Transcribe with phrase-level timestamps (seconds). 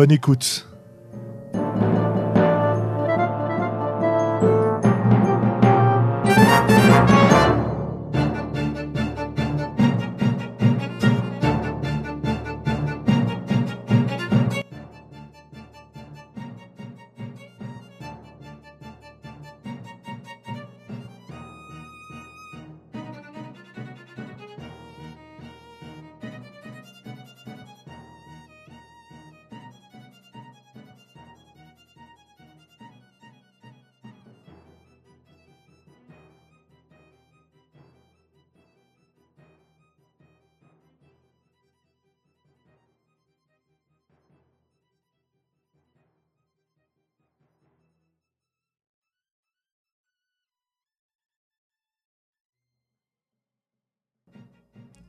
[0.00, 0.69] Bonne écoute.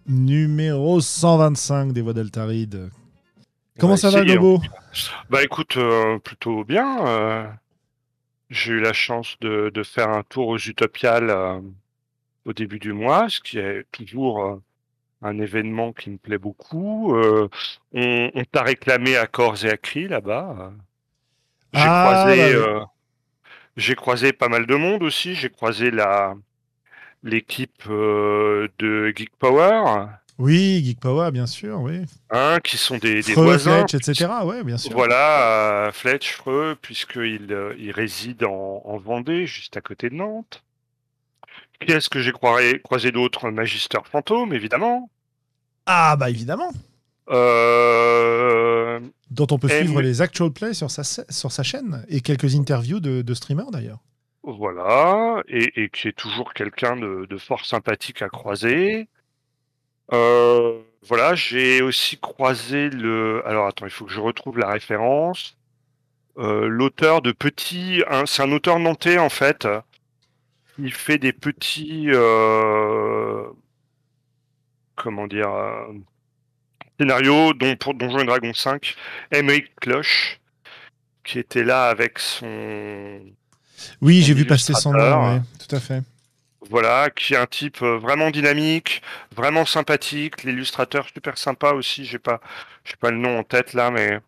[0.07, 2.89] Numéro 125 des voix d'Altaride.
[3.79, 4.61] Comment ça va, Gobo?
[5.29, 7.05] Bah écoute, euh, plutôt bien.
[7.07, 7.47] euh,
[8.49, 11.59] J'ai eu la chance de, de faire un tour aux Utopiales euh,
[12.45, 14.59] au début du mois, ce qui est toujours
[15.21, 17.15] un événement qui me plaît beaucoup.
[17.15, 17.49] On
[18.33, 20.73] on t'a réclamé à corps et à cri là-bas.
[21.73, 22.85] J'ai Ah, croisé, bah oui.
[23.77, 25.35] j'ai croisé pas mal de monde aussi.
[25.35, 26.35] J'ai croisé la
[27.23, 30.05] l'équipe euh, de Geek Power,
[30.39, 32.01] Oui, Geek Power, bien sûr, oui.
[32.31, 33.85] hein, qui sont des, des Freux, voisins.
[33.87, 34.31] Fletch, etc.
[34.43, 34.91] Ouais, bien sûr.
[34.93, 40.15] Voilà, euh, Fletch, Freux, puisqu'il euh, il réside en, en Vendée, juste à côté de
[40.15, 40.63] Nantes.
[41.79, 45.09] Qui est-ce que j'ai croisé, d'autres Magister Fantôme, évidemment.
[45.87, 46.71] Ah, bah évidemment.
[47.31, 48.99] Euh,
[49.31, 52.55] Dont on peut suivre les actual plays sur sa, sa- sur sa chaîne et quelques
[52.55, 53.99] interviews de, de streamers d'ailleurs.
[54.43, 59.07] Voilà, et, qui est toujours quelqu'un de, fort sympathique à croiser.
[60.13, 63.43] Euh, voilà, j'ai aussi croisé le...
[63.47, 65.57] Alors attends, il faut que je retrouve la référence.
[66.37, 68.03] Euh, L'auteur de petits...
[68.25, 69.67] C'est un auteur nantais en fait.
[70.77, 72.07] Il fait des petits...
[72.09, 73.45] euh,
[74.95, 75.93] Comment dire euh,
[76.99, 78.95] Scénarios dont, pour Donjons et Dragons 5.
[79.31, 80.39] Émeric Cloche,
[81.23, 83.21] qui était là avec son...
[84.01, 86.03] Oui, j'ai vu passer son nom, ouais, tout à fait.
[86.69, 89.01] Voilà, qui est un type euh, vraiment dynamique,
[89.35, 92.39] vraiment sympathique, l'illustrateur super sympa aussi, j'ai pas
[92.85, 94.19] j'ai pas le nom en tête là, mais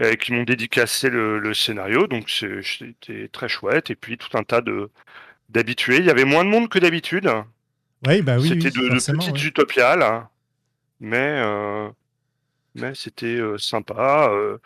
[0.00, 3.90] euh, qui m'ont dédicacé le, le scénario, donc c'était très chouette.
[3.90, 4.90] Et puis tout un tas de
[5.48, 5.98] d'habitués.
[5.98, 7.30] Il y avait moins de monde que d'habitude.
[8.06, 9.46] Ouais, bah oui, c'était oui, de, petites ouais.
[9.46, 10.28] utopiales, hein.
[11.00, 11.88] mais euh,
[12.74, 14.28] mais c'était euh, sympa.
[14.30, 14.58] euh.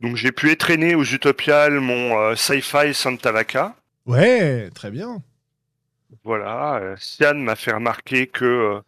[0.00, 3.74] Donc j'ai pu étraîner aux utopiales mon euh, sci-fi Santa Vaca.
[4.06, 5.22] Ouais, très bien.
[6.24, 8.80] Voilà, euh, Sian m'a fait remarquer que euh,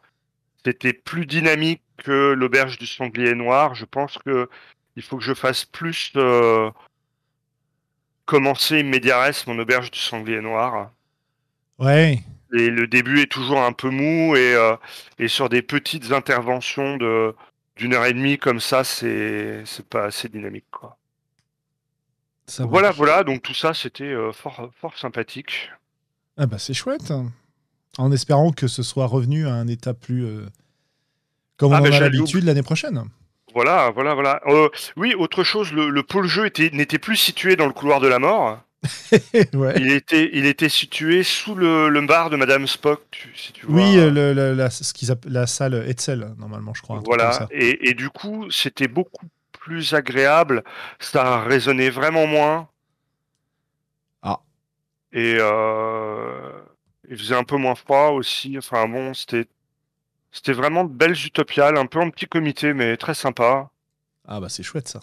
[0.64, 3.74] c'était plus dynamique que l'auberge du sanglier noir.
[3.74, 4.48] Je pense que
[4.96, 6.12] il faut que je fasse plus
[8.24, 10.90] commencer Mediares, mon auberge du sanglier noir.
[11.78, 12.20] Ouais,
[12.52, 14.54] Et le début est toujours un peu mou et,
[15.18, 17.34] et sur des petites interventions de
[17.76, 20.99] d'une heure et demie comme ça, c'est pas assez dynamique quoi.
[22.50, 22.96] Ça Voilà, marche.
[22.98, 25.70] voilà, donc tout ça c'était euh, fort fort sympathique.
[26.36, 27.12] Ah bah c'est chouette.
[27.98, 30.24] En espérant que ce soit revenu à un état plus...
[30.24, 30.46] euh,
[31.56, 33.04] comme on Ah, en bah, a l'habitude l'année prochaine.
[33.52, 34.40] Voilà, voilà, voilà.
[34.46, 38.00] Euh, oui, autre chose, le, le pôle jeu était n'était plus situé dans le couloir
[38.00, 38.60] de la mort.
[39.54, 39.74] ouais.
[39.76, 43.66] Il était, il était situé sous le, le bar de Madame Spock, tu- si tu
[43.66, 43.74] vois.
[43.82, 47.02] Oui, le- la, ce qu'ils appellent la salle Etzel, normalement, je crois.
[47.04, 47.48] voilà.
[47.50, 49.26] Et, et du coup, c'était beaucoup
[49.70, 50.64] plus agréable.
[50.98, 52.68] Ça résonnait vraiment moins.
[54.20, 54.40] Ah.
[55.12, 56.50] Et euh,
[57.08, 58.58] il faisait un peu moins froid aussi.
[58.58, 59.46] Enfin bon, c'était,
[60.32, 63.70] c'était vraiment de belles utopiales, un peu en petit comité, mais très sympa.
[64.26, 65.00] Ah bah c'est chouette ça.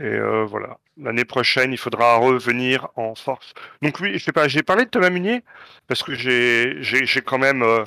[0.00, 0.78] Et euh, voilà.
[0.96, 3.52] L'année prochaine, il faudra revenir en force.
[3.82, 5.44] Donc oui, je sais pas, j'ai parlé de Thomas Munier
[5.88, 7.84] parce que j'ai quand même euh,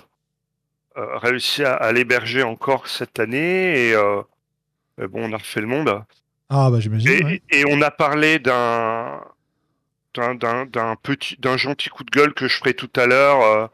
[0.95, 3.95] réussi à, à l'héberger encore cette année et
[4.97, 6.01] bon, on a refait le monde.
[6.49, 7.11] Ah bah j'imagine.
[7.11, 7.41] Et, ouais.
[7.49, 9.21] et on a parlé d'un
[10.13, 13.67] d'un petit d'un gentil coup de gueule que je ferai tout à l'heure euh,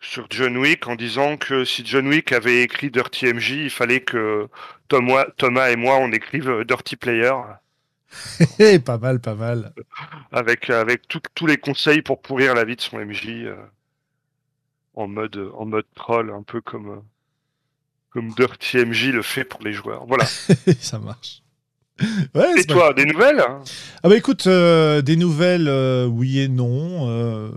[0.00, 4.02] sur John Wick en disant que si John Wick avait écrit Dirty MJ, il fallait
[4.02, 4.48] que
[4.88, 7.32] Thomas et moi on écrive Dirty Player.
[8.84, 9.72] pas mal, pas mal.
[10.30, 13.56] Avec, avec tous les conseils pour pourrir la vie de son MJ euh,
[14.94, 17.00] en, mode, en mode troll, un peu comme, euh,
[18.12, 20.06] comme Dirty MJ le fait pour les joueurs.
[20.06, 20.24] Voilà.
[20.80, 21.42] Ça marche.
[22.56, 23.42] et toi, des nouvelles
[24.02, 25.68] Ah bah écoute, euh, des nouvelles,
[26.08, 27.52] oui et non.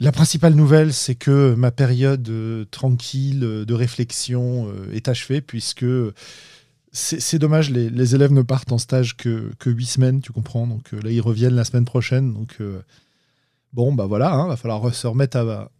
[0.00, 2.30] La principale nouvelle, c'est que ma période
[2.70, 5.86] tranquille de réflexion est achevée, puisque
[6.92, 10.66] c'est dommage, les, élèves ne partent en stage que, que 8 semaines, tu comprends?
[10.66, 12.34] Donc euh, là, ils reviennent la semaine prochaine.
[12.34, 12.82] Donc euh,
[13.72, 15.70] bon, bah voilà, il hein, va falloir se remettre à,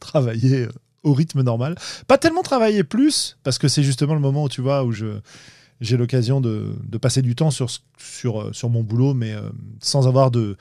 [0.00, 0.68] travailler euh,
[1.06, 1.76] au rythme normal.
[2.06, 5.96] Pas tellement travailler plus, parce que c'est justement le moment où tu vois, où j'ai
[5.96, 7.68] l'occasion de, passer du temps sur,
[7.98, 9.34] sur, sur mon boulot, mais
[9.80, 10.56] sans avoir de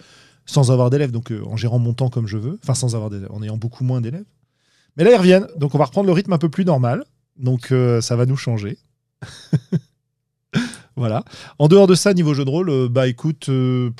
[0.47, 3.41] sans avoir d'élèves, donc en gérant mon temps comme je veux, enfin sans avoir en
[3.41, 4.25] ayant beaucoup moins d'élèves.
[4.95, 7.03] Mais là, ils reviennent, donc on va reprendre le rythme un peu plus normal.
[7.37, 8.77] Donc ça va nous changer.
[10.95, 11.23] voilà.
[11.59, 13.91] En dehors de ça, niveau jeu de rôle, euh, bah écoute, euh,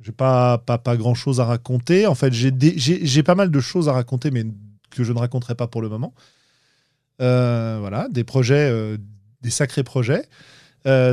[0.00, 2.06] j'ai pas, pas, pas grand chose à raconter.
[2.06, 4.44] En fait, j'ai pas mal de choses à raconter, mais
[4.90, 6.14] que je ne raconterai pas pour le moment.
[7.20, 8.70] Euh, voilà, des projets,
[9.42, 10.28] des sacrés projets.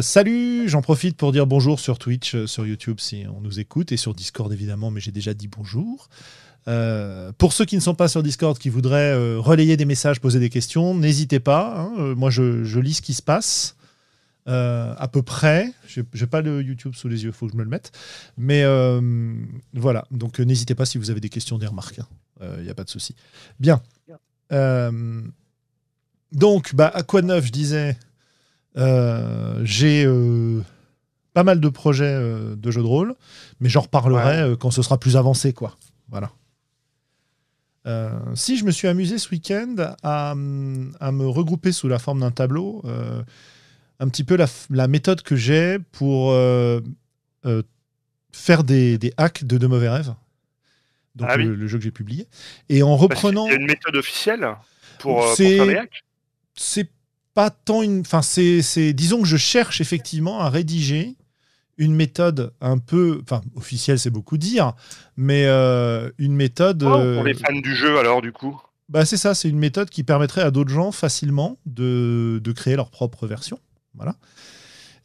[0.02, 3.98] salut, j'en profite pour dire bonjour sur Twitch, sur YouTube si on nous écoute, et
[3.98, 6.10] sur Discord évidemment, mais j'ai déjà dit bonjour.
[6.68, 10.22] Euh, pour ceux qui ne sont pas sur Discord, qui voudraient euh, relayer des messages,
[10.22, 11.76] poser des questions, n'hésitez pas.
[11.78, 11.94] Hein.
[12.00, 13.76] Euh, moi, je, lis ce qui se passe.
[14.46, 15.74] à peu près.
[15.88, 17.92] Je n'ai pas le YouTube sous les yeux, il faut que je me le mette.
[18.38, 18.64] Mais
[19.74, 22.00] voilà, donc n'hésitez pas si vous avez des questions, des remarques.
[22.44, 22.64] Il hein.
[22.64, 23.16] n'y a pas de souci.
[23.60, 23.82] Bien.
[26.32, 27.98] donc, bah, à quoi de neuf, je disais,
[29.64, 30.08] j'ai
[31.34, 32.16] pas mal de projets
[32.56, 33.16] de jeux de rôle,
[33.60, 35.54] mais j'en reparlerai quand ce sera plus avancé.
[35.54, 35.78] quoi.
[36.10, 36.32] Voilà.
[37.86, 42.32] Euh, si je me suis amusé ce week-end à, me regrouper sous la forme d'un
[42.32, 43.22] tableau, euh,
[44.00, 46.82] un petit peu la, méthode que j'ai pour euh,
[48.32, 50.14] faire des, hacks de De Mauvais Rêves.
[51.16, 52.28] Donc ah le, jeu que j'ai publié.
[52.70, 53.48] Et en reprenant.
[53.48, 54.48] C'est une méthode officielle
[55.00, 55.80] pour, pour faire des
[56.56, 56.90] C'est
[57.34, 58.02] pas tant une.
[58.02, 58.94] Enfin, c'est.
[58.94, 61.16] Disons que je cherche effectivement à rédiger
[61.78, 64.74] une méthode un peu, enfin officielle c'est beaucoup dire,
[65.18, 66.80] mais euh, une méthode.
[66.80, 68.62] pour les euh, fans du jeu alors du coup?
[68.90, 72.76] Bah c'est ça, c'est une méthode qui permettrait à d'autres gens facilement de, de, créer
[72.76, 73.60] leur propre version,
[73.96, 74.16] voilà.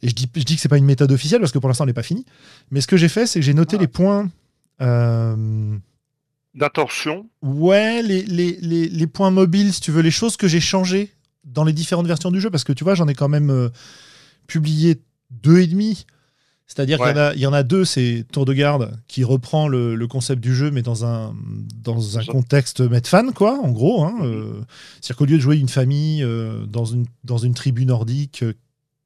[0.01, 1.85] Et je dis, je dis que c'est pas une méthode officielle parce que pour l'instant
[1.85, 2.25] elle n'est pas finie,
[2.71, 3.81] mais ce que j'ai fait c'est que j'ai noté ah.
[3.81, 4.29] les points.
[4.81, 5.77] Euh,
[6.55, 7.29] D'intention.
[7.41, 11.11] Ouais, les, les, les, les, points mobiles, si tu veux, les choses que j'ai changées
[11.43, 13.69] dans les différentes versions du jeu, parce que tu vois, j'en ai quand même
[14.47, 16.05] publié deux et demi.
[16.69, 20.53] C'est-à-dire qu'il y, en a deux, c'est Tour de garde qui reprend le, concept du
[20.53, 21.33] jeu, mais dans un,
[21.83, 24.03] dans un contexte mettre fan, quoi, en gros.
[24.03, 24.61] Hein, euh.
[25.01, 28.53] C'est-à-dire qu'au lieu de jouer une famille euh, dans, une, dans une tribu nordique euh,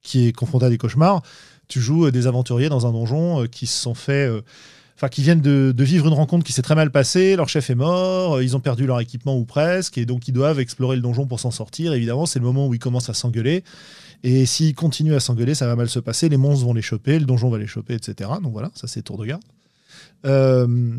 [0.02, 1.22] qui est confrontée à des cauchemars,
[1.70, 4.30] tu joues des aventuriers dans un donjon qui se sont fait.
[4.96, 7.70] Enfin, qui viennent de, de, vivre une rencontre qui s'est très mal passée, leur chef
[7.70, 11.02] est mort, ils ont perdu leur équipement ou presque, et donc ils doivent explorer le
[11.02, 11.94] donjon pour s'en sortir.
[11.94, 13.64] Évidemment, c'est le moment où ils commencent à s'engueuler.
[14.24, 16.30] Et s'ils continuent à s'engueuler, ça va mal se passer.
[16.30, 18.30] Les monstres vont les choper, le donjon va les choper, etc.
[18.42, 19.44] Donc voilà, ça c'est tour de garde.
[20.26, 20.96] Euh,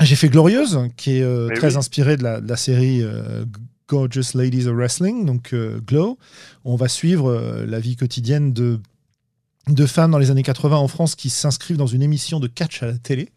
[0.00, 3.44] j'ai fait Glorieuse, qui est euh, très inspiré de la, série euh,
[3.88, 5.54] Gorgeous Ladies of Wrestling, donc
[5.86, 6.18] Glow.
[6.64, 8.80] On va suivre la vie quotidienne de,
[9.74, 12.82] de femmes dans les années 80 en France qui s'inscrivent dans une émission de catch
[12.82, 13.30] à la télé.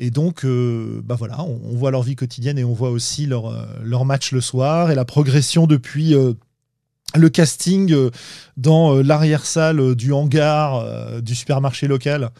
[0.00, 3.54] Et donc, bah voilà, on, voit leur vie quotidienne et on voit aussi leur,
[3.84, 6.16] leur match le soir et la progression depuis
[7.18, 8.10] le casting euh,
[8.56, 12.30] dans euh, l'arrière-salle euh, du hangar du supermarché local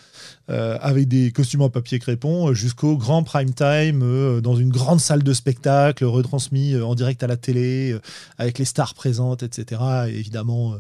[0.49, 5.33] avec des costumes en papier crépon jusqu'au grand prime time dans une grande salle de
[5.33, 7.97] spectacle retransmis en direct à la télé
[8.37, 9.81] avec les stars présentes, etc.
[10.09, 10.75] Et évidemment,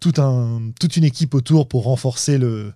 [0.00, 2.72] toute une équipe autour pour renforcer le,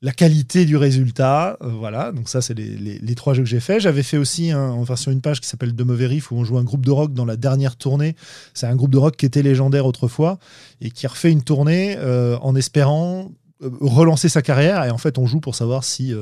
[0.00, 1.56] la qualité du résultat.
[1.62, 3.80] Euh, voilà, donc ça, c'est les, trois jeux que j'ai fait.
[3.80, 6.44] J'avais fait aussi un, en version une page qui s'appelle De Mauvais Riff, où on
[6.44, 8.14] joue un groupe de rock dans la dernière tournée.
[8.54, 10.38] C'est un groupe de rock qui était légendaire autrefois
[10.80, 13.32] et qui refait une tournée euh, en espérant
[13.62, 14.84] euh, relancer sa carrière.
[14.84, 16.14] Et en fait, on joue pour savoir si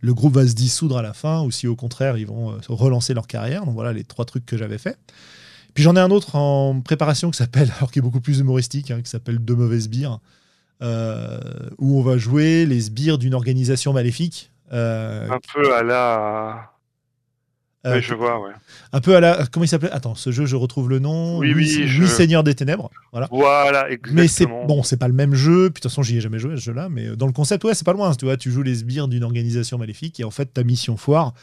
[0.00, 3.14] le groupe va se dissoudre à la fin ou si au contraire, ils vont relancer
[3.14, 3.64] leur carrière.
[3.64, 4.98] Donc voilà les trois trucs que j'avais fait.
[5.74, 8.90] Puis j'en ai un autre en préparation qui s'appelle, alors qui est beaucoup plus humoristique,
[8.90, 10.18] hein, qui s'appelle De Mauvaises Bières
[10.82, 11.38] euh,
[11.78, 14.50] où on va jouer les sbires d'une organisation maléfique.
[14.72, 16.68] Euh, un peu à la.
[17.84, 18.52] Euh, je vois, ouais.
[18.92, 19.46] Un peu à la.
[19.46, 19.90] Comment il s'appelait?
[19.90, 21.38] Attends, ce jeu, je retrouve le nom.
[21.38, 21.86] Oui, oui.
[21.86, 22.04] Je...
[22.04, 22.90] Seigneur des Ténèbres.
[23.12, 23.28] Voilà.
[23.30, 24.22] Voilà, exactement.
[24.22, 25.70] Mais c'est bon, c'est pas le même jeu.
[25.70, 26.88] Puis de toute façon, j'y ai jamais joué à ce jeu-là.
[26.88, 28.12] Mais dans le concept, ouais, c'est pas loin.
[28.14, 31.34] Tu vois, tu joues les sbires d'une organisation maléfique et en fait, ta mission foire.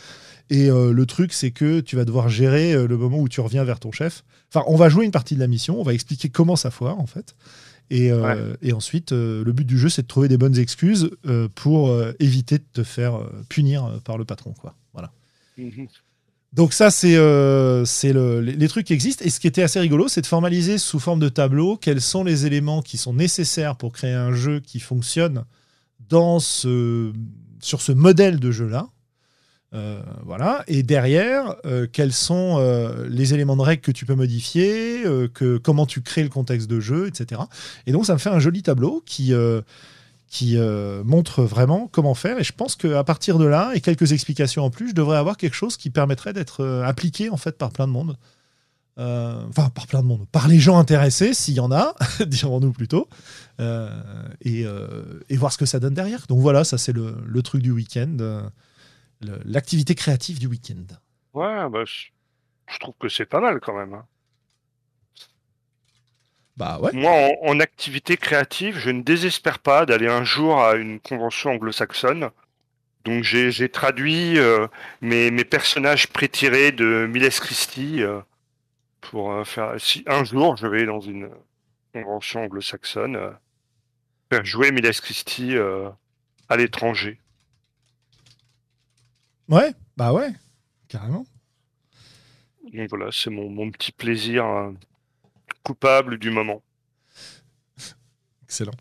[0.49, 3.63] Et euh, le truc, c'est que tu vas devoir gérer le moment où tu reviens
[3.63, 4.23] vers ton chef.
[4.51, 5.79] Enfin, on va jouer une partie de la mission.
[5.79, 7.35] On va expliquer comment ça foire, en fait.
[7.91, 8.11] Et,
[8.61, 11.11] et ensuite, le but du jeu, c'est de trouver des bonnes excuses
[11.55, 14.75] pour éviter de te faire punir par le patron, quoi.
[14.93, 15.11] Voilà.
[15.57, 15.87] Mhm.
[16.53, 17.85] Donc ça, c'est euh,
[18.41, 19.23] les, trucs qui existent.
[19.23, 22.23] Et ce qui était assez rigolo, c'est de formaliser sous forme de tableau quels sont
[22.23, 25.45] les éléments qui sont nécessaires pour créer un jeu qui fonctionne
[26.09, 27.13] dans ce,
[27.61, 28.87] sur ce modèle de jeu-là.
[29.73, 30.63] Euh, voilà.
[30.67, 32.57] Et derrière, euh, quels sont
[33.07, 36.79] les éléments de règles que tu peux modifier, que, comment tu crées le contexte de
[36.79, 37.41] jeu, etc.
[37.85, 39.33] Et donc, ça me fait un joli tableau qui
[40.29, 42.39] qui euh, montre vraiment comment faire.
[42.39, 45.37] Et je pense qu'à partir de là, et quelques explications en plus, je devrais avoir
[45.37, 48.15] quelque chose qui permettrait d'être euh, appliqué en fait par plein de monde.
[48.99, 51.95] Euh, enfin, par plein de monde, par les gens intéressés, s'il y en a,
[52.27, 53.07] dirons-nous plutôt,
[54.41, 54.65] et,
[55.31, 56.25] voir ce que ça donne derrière.
[56.27, 58.17] Donc voilà, ça c'est le, truc du week-end,
[59.21, 60.95] l'activité créative du week-end.
[61.33, 63.93] Ouais, bah, je, trouve que c'est pas mal quand même.
[63.93, 64.05] Hein.
[66.57, 71.51] Bah Moi, en, activité créative, je ne désespère pas d'aller un jour à une convention
[71.51, 72.31] anglo-saxonne.
[73.05, 74.67] Donc j'ai traduit euh,
[74.99, 78.19] mes, personnages prétirés de Miles Christie euh,
[78.99, 79.75] pour euh, faire.
[79.79, 81.29] Si un jour je vais dans une
[81.93, 83.17] convention anglo-saxonne,
[84.29, 85.55] faire jouer Miles Christie
[86.49, 87.21] à l'étranger.
[89.49, 90.31] Ouais, bah ouais,
[90.87, 91.25] carrément.
[92.71, 94.75] Donc voilà, c'est mon, mon, petit plaisir hein
[95.63, 96.61] coupable du moment.
[98.43, 98.73] Excellent.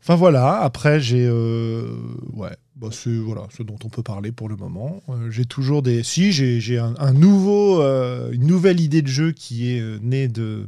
[0.00, 1.96] Enfin voilà, après j'ai euh,
[2.32, 5.00] ouais, bah, c'est voilà ce dont on peut parler pour le moment.
[5.08, 9.70] Euh, j'ai toujours des si j'ai un, nouveau euh, une nouvelle idée de jeu qui
[9.70, 10.66] est née de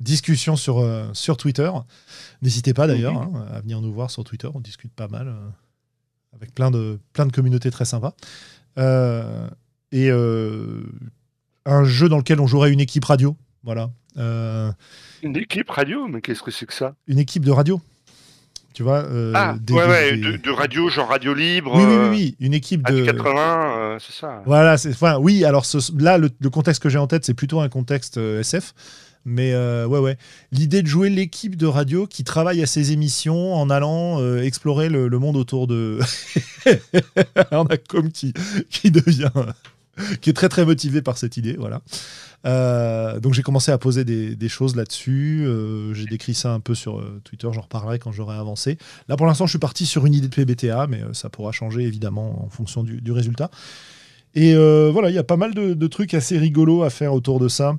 [0.00, 1.70] discussions sur sur Twitter.
[2.42, 3.36] N'hésitez pas d'ailleurs mhm.
[3.36, 5.34] hein, à venir nous voir sur Twitter, on discute pas mal
[6.34, 8.14] avec plein de plein de communautés très sympas.
[8.76, 10.10] et
[11.66, 13.90] un jeu dans lequel on jouerait une équipe radio, voilà.
[14.16, 14.70] Euh,
[15.22, 16.94] une équipe radio Mais qu'est-ce que c'est que ça?
[17.06, 17.80] Une équipe de radio.
[18.72, 21.72] Tu vois euh, Ah, ouais, ouais, De, radio, genre radio libre.
[21.74, 22.36] Oui, oui, oui, oui.
[22.40, 23.04] une équipe de.
[23.04, 24.42] 80, euh, c'est ça.
[24.46, 25.66] Voilà, c'est, enfin, oui, alors
[25.98, 28.72] là, le, contexte que j'ai en tête, c'est plutôt un contexte SF.
[29.24, 30.16] Mais ouais, ouais.
[30.50, 35.08] L'idée de jouer l'équipe de radio qui travaille à ses émissions en allant explorer le,
[35.18, 35.98] monde autour de.
[37.52, 38.32] On a comme qui,
[38.84, 39.30] devient.
[40.20, 41.82] qui est très très motivé par cette idée, voilà.
[42.46, 45.44] Euh, donc j'ai commencé à poser des, choses là-dessus.
[45.46, 48.78] Euh, j'ai décrit ça un peu sur euh, Twitter, j'en reparlerai quand j'aurai avancé.
[49.08, 51.82] Là pour l'instant je suis parti sur une idée de PBTA, mais ça pourra changer
[51.82, 53.50] évidemment en fonction du, résultat.
[54.34, 57.48] Et voilà, il y a pas mal de, trucs assez rigolos à faire autour de
[57.48, 57.76] ça.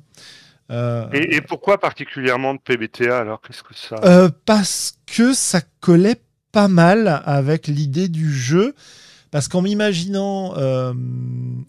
[1.13, 7.21] Et, pourquoi particulièrement de PBTA alors Qu'est-ce que ça Parce que ça collait pas mal
[7.25, 8.75] avec l'idée du jeu.
[9.31, 10.53] Parce qu'en m'imaginant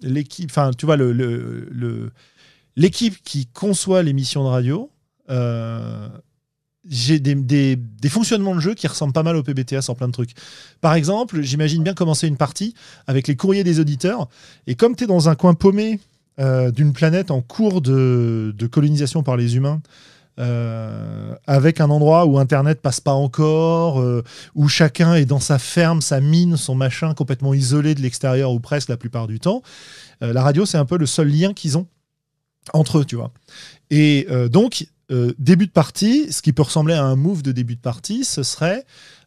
[0.03, 2.11] l'équipe, enfin, tu vois, le, le,
[2.77, 4.91] l'équipe qui conçoit l'émission de radio,
[5.31, 6.09] euh,
[6.89, 7.79] j'ai des,
[8.09, 10.33] fonctionnements de jeu qui ressemblent pas mal au PBTA sur plein de trucs.
[10.81, 12.75] Par exemple, j'imagine bien commencer une partie
[13.07, 14.29] avec les courriers des auditeurs,
[14.67, 16.01] et comme tu es dans un coin paumé
[16.41, 19.81] euh, d'une planète en cours de, colonisation par les humains,
[20.39, 24.03] euh, avec un endroit où Internet passe pas encore,
[24.55, 28.61] où chacun est dans sa ferme, sa mine, son machin complètement isolé de l'extérieur ou
[28.61, 29.63] presque la plupart du temps,
[30.21, 31.87] la radio c'est un peu le seul lien qu'ils ont
[32.73, 33.33] entre eux, tu vois.
[33.91, 37.53] Et euh, donc, euh, début de partie, ce qui peut ressembler à un move de
[37.53, 38.85] début de partie, ce serait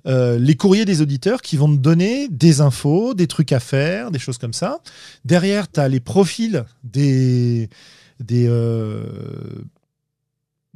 [0.08, 4.12] euh, les courriers des auditeurs qui vont te donner des infos, des trucs à faire,
[4.12, 4.80] des choses comme ça.
[5.24, 7.70] Derrière, tu as les profils des,
[8.20, 9.28] de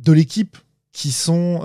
[0.07, 0.57] l'équipe
[0.91, 1.61] qui sont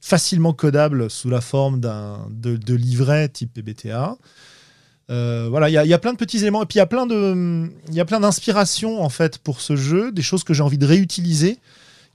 [0.00, 4.16] facilement codables sous la forme de, de livret type PBTA.
[5.08, 7.06] Euh, voilà, il y, a plein de petits éléments et puis il y a plein
[7.06, 7.68] de,
[8.20, 11.58] d'inspirations en fait pour ce jeu, des choses que j'ai envie de réutiliser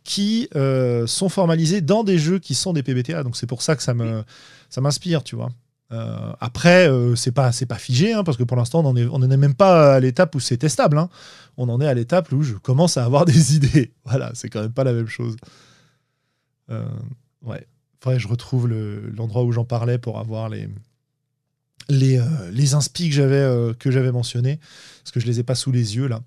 [0.04, 3.24] qui euh, sont formalisées dans des jeux qui sont des PBTA.
[3.24, 4.24] Donc c'est pour ça que ça me,
[4.72, 5.52] ça m'inspire, tu vois.
[5.92, 9.38] Euh, après, c'est pas, c'est pas figé hein, parce que pour l'instant on n'en est,
[9.38, 10.98] même pas à l'étape où c'est testable.
[10.98, 11.10] Hein.
[11.58, 13.92] On en est à l'étape où je commence à avoir des idées.
[14.06, 15.36] Voilà, c'est quand même pas la même chose.
[16.70, 17.68] ouais.
[18.00, 20.68] Faudrait je retrouve l'endroit où j'en parlais pour avoir les
[21.90, 25.72] les, euh, les que j'avais euh, que j'avais parce que je les ai pas sous
[25.72, 26.22] les yeux là.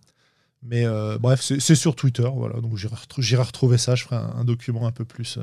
[0.62, 2.60] Mais euh, bref, c'est sur Twitter, voilà.
[2.60, 5.38] Donc j'irai retrouver ça, je ferai un, document un peu plus.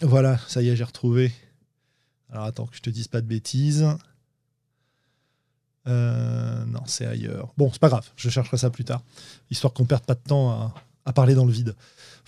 [0.00, 1.32] Voilà, ça y est, j'ai retrouvé.
[2.30, 3.86] Alors attends que je te dise pas de bêtises.
[5.86, 7.52] Euh, non, c'est ailleurs.
[7.56, 9.02] Bon, c'est pas grave, je chercherai ça plus tard,
[9.50, 10.72] histoire qu'on perde pas de temps
[11.04, 11.74] à, parler dans le vide.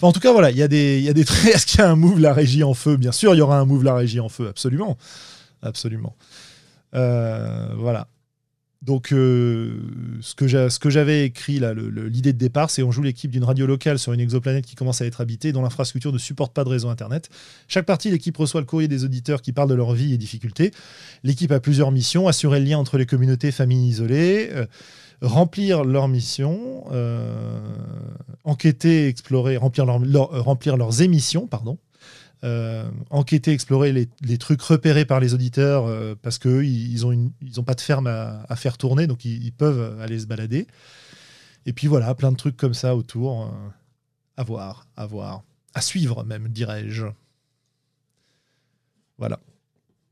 [0.03, 1.55] En tout cas, voilà, il y a des, des traits.
[1.55, 2.97] Est-ce qu'il y a un move la régie en feu?
[2.97, 4.99] Bien sûr, il y aura un move la régie en feu, absolument,
[5.63, 6.17] absolument.
[6.95, 8.09] Euh, voilà.
[8.85, 9.79] Donc, euh,
[10.21, 14.13] ce que j'avais écrit, l'idée de départ, c'est on joue l'équipe d'une radio locale sur
[14.13, 17.31] une exoplanète qui commence à être habitée, dont l'infrastructure ne supporte pas de réseau Internet.
[17.67, 20.71] Chaque partie, l'équipe reçoit le courrier des auditeurs qui parlent de leur vie et difficultés.
[21.23, 24.67] L'équipe a plusieurs missions assurer le lien entre les communautés, familles isolées, euh,
[25.23, 27.59] remplir leurs missions, euh,
[28.45, 31.79] enquêter, explorer, remplir leurs émissions, pardon,
[32.45, 37.75] euh, enquêter, explorer les, trucs repérés par les auditeurs euh, parce qu'eux, ils n'ont pas
[37.75, 40.67] de ferme à, faire tourner, donc ils, peuvent aller se balader.
[41.65, 43.45] Et puis voilà, plein de trucs comme ça autour.
[43.45, 43.51] Euh,
[44.37, 45.43] à voir, à voir.
[45.73, 47.07] À suivre même, dirais-je.
[49.17, 49.41] Voilà.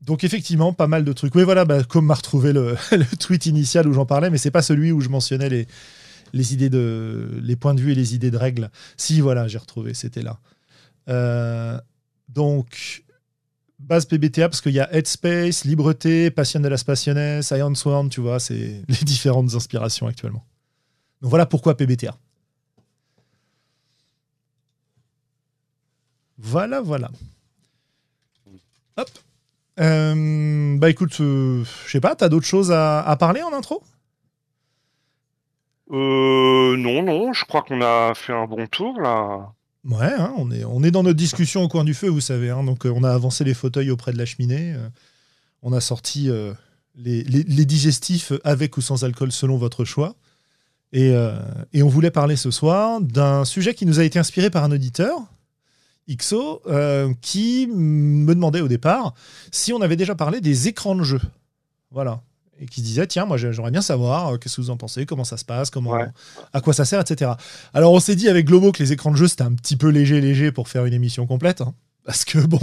[0.01, 1.35] Donc effectivement, pas mal de trucs.
[1.35, 2.75] Oui, voilà, bah, comme m'a retrouvé le,
[3.19, 5.67] tweet initial où j'en parlais, mais c'est pas celui où je mentionnais les,
[6.33, 8.71] les idées de les points de vue et les idées de règles.
[8.97, 10.39] Si, voilà, j'ai retrouvé, c'était là.
[11.09, 11.79] Euh,
[12.33, 13.03] donc,
[13.79, 18.21] base PBTA, parce qu'il y a Headspace, Libreté, Passion de la Spationnesse, Iron Sworn, tu
[18.21, 20.43] vois, c'est les différentes inspirations actuellement.
[21.21, 22.17] Donc voilà pourquoi PBTA.
[26.37, 27.09] Voilà, voilà.
[28.97, 29.09] Hop.
[29.79, 33.81] Euh, bah écoute, euh, je sais pas, t'as d'autres choses à, à, parler en intro?
[35.91, 39.53] Euh, Non, non, je crois qu'on a fait un bon tour là.
[39.85, 42.49] Ouais, hein, on, est, dans notre discussion au coin du feu, vous savez.
[42.49, 44.73] Hein, donc, euh, on a avancé les fauteuils auprès de la cheminée.
[44.73, 44.87] Euh,
[45.61, 46.53] on a sorti euh,
[46.95, 47.23] les,
[47.65, 50.15] digestifs avec ou sans alcool selon votre choix.
[50.93, 51.13] Et,
[51.81, 55.17] on voulait parler ce soir d'un sujet qui nous a été inspiré par un auditeur,
[56.07, 56.61] XO,
[57.19, 59.15] qui me demandait au départ
[59.51, 61.19] si on avait déjà parlé des écrans de jeu.
[61.89, 62.21] Voilà
[62.63, 65.05] et qui se disait tiens moi j'aimerais bien savoir euh, qu'est-ce que vous en pensez
[65.05, 65.97] comment ça se passe comment
[66.53, 67.31] à quoi ça sert etc
[67.73, 69.89] alors on s'est dit avec Globo que les écrans de jeu c'était un petit peu
[69.89, 71.73] léger léger pour faire une émission complète hein,
[72.05, 72.59] parce que bon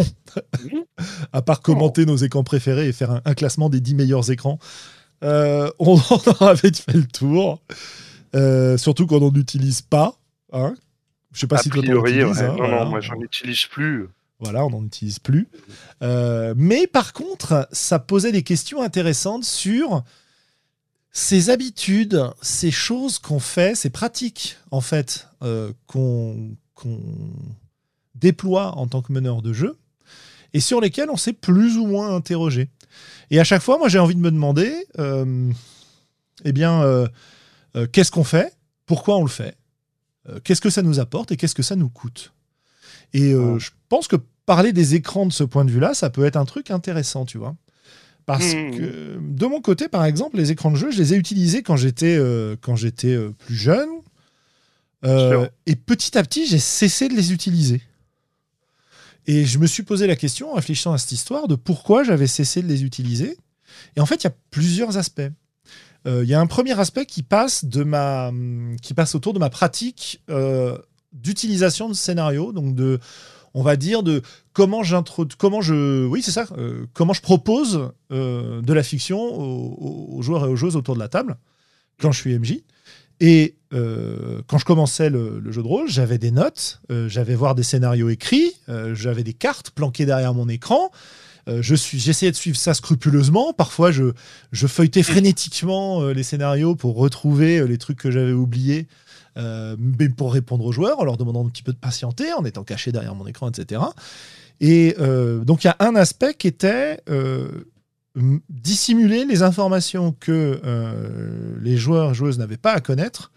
[1.33, 4.59] à part commenter nos écrans préférés et faire un, classement des 10 meilleurs écrans
[5.23, 7.63] euh, on en avait fait le tour
[8.35, 10.15] euh, surtout quand on n'utilise pas
[10.53, 10.75] hein.
[11.33, 14.09] je sais pas si toi tu hein, non non moi j'en utilise plus
[14.41, 15.49] voilà, on n'en utilise plus.
[16.03, 20.03] Euh, mais par contre, ça posait des questions intéressantes sur
[21.13, 26.57] ces habitudes, ces choses qu'on fait, ces pratiques, en fait, euh, qu'on
[28.15, 29.79] déploie en tant que meneur de jeu,
[30.55, 32.71] et sur lesquelles on s'est plus ou moins interrogé.
[33.31, 35.53] Et à chaque fois, moi, j'ai envie de me demander, euh,
[36.45, 36.83] eh bien,
[37.93, 38.57] qu'est-ce qu'on fait?
[38.87, 39.57] Pourquoi on le fait?
[40.45, 42.33] Qu'est-ce que ça nous apporte et qu'est-ce que ça nous coûte?
[43.13, 46.37] Et je pense que parler des écrans de ce point de vue-là, ça peut être
[46.37, 47.55] un truc intéressant, tu vois.
[48.27, 48.71] Parce hmm.
[48.77, 51.77] que de mon côté, par exemple, les écrans de jeu, je les ai utilisés quand
[51.77, 53.89] j'étais euh, quand j'étais euh, plus jeune.
[55.05, 57.81] Euh, et petit à petit, j'ai cessé de les utiliser.
[59.27, 62.27] Et je me suis posé la question, en réfléchissant à cette histoire, de pourquoi j'avais
[62.27, 63.37] cessé de les utiliser.
[63.97, 65.31] Et en fait, il y a plusieurs aspects.
[66.07, 68.33] Il y a un premier aspect qui passe, de ma,
[68.83, 70.23] qui passe autour de ma pratique
[71.13, 73.01] d'utilisation de scénario, donc de
[73.55, 74.83] on va dire, de comment
[75.39, 80.45] comment je, oui, c'est ça, euh, comment je propose euh, de la fiction aux, joueurs
[80.45, 81.37] et aux joueuses autour de la table
[82.01, 82.61] quand je suis MJ.
[83.23, 87.63] Et euh, quand je commençais le, jeu de rôle, j'avais des notes, j'avais voir des
[87.63, 88.53] scénarios écrits,
[88.93, 90.91] j'avais des cartes planquées derrière mon écran.
[91.47, 93.53] je suis, j'essayais de suivre ça scrupuleusement.
[93.53, 94.13] Parfois, je,
[94.53, 98.87] je feuilletais frénétiquement les scénarios pour retrouver les trucs que j'avais oubliés
[99.37, 99.77] euh,
[100.17, 102.93] pour répondre aux joueurs, en leur demandant un petit peu de patienter, en étant caché
[102.93, 103.83] derrière mon écran, etc.
[104.61, 107.65] Et euh, donc il y a un aspect qui était euh,
[108.49, 110.61] dissimuler les informations que
[111.63, 113.31] les joueurs joueuses n'avaient pas à connaître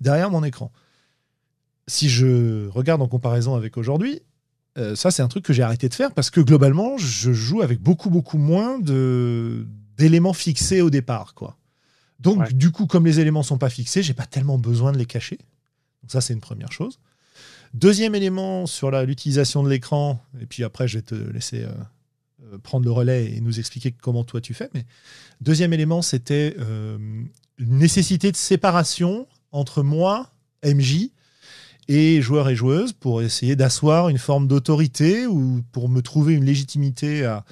[0.00, 0.70] derrière mon écran.
[1.88, 4.22] Si je regarde en comparaison avec aujourd'hui,
[4.94, 7.80] ça c'est un truc que j'ai arrêté de faire parce que globalement je joue avec
[7.80, 11.56] beaucoup beaucoup moins d'éléments fixés au départ quoi.
[12.20, 15.06] Donc, du coup, comme les éléments sont pas fixés, j'ai pas tellement besoin de les
[15.06, 15.38] cacher.
[16.02, 16.98] Donc, ça, c'est une première chose.
[17.72, 21.72] Deuxième élément sur l'utilisation de l'écran, et puis après, je vais te laisser euh,
[22.52, 24.68] euh, prendre le relais et nous expliquer comment toi tu fais.
[24.74, 24.84] Mais
[25.40, 26.98] deuxième élément, c'était euh,
[27.58, 30.30] une nécessité de séparation entre moi,
[30.64, 31.10] MJ,
[31.88, 36.44] et joueurs et joueuses pour essayer d'asseoir une forme d'autorité ou pour me trouver une
[36.44, 37.44] légitimité à,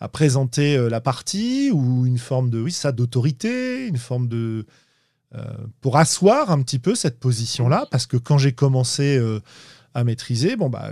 [0.00, 4.66] à présenter euh, la partie ou une forme de oui ça d'autorité, une forme de
[5.34, 5.42] euh,
[5.80, 9.40] pour asseoir un petit peu cette position-là parce que quand j'ai commencé euh,
[9.94, 10.90] à maîtriser, bon bah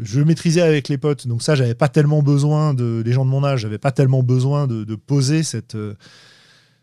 [0.00, 3.30] je maîtrisais avec les potes, donc ça j'avais pas tellement besoin de les gens de
[3.30, 5.76] mon âge, j'avais pas tellement besoin de, poser cette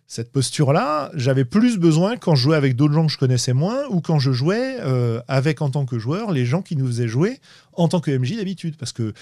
[0.08, 3.86] cette posture-là, j'avais plus besoin quand je jouais avec d'autres gens que je connaissais moins
[3.90, 7.08] ou quand je jouais euh, avec en tant que joueur les gens qui nous faisaient
[7.08, 7.40] jouer
[7.74, 8.78] en tant que MJ d'habitude.
[8.78, 9.14] Parce que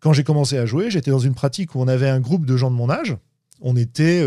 [0.00, 2.56] quand j'ai commencé à jouer, j'étais dans une pratique où on avait un groupe de
[2.56, 3.16] gens de mon âge.
[3.60, 4.22] On était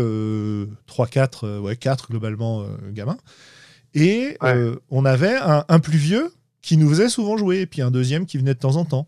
[0.86, 3.18] 3, 4, ouais, 4 globalement gamins.
[3.94, 4.36] Et
[4.90, 8.26] on avait un, un plus vieux qui nous faisait souvent jouer, et puis un deuxième
[8.26, 9.06] qui venait de temps en temps.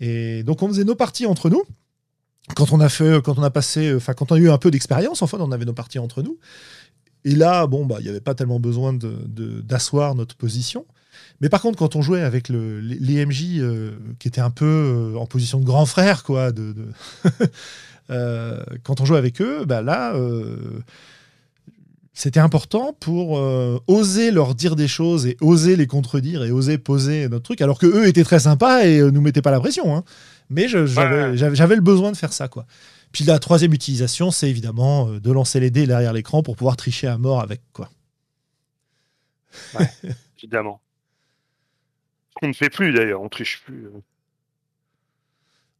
[0.00, 1.62] Et donc on faisait nos parties entre nous.
[2.56, 4.70] Quand on a fait, quand on a passé, enfin quand on a eu un peu
[4.70, 6.38] d'expérience, enfin on avait nos parties entre nous.
[7.24, 10.84] Et là, bon, bah, il n'y avait pas tellement besoin d'asseoir de, notre position.
[11.40, 14.64] Mais par contre, quand on jouait avec le, les MJ euh, qui étaient un peu
[15.14, 16.74] euh, en position de grand frère, quoi, de,
[18.10, 20.14] euh, quand on jouait avec eux, bah là,
[22.14, 26.76] c'était important pour euh, oser leur dire des choses et oser les contredire et oser
[26.76, 29.60] poser notre truc, alors que eux étaient très sympas et euh, nous mettaient pas la
[29.60, 29.96] pression.
[29.96, 30.04] Hein.
[30.50, 32.66] Mais j'avais le besoin de faire ça, quoi.
[33.12, 36.76] Puis la troisième utilisation, c'est évidemment euh, de lancer les dés derrière l'écran pour pouvoir
[36.76, 37.88] tricher à mort avec, quoi.
[39.78, 39.88] Ouais,
[40.38, 40.80] évidemment.
[42.42, 43.86] On ne fait plus d'ailleurs, on triche plus.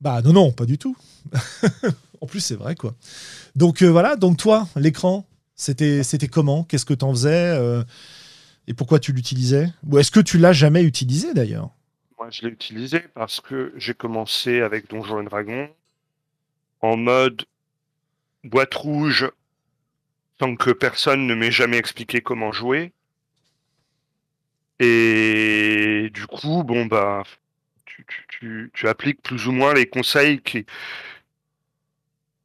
[0.01, 0.97] Bah non, non, pas du tout.
[2.21, 2.95] en plus, c'est vrai, quoi.
[3.57, 6.65] Donc voilà, donc toi, l'écran, c'était, c'était comment?
[6.65, 7.85] Qu'est-ce que tu en faisais euh,
[8.67, 9.73] Et pourquoi tu l'utilisais?
[9.89, 11.71] Ou est-ce que tu l'as jamais utilisé d'ailleurs?
[12.19, 15.69] Moi, je l'ai utilisé parce que j'ai commencé avec Donjons et Dragons
[16.81, 17.45] en mode
[18.45, 19.31] boîte rouge
[20.39, 22.93] tant que personne ne m'ait jamais expliqué comment jouer.
[24.85, 27.23] Et du coup, bon, bah,
[27.85, 30.67] tu, appliques plus ou moins les conseils qui,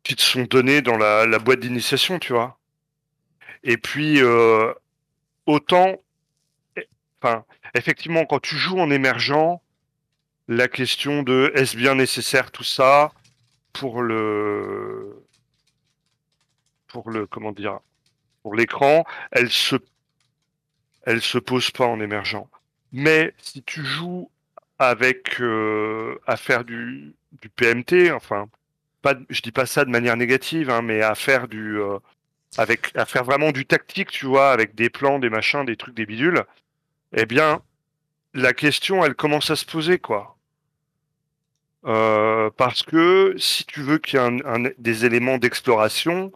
[0.04, 2.60] qui te sont donnés dans la, la boîte d'initiation, tu vois.
[3.64, 4.72] Et puis, euh,
[5.48, 5.96] autant,
[7.20, 9.60] enfin, effectivement, quand tu joues en émergent,
[10.48, 13.12] la question de est-ce bien nécessaire tout ça
[13.74, 15.26] pour le,
[16.86, 17.80] pour le, comment dire,
[18.44, 19.76] pour l'écran, elle se,
[21.08, 22.46] elle se pose pas en émergent.
[22.92, 24.30] Mais si tu joues
[24.78, 27.16] avec euh, à faire du,
[27.56, 28.50] PMT, enfin,
[29.02, 31.98] pas, je dis pas ça de manière négative, hein, mais à faire du, euh,
[32.58, 35.96] avec à faire vraiment du tactique, tu vois, avec des plans, des machins, des trucs,
[35.96, 36.44] des bidules,
[37.14, 37.62] eh bien,
[38.34, 40.36] la question, elle commence à se poser, quoi.
[41.86, 46.34] Euh, parce que si tu veux qu'il y ait des éléments d'exploration,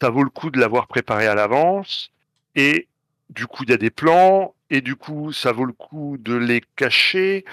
[0.00, 2.12] ça vaut le coup de l'avoir préparé à l'avance.
[2.54, 2.86] Et
[3.30, 4.54] du coup, il y a des plans.
[4.70, 7.44] Et du coup, ça vaut le coup de les cacher.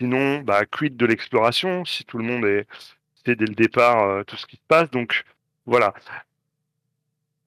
[0.00, 2.66] Sinon, bah, quid de l'exploration si tout le monde est
[3.26, 4.90] sait dès le départ euh, tout ce qui se passe.
[4.90, 5.24] Donc,
[5.66, 5.94] voilà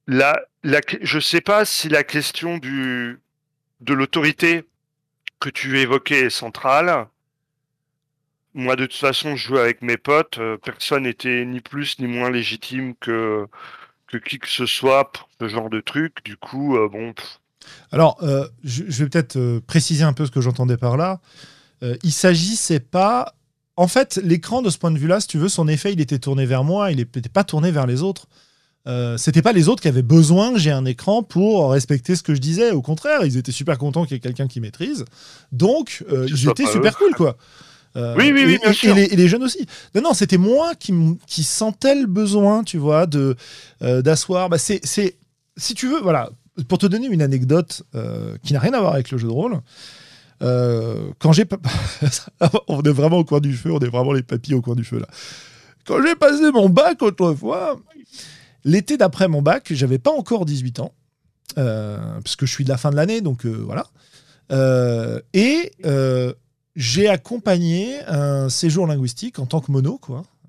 [0.07, 3.19] je ne sais pas si la question du,
[3.81, 4.63] de l'autorité
[5.39, 7.07] que tu évoquais est centrale.
[8.53, 10.37] Moi, de toute façon, je jouais avec mes potes.
[10.37, 13.47] Euh, personne n'était ni plus ni moins légitime que,
[14.07, 16.23] que qui que ce soit pour ce genre de truc.
[16.23, 17.13] Du coup, euh, bon.
[17.91, 21.21] Alors, euh, je, vais peut-être préciser un peu ce que j'entendais par là.
[22.03, 23.35] il s'agissait pas.
[23.75, 26.19] En fait, l'écran, de ce point de vue-là, si tu veux, son effet, il était
[26.19, 28.27] tourné vers moi, il n'était pas tourné vers les autres.
[28.85, 32.23] Euh, c'était pas les autres qui avaient besoin que j'ai un écran pour respecter ce
[32.23, 32.71] que je disais.
[32.71, 35.05] Au contraire, ils étaient super contents qu'il y ait quelqu'un qui maîtrise.
[35.51, 37.37] Donc, euh, étaient super cool, quoi.
[37.95, 38.97] Euh, oui, oui, oui, bien et, sûr.
[38.97, 39.65] Et, les, jeunes aussi.
[39.95, 40.93] Non, non, c'était moi qui,
[41.27, 43.35] qui sentais le besoin, tu vois, de
[43.81, 44.49] d'asseoir.
[44.49, 46.31] Bah, c'est, si tu veux, voilà,
[46.67, 47.83] pour te donner une anecdote
[48.43, 49.59] qui n'a rien à voir avec le jeu de rôle.
[50.39, 51.45] quand j'ai
[52.67, 55.07] on au coin du feu, on est vraiment les au coin du feu là.
[55.85, 57.77] Quand j'ai passé mon bac autrefois,
[58.65, 60.93] L'été d'après mon bac, j'avais pas encore 18 ans,
[61.57, 63.87] euh, parce que je suis de la fin de l'année, donc euh, voilà.
[64.51, 65.71] Euh, et
[66.75, 69.99] j'ai accompagné un séjour linguistique en tant que mono,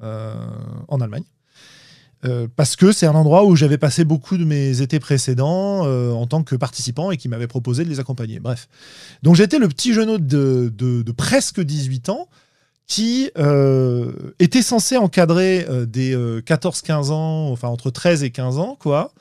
[0.01, 1.25] en Allemagne.
[2.56, 6.42] Parce que c'est un endroit où j'avais passé beaucoup de mes étés précédents en tant
[6.42, 8.40] que participant et qui m'avait proposé de les accompagner.
[8.40, 8.68] Bref.
[9.22, 12.28] Donc j'étais le petit jeune de, de, presque 18 ans
[12.87, 18.58] qui euh, était censé encadrer euh, des 14-15 euh, ans, enfin entre 13 et 15
[18.58, 19.12] ans, quoi,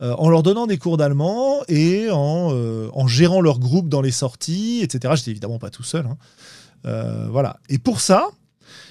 [0.00, 5.14] en leur donnant des cours d'allemand et en, gérant leur groupe dans les sorties, etc.
[5.16, 6.06] J'étais évidemment pas tout seul.
[6.06, 7.28] Hein.
[7.30, 7.60] voilà.
[7.68, 8.26] Et pour ça,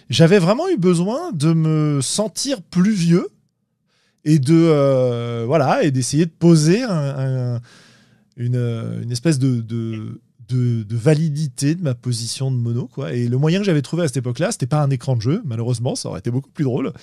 [0.10, 3.28] j'avais vraiment eu besoin de me sentir plus vieux
[4.26, 6.84] et de voilà et d'essayer de poser
[8.38, 9.62] une, espèce de
[10.56, 12.88] de, validité de ma position de mono.
[12.88, 13.14] Quoi.
[13.14, 15.42] Et le moyen que j'avais trouvé à cette époque-là, c'était pas un écran de jeu,
[15.46, 16.94] malheureusement, ça aurait été beaucoup plus drôle.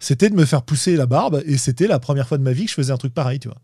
[0.00, 2.64] C'était de me faire pousser la barbe, et c'était la première fois de ma vie
[2.64, 3.60] que je faisais un truc pareil, tu vois.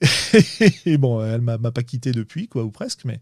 [0.86, 3.20] et bon, elle m'a pas quitté depuis, quoi, ou presque, mais.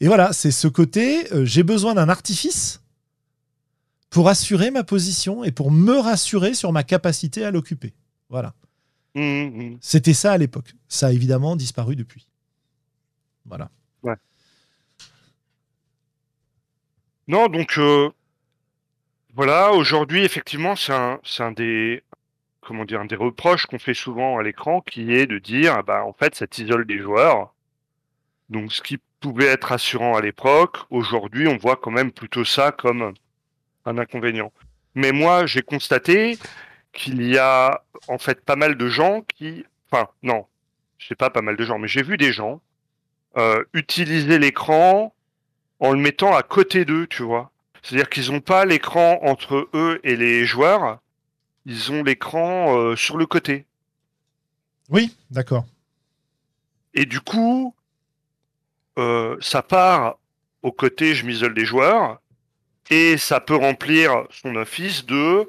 [0.00, 2.80] Et voilà, c'est ce côté, euh, j'ai besoin d'un artifice
[4.10, 7.94] pour assurer ma position et pour me rassurer sur ma capacité à l'occuper.
[8.28, 8.54] Voilà.
[9.14, 9.78] Mmh, mmh.
[9.80, 10.74] C'était ça à l'époque.
[10.88, 12.28] Ça a évidemment disparu depuis.
[13.44, 13.70] Voilà.
[17.28, 18.08] Non, donc euh,
[19.34, 22.02] voilà, aujourd'hui, effectivement, c'est un, des
[22.62, 25.82] comment dire, un des reproches qu'on fait souvent à l'écran, qui est de dire, ah
[25.82, 27.54] bah, en fait, ça t'isole des joueurs.
[28.48, 32.72] Donc, ce qui pouvait être rassurant à l'époque, aujourd'hui, on voit quand même plutôt ça
[32.72, 33.12] comme
[33.84, 34.50] un inconvénient.
[34.94, 36.38] Mais moi, j'ai constaté
[36.92, 40.46] qu'il y a en fait pas mal de gens qui, enfin, non,
[40.98, 42.60] je sais pas pas mal de gens, mais j'ai vu des gens
[43.36, 45.14] euh, utiliser l'écran
[45.80, 47.50] en le mettant à côté d'eux, tu vois.
[47.82, 50.98] C'est-à-dire qu'ils n'ont pas l'écran entre eux et les joueurs,
[51.66, 53.66] ils ont l'écran euh, sur le côté.
[54.90, 55.64] Oui, d'accord.
[56.94, 57.74] Et du coup,
[58.98, 60.18] euh, ça part
[60.62, 62.20] au côté, je m'isole des joueurs,
[62.90, 65.48] et ça peut remplir son office de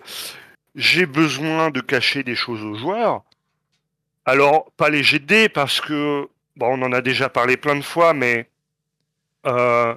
[0.75, 3.23] j'ai besoin de cacher des choses aux joueurs.
[4.25, 8.13] Alors, pas les GD parce que, bon, on en a déjà parlé plein de fois,
[8.13, 8.49] mais
[9.45, 9.95] euh,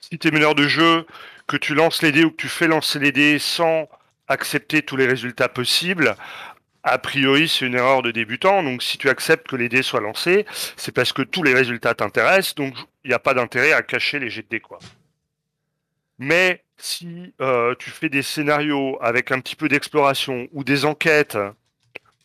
[0.00, 1.06] si tu es meneur de jeu,
[1.46, 3.88] que tu lances les dés ou que tu fais lancer les dés sans
[4.28, 6.16] accepter tous les résultats possibles,
[6.82, 8.62] a priori, c'est une erreur de débutant.
[8.62, 10.46] Donc, si tu acceptes que les dés soient lancés,
[10.76, 12.56] c'est parce que tous les résultats t'intéressent.
[12.56, 14.78] Donc, il n'y a pas d'intérêt à cacher les jets de dés, quoi.
[16.18, 21.38] Mais si euh, tu fais des scénarios avec un petit peu d'exploration ou des enquêtes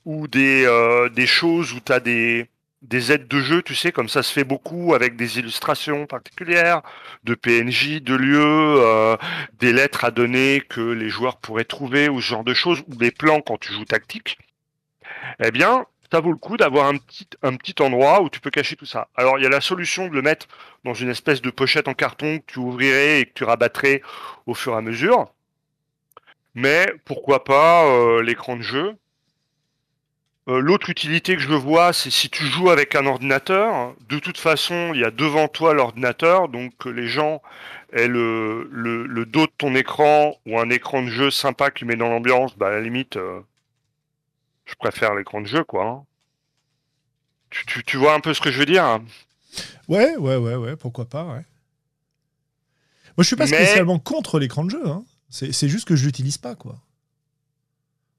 [0.04, 2.50] ou des, euh, des choses où tu as des,
[2.82, 6.82] des aides de jeu, tu sais, comme ça se fait beaucoup avec des illustrations particulières,
[7.24, 9.16] de PNJ, de lieux, euh,
[9.60, 12.96] des lettres à donner que les joueurs pourraient trouver ou ce genre de choses, ou
[12.96, 14.40] des plans quand tu joues tactique,
[15.44, 18.86] eh bien, ça vaut le coup d'avoir un petit, endroit où tu peux cacher tout
[18.86, 19.10] ça.
[19.16, 20.48] Alors, il y a la solution de le mettre
[20.86, 24.02] dans une espèce de pochette en carton que tu ouvrirais et que tu rabattrais
[24.46, 25.28] au fur et à mesure.
[26.56, 28.96] Mais pourquoi pas euh, l'écran de jeu
[30.48, 33.94] euh, L'autre utilité que je vois, c'est si tu joues avec un ordinateur.
[34.10, 37.42] De toute façon, il y a devant toi l'ordinateur, donc les gens
[37.94, 41.96] aient le, le, dos de ton écran ou un écran de jeu sympa qui met
[41.96, 43.42] dans l'ambiance, bah, à la limite, euh,
[44.68, 45.86] je préfère l'écran de jeu, quoi.
[45.86, 46.06] Hein.
[47.50, 49.04] Tu, tu, vois un peu ce que je veux dire hein
[49.88, 51.46] Ouais, ouais, ouais, ouais, pourquoi pas, ouais.
[53.16, 54.88] Moi, je suis pas spécialement contre l'écran de jeu.
[54.88, 55.06] Hein.
[55.30, 56.76] C'est juste que je l'utilise pas, quoi.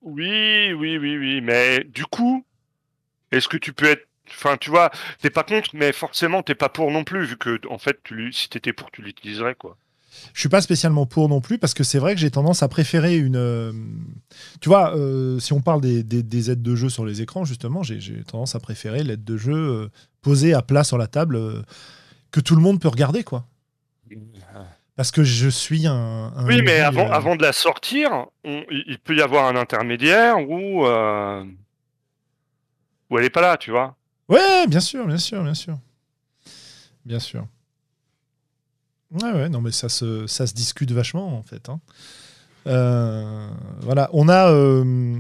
[0.01, 2.45] Oui, oui, oui, oui, mais du coup,
[3.31, 6.69] est-ce que tu peux être, enfin, tu vois, t'es pas contre, mais forcément t'es pas
[6.69, 9.77] pour non plus, vu que en fait, tu, si t'étais pour, tu l'utiliserais, quoi.
[10.35, 12.69] Je suis pas spécialement pour non plus parce que c'est vrai que j'ai tendance à
[12.69, 13.37] préférer une.
[13.37, 13.73] Euh,
[14.61, 18.23] tu vois, euh, si on parle des, aides de jeu sur les écrans, justement, j'ai
[18.25, 19.89] tendance à préférer l'aide de jeu euh,
[20.23, 21.65] posée à plat sur la table
[22.31, 23.47] que tout le monde peut regarder, quoi.
[24.97, 26.33] Parce que je suis un.
[26.47, 30.85] oui, mais avant, avant de la sortir, il peut y avoir un intermédiaire où.
[33.11, 33.97] où elle est pas là, tu vois.
[34.29, 35.79] Ouais, bien sûr, bien sûr, bien sûr.
[37.05, 37.47] Bien sûr.
[39.11, 41.69] Ouais, ouais, non, mais ça se, ça se discute vachement, en fait.
[41.69, 41.81] Hein.
[42.67, 43.49] Euh,
[43.81, 45.17] voilà, on a euh,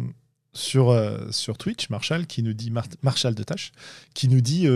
[0.52, 2.72] sur, euh, sur Twitch Marshall qui nous dit,
[3.02, 3.72] Marshall de Tâche,
[4.14, 4.66] qui nous dit,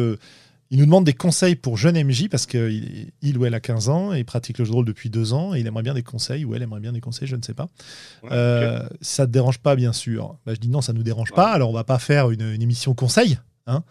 [0.71, 3.89] il nous demande des conseils pour jeune MJ parce qu'il il ou elle a 15
[3.91, 5.93] ans et il pratique le jeu de rôle depuis deux ans et il aimerait bien
[5.93, 7.69] des conseils ou elle aimerait bien des conseils, je ne sais pas.
[9.03, 10.37] Ça te dérange pas, bien sûr.
[10.47, 11.51] Bah, je dis non, ça nous dérange pas.
[11.53, 13.39] Alors on va pas faire une, une émission conseil.
[13.67, 13.83] Hein.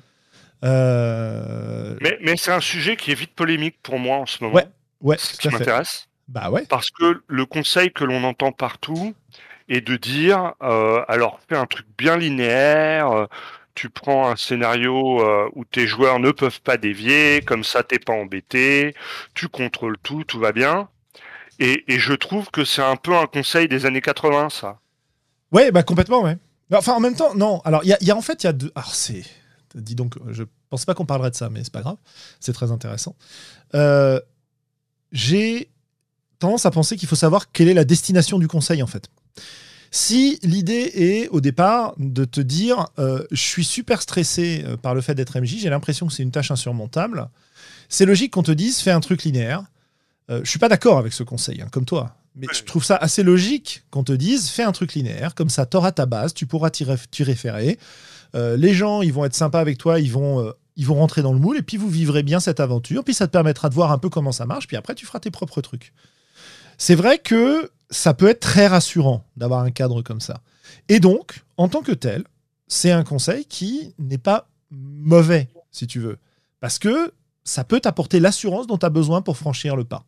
[0.63, 4.55] Mais, mais c'est un sujet qui est vite polémique pour moi en ce moment.
[4.55, 4.67] Ouais,
[5.02, 6.08] Ouais, ce qui m'intéresse.
[6.28, 6.66] Bah ouais.
[6.70, 9.14] Parce que le conseil que l'on entend partout
[9.68, 13.12] est de dire euh, alors fais un truc bien linéaire.
[13.12, 13.26] Euh,
[13.74, 18.00] tu prends un scénario euh, où tes joueurs ne peuvent pas dévier, comme ça t'es
[18.00, 18.94] pas embêté,
[19.34, 20.90] tu contrôles tout, tout va bien.
[21.60, 24.80] Et, et je trouve que c'est un peu un conseil des années 80, ça.
[25.52, 26.38] Ouais, bah complètement, ouais.
[26.74, 27.62] Enfin, en même temps, non.
[27.66, 28.72] Alors, il y, y a, en fait, il y a deux.
[28.76, 29.24] Alors, c'est.
[29.76, 31.98] Dis donc, je pense pas qu'on parlerait de ça, mais c'est pas grave.
[32.40, 33.16] C'est très intéressant.
[33.76, 34.20] Euh,
[35.12, 35.69] j'ai
[36.39, 39.10] tendance à penser qu'il faut savoir quelle est la destination du conseil en fait.
[39.91, 44.95] Si l'idée est au départ de te dire euh, je suis super stressé euh, par
[44.95, 47.30] le fait d'être MJ, j'ai l'impression que c'est une tâche insurmontable,
[47.89, 49.63] c'est logique qu'on te dise fais un truc linéaire.
[50.30, 52.15] Euh, je suis pas d'accord avec ce conseil, hein, comme toi.
[52.36, 55.65] Mais je trouve ça assez logique qu'on te dise fais un truc linéaire, comme ça
[55.65, 56.86] tu auras ta base, tu pourras t'y
[57.24, 57.78] référer.
[58.34, 61.38] les gens, ils vont être sympas avec toi, ils vont ils vont rentrer dans le
[61.38, 63.04] moule et puis vous vivrez bien cette aventure.
[63.04, 64.65] Puis ça te permettra de voir un peu comment ça marche.
[64.65, 65.94] Puis après, tu feras tes propres trucs.
[66.80, 70.41] C'est vrai que ça peut être très rassurant d'avoir un cadre comme ça.
[70.89, 72.24] Et donc, en tant que tel,
[72.67, 76.17] c'est un conseil qui n'est pas mauvais, si tu veux.
[76.62, 77.13] Parce que
[77.44, 80.04] ça peut t'apporter l'assurance dont tu as besoin pour franchir le pas.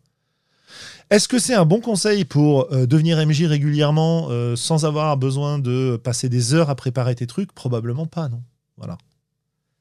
[1.11, 5.59] Est-ce que c'est un bon conseil pour euh, devenir MJ régulièrement euh, sans avoir besoin
[5.59, 7.51] de passer des heures à préparer tes trucs?
[7.51, 8.41] Probablement pas, non.
[8.77, 8.97] Voilà.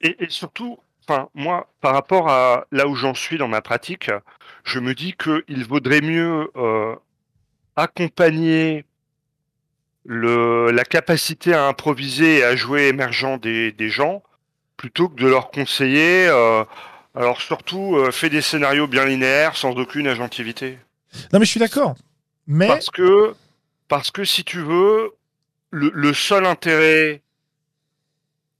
[0.02, 4.10] Et, surtout, enfin, moi, par rapport à là où j'en suis dans ma pratique,
[4.64, 6.94] je me dis qu'il vaudrait mieux euh,
[7.76, 8.84] accompagner
[10.04, 14.22] le, la capacité à improviser et à jouer émergent des, des gens
[14.76, 16.26] plutôt que de leur conseiller.
[16.26, 16.64] Euh,
[17.14, 20.78] alors surtout, euh, fais des scénarios bien linéaires sans aucune agentivité.
[21.32, 21.94] Non mais je suis d'accord.
[22.46, 23.34] Mais parce que
[23.86, 25.12] parce que si tu veux,
[25.70, 27.22] le, le seul intérêt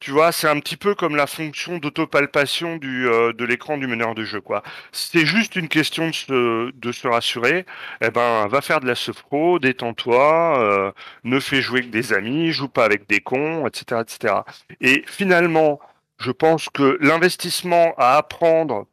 [0.03, 4.17] tu vois, c'est un petit peu comme la fonction d'autopalpation euh, de l'écran du meneur
[4.17, 4.65] de jeu, quoi.
[4.91, 7.65] C'est juste une question de se, de se rassurer.
[8.01, 12.51] Eh ben, va faire de la sophro, détends-toi, euh, ne fais jouer que des amis,
[12.51, 14.35] joue pas avec des cons, etc., etc.
[14.81, 15.79] Et finalement,
[16.19, 18.88] je pense que l'investissement à apprendre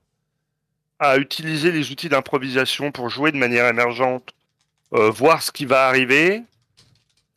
[1.00, 4.36] à utiliser les outils d'improvisation pour jouer de manière émergente,
[4.94, 6.44] euh, voir ce qui va arriver,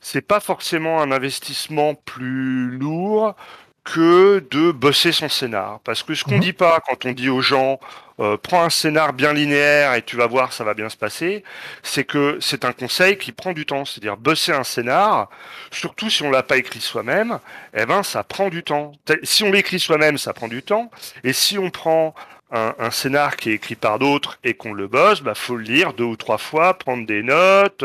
[0.02, 3.34] c'est pas forcément un investissement plus lourd
[3.84, 5.80] que de bosser son scénar.
[5.84, 6.40] Parce que ce qu'on mhm.
[6.40, 7.80] dit pas quand on dit aux gens
[8.20, 11.42] euh, prends un scénar bien linéaire et tu vas voir ça va bien se passer,
[11.82, 13.84] c'est que c'est un conseil qui prend du temps.
[13.84, 15.28] C'est-à-dire bosser un scénar,
[15.70, 17.38] surtout si on l'a pas écrit soi-même,
[17.74, 18.92] eh ben ça prend du temps.
[19.24, 20.90] Si on l'écrit soi-même, ça prend du temps.
[21.24, 22.14] Et si on prend
[22.52, 25.94] un, scénar qui est écrit par d'autres et qu'on le bosse, bah faut le lire
[25.94, 27.84] deux ou trois fois, prendre des notes,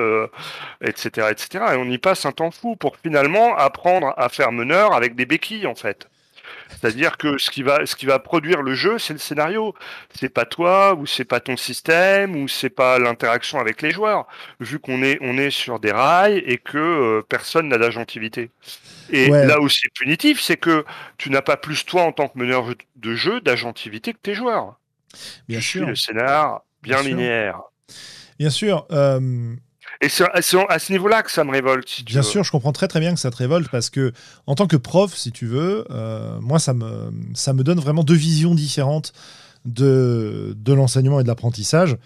[0.81, 1.47] etc., euh, etc.
[1.73, 5.25] Et on y passe un temps fou pour finalement apprendre à faire meneur avec des
[5.25, 6.07] béquilles en fait.
[6.69, 9.73] C'est-à-dire que ce qui va, ce qui va produire le jeu, c'est le scénario.
[10.13, 14.27] C'est pas toi, ou c'est pas ton système, ou c'est pas l'interaction avec les joueurs.
[14.59, 18.49] Vu qu'on est, on est sur des rails et que euh, personne n'a d'agentivité.
[19.11, 20.85] Et là où c'est punitif, c'est que
[21.17, 24.79] tu n'as pas plus toi en tant que meneur de jeu d'agentivité que tes joueurs.
[25.47, 25.87] Bien sûr.
[25.87, 27.61] le scénar bien, linéaire.
[28.39, 28.85] Bien sûr.
[28.91, 29.55] Euh,
[30.01, 32.03] et c'est à ce niveau-là que ça me révolte.
[32.05, 34.11] bien sûr, je comprends très très bien que ça te révolte parce que
[34.45, 38.03] en tant que prof, si tu veux, euh, moi ça me ça me donne vraiment
[38.03, 39.13] deux visions différentes
[39.65, 41.97] de de l'enseignement et de l'apprentissage.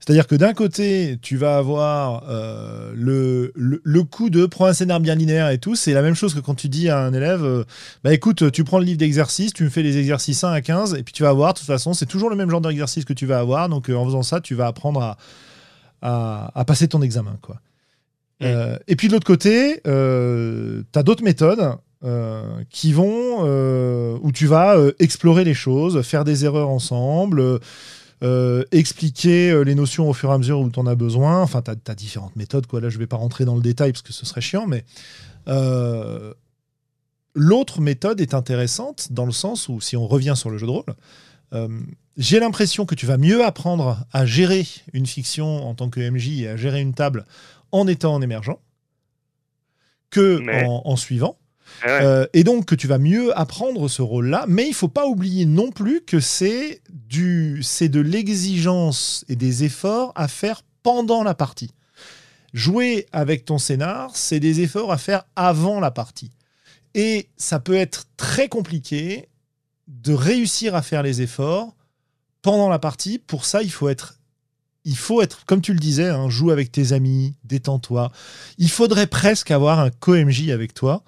[0.00, 4.98] C'est-à-dire que d'un côté, tu vas avoir euh, le, le, coup de prends un scénar
[4.98, 5.76] bien linéaire et tout.
[5.76, 7.64] C'est la même chose que quand tu dis à un élève euh,
[8.02, 10.94] Bah écoute, tu prends le livre d'exercice, tu me fais les exercices 1 à 15,
[10.94, 13.12] et puis tu vas avoir, de toute façon, c'est toujours le même genre d'exercice que
[13.12, 13.68] tu vas avoir.
[13.68, 15.18] Donc en faisant ça, tu vas apprendre à,
[16.02, 17.36] à, passer ton examen.
[17.42, 17.60] Quoi.
[18.42, 23.42] Euh, et puis de l'autre côté, euh, tu as d'autres méthodes euh, qui vont,
[24.22, 27.60] où tu vas explorer les choses, faire des erreurs ensemble,
[28.72, 31.42] expliquer les notions au fur et à mesure où tu en as besoin.
[31.42, 32.66] Enfin, tu as, différentes méthodes.
[32.66, 32.80] Quoi.
[32.80, 34.84] Là, je vais pas rentrer dans le détail parce que ce serait chiant, mais
[37.34, 40.72] l'autre méthode est intéressante dans le sens où, si on revient sur le jeu de
[40.72, 40.94] rôle,
[42.16, 46.42] j'ai l'impression que tu vas mieux apprendre à gérer une fiction en tant que MJ
[46.42, 47.24] et à gérer une table
[47.72, 48.56] en étant en émergent
[50.10, 51.38] que en, suivant.
[51.84, 55.06] Eh euh, et donc que tu vas mieux apprendre ce rôle-là, mais il faut pas
[55.06, 61.22] oublier non plus que c'est du, c'est de l'exigence et des efforts à faire pendant
[61.22, 61.72] la partie.
[62.52, 66.30] Jouer avec ton scénar, c'est des efforts à faire avant la partie.
[66.94, 69.28] Et ça peut être très compliqué
[69.86, 71.74] de réussir à faire les efforts
[72.42, 73.18] pendant la partie.
[73.18, 74.18] Pour ça, il faut être,
[74.84, 78.10] il faut être, comme tu le disais, hein, joue avec tes amis, détends-toi.
[78.58, 81.04] Il faudrait presque avoir un co-MJ avec toi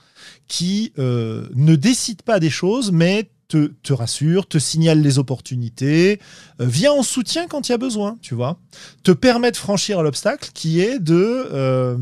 [0.49, 6.21] qui euh, ne décide pas des choses, mais te, te, rassure, te signale les opportunités,
[6.61, 8.59] euh, vient en soutien quand il y a besoin, tu vois,
[9.03, 11.97] te permet de franchir l'obstacle qui est de euh,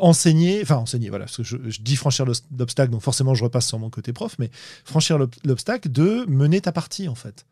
[0.00, 3.78] enseigner, enfin enseigner, voilà, parce que je, dis franchir l'obstacle, donc forcément je repasse sur
[3.78, 4.50] mon côté prof, mais
[4.84, 7.44] franchir l'obstacle de mener ta partie en fait.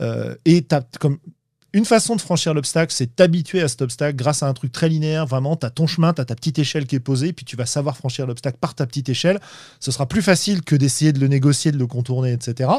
[0.00, 0.64] Euh, et
[1.00, 1.18] comme
[1.76, 4.88] une façon de franchir l'obstacle, c'est t'habituer à cet obstacle grâce à un truc très
[4.88, 5.26] linéaire.
[5.26, 7.54] Vraiment, tu as ton chemin, tu as ta petite échelle qui est posée, puis tu
[7.54, 9.38] vas savoir franchir l'obstacle par ta petite échelle.
[9.78, 12.70] Ce sera plus facile que d'essayer de le négocier, de le contourner, etc.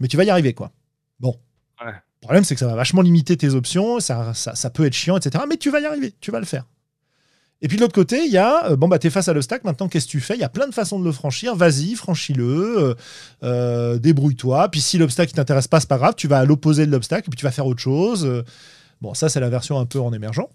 [0.00, 0.72] Mais tu vas y arriver, quoi.
[1.20, 1.36] Bon.
[1.80, 5.16] Le problème, c'est que ça va vachement limiter tes options, ça, ça peut être chiant,
[5.16, 5.44] etc.
[5.48, 6.64] Mais tu vas y arriver, tu vas le faire.
[7.64, 9.32] Et puis de l'autre côté, il y a, euh, bon, bah, tu es face à
[9.32, 10.34] l'obstacle, maintenant, qu'est-ce que tu fais?
[10.34, 11.56] Il y a plein de façons de le franchir.
[11.56, 12.94] Vas-y, franchis-le, euh,
[13.42, 14.68] euh, débrouille-toi.
[14.68, 17.30] Puis si l'obstacle ne t'intéresse pas, c'est pas grave, tu vas à l'opposé de l'obstacle,
[17.30, 18.44] puis tu vas faire autre chose.
[19.00, 20.46] Bon, ça, c'est la version un peu en émergent.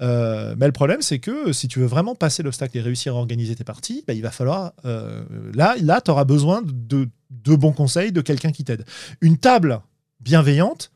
[0.00, 3.54] mais le problème, c'est que si tu veux vraiment passer l'obstacle et réussir à organiser
[3.54, 4.72] tes parties, bah, il va falloir.
[4.82, 8.86] là, là tu auras besoin de, de bons conseils, de quelqu'un qui t'aide.
[9.20, 9.82] Une table
[10.20, 10.90] bienveillante,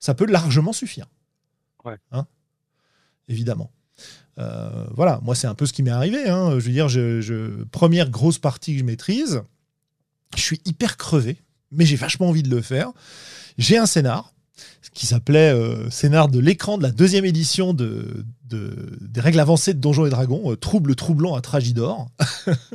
[0.00, 1.06] ça peut largement suffire.
[1.86, 1.96] Ouais.
[2.12, 2.26] Hein?
[3.28, 3.70] Évidemment.
[4.38, 6.28] Euh, voilà, moi c'est un peu ce qui m'est arrivé.
[6.28, 6.50] Hein.
[6.58, 9.42] Je veux dire, je, première grosse partie que je maîtrise,
[10.36, 11.36] je suis hyper crevé,
[11.72, 12.92] mais j'ai vachement envie de le faire.
[13.56, 14.32] J'ai un scénar
[14.94, 19.78] qui s'appelait euh, scénar de l'écran de la deuxième édition de, des règles avancées de
[19.78, 22.08] Donjons et Dragons, euh, Trouble troublant à Tragidor.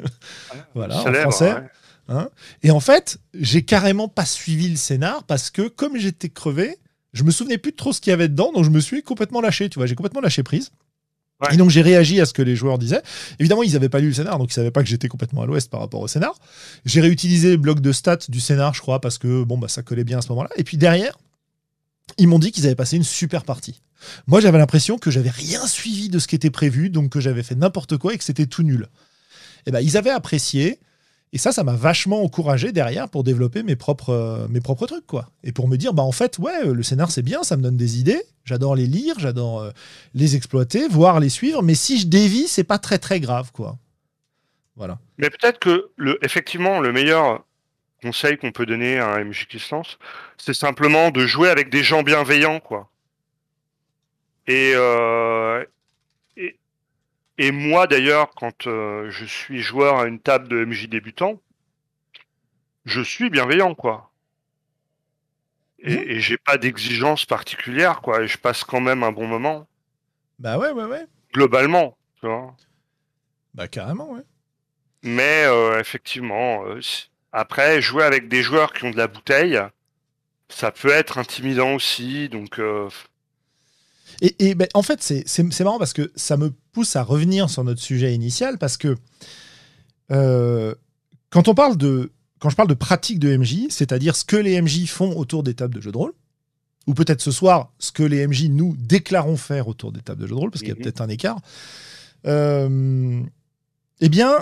[0.76, 1.54] voilà, en français.
[2.10, 2.30] Hein
[2.64, 6.78] et en fait, j'ai carrément pas suivi le scénar parce que comme j'étais crevé,
[7.14, 9.04] je me souvenais plus de trop ce qu'il y avait dedans, donc je me suis
[9.04, 9.70] complètement lâché.
[9.70, 10.72] Tu vois, j'ai complètement lâché prise.
[11.52, 13.02] Et donc j'ai réagi à ce que les joueurs disaient.
[13.40, 15.46] Évidemment, ils n'avaient pas lu le scénar, donc ils savaient pas que j'étais complètement à
[15.46, 16.36] l'ouest par rapport au scénar.
[16.86, 19.82] J'ai réutilisé le bloc de stats du scénar, je crois, parce que bon bah ça
[19.82, 20.50] collait bien à ce moment-là.
[20.56, 21.18] Et puis derrière,
[22.18, 23.82] ils m'ont dit qu'ils avaient passé une super partie.
[24.28, 27.44] Moi, j'avais l'impression que j'avais rien suivi de ce qui était prévu, donc que j'avais
[27.44, 28.88] fait n'importe quoi et que c'était tout nul.
[29.66, 30.80] Et ben ils avaient apprécié.
[31.34, 35.08] Et ça, ça m'a vachement encouragé derrière pour développer mes propres, euh, mes propres trucs,
[35.08, 35.32] quoi.
[35.44, 37.76] Et pour me dire, bah en fait, ouais, le scénar c'est bien, ça me donne
[37.76, 38.22] des idées.
[38.46, 39.72] J'adore les lire, j'adore euh,
[40.14, 41.64] les exploiter, voir les suivre.
[41.64, 43.80] Mais si je dévie, c'est pas très très grave, quoi.
[44.76, 45.00] Voilà.
[45.18, 47.44] Mais peut-être que le, effectivement, le meilleur
[48.04, 49.60] conseil qu'on peut donner à un MJ qui
[50.38, 52.92] c'est simplement de jouer avec des gens bienveillants, quoi.
[54.46, 55.66] Et, euh,
[57.38, 61.42] et moi, d'ailleurs, quand euh, je suis joueur à une table de MJ débutant,
[62.86, 64.12] je suis bienveillant, quoi.
[65.80, 66.04] Et, mmh.
[66.10, 68.22] et j'ai pas d'exigence particulière, quoi.
[68.22, 69.68] Et je passe quand même un bon moment.
[70.40, 71.06] Bah ouais, ouais, ouais.
[71.34, 72.56] Globalement, tu vois.
[73.56, 74.24] Bah carrément, ouais.
[75.02, 76.80] Mais euh, effectivement, euh,
[77.32, 79.60] après, jouer avec des joueurs qui ont de la bouteille,
[80.50, 82.30] ça peut être intimidant aussi.
[82.30, 82.60] Donc,
[84.22, 87.82] et, ben, en fait, c'est marrant parce que ça me pousse à revenir sur notre
[87.82, 88.96] sujet initial parce que
[90.12, 90.76] euh,
[91.30, 94.62] quand on parle de quand je parle de pratique de MJ, c'est-à-dire ce que les
[94.62, 96.12] MJ font autour des tables de jeux de rôle,
[96.88, 100.28] ou peut-être ce soir ce que les MJ nous déclarons faire autour des tables de
[100.28, 101.40] jeux de rôle, parce qu'il y a peut-être un écart.
[102.26, 103.22] Euh,
[104.02, 104.36] eh bien,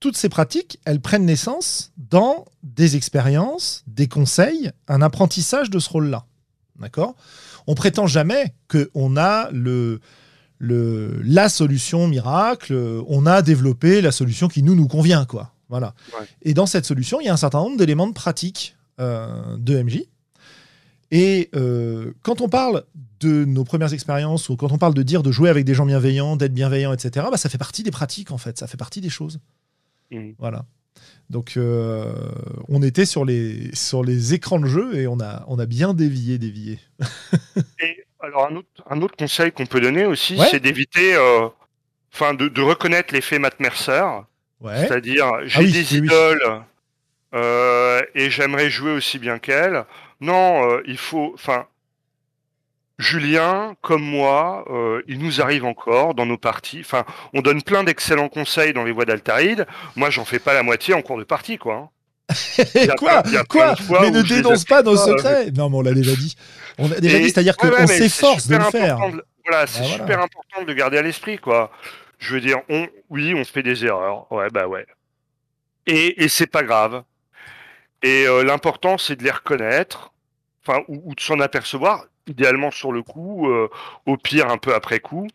[0.00, 5.88] toutes ces pratiques, elles prennent naissance dans des expériences, des conseils, un apprentissage de ce
[5.88, 6.26] rôle-là.
[6.78, 7.14] D'accord?
[7.66, 10.00] On prétend jamais qu'on a le,
[10.58, 12.74] le, la solution miracle,
[13.08, 15.24] on a développé la solution qui nous, nous convient.
[15.24, 15.52] Quoi.
[15.68, 15.94] Voilà.
[16.42, 19.82] Et dans cette solution, il y a un certain nombre d'éléments de pratique euh, de
[19.82, 20.02] MJ.
[21.10, 22.84] Et euh, quand on parle
[23.20, 25.86] de nos premières expériences, ou quand on parle de dire de jouer avec des gens
[25.86, 29.00] bienveillants, d'être bienveillant, etc., bah, ça fait partie des pratiques, en fait, ça fait partie
[29.00, 29.40] des choses.
[30.10, 30.30] Mmh.
[30.38, 30.64] Voilà.
[31.30, 32.12] Donc, euh,
[32.68, 35.94] on était sur les, sur les écrans de jeu et on a, on a bien
[35.94, 36.80] dévié, dévié.
[37.80, 41.48] et alors, un autre, un autre conseil qu'on peut donner aussi, c'est d'éviter, euh,
[42.12, 44.04] enfin, de, de, reconnaître l'effet Matt Mercer.
[44.62, 46.62] C'est-à-dire, ah j'ai des idoles
[47.34, 49.84] euh, et j'aimerais jouer aussi bien qu'elle.
[50.20, 51.66] Non, il faut, enfin,
[53.00, 56.80] Julien, comme moi, euh, il nous arrive encore dans nos parties.
[56.80, 59.66] Enfin, on donne plein d'excellents conseils dans les voies d'Altaride.
[59.96, 61.90] Moi, j'en fais pas la moitié en cours de partie, quoi.
[62.28, 62.86] Hein.
[62.98, 65.50] quoi Quoi Mais ne dénonce pas nos secrets.
[65.50, 66.36] Non, mais on l'a déjà dit.
[66.76, 68.98] On a déjà dit, c'est-à-dire qu'on s'efforce de le faire.
[69.46, 71.72] Voilà, c'est bah, super important de le garder à l'esprit, quoi.
[72.18, 74.30] Je veux dire, on, oui, on fait des erreurs.
[74.30, 74.84] Ouais, bah ouais.
[75.86, 77.02] Et, et c'est pas grave.
[78.02, 80.12] Et euh, l'important, c'est de les reconnaître,
[80.66, 83.68] enfin, ou de s'en apercevoir idéalement sur le coup, euh,
[84.06, 85.28] au pire un peu après coup.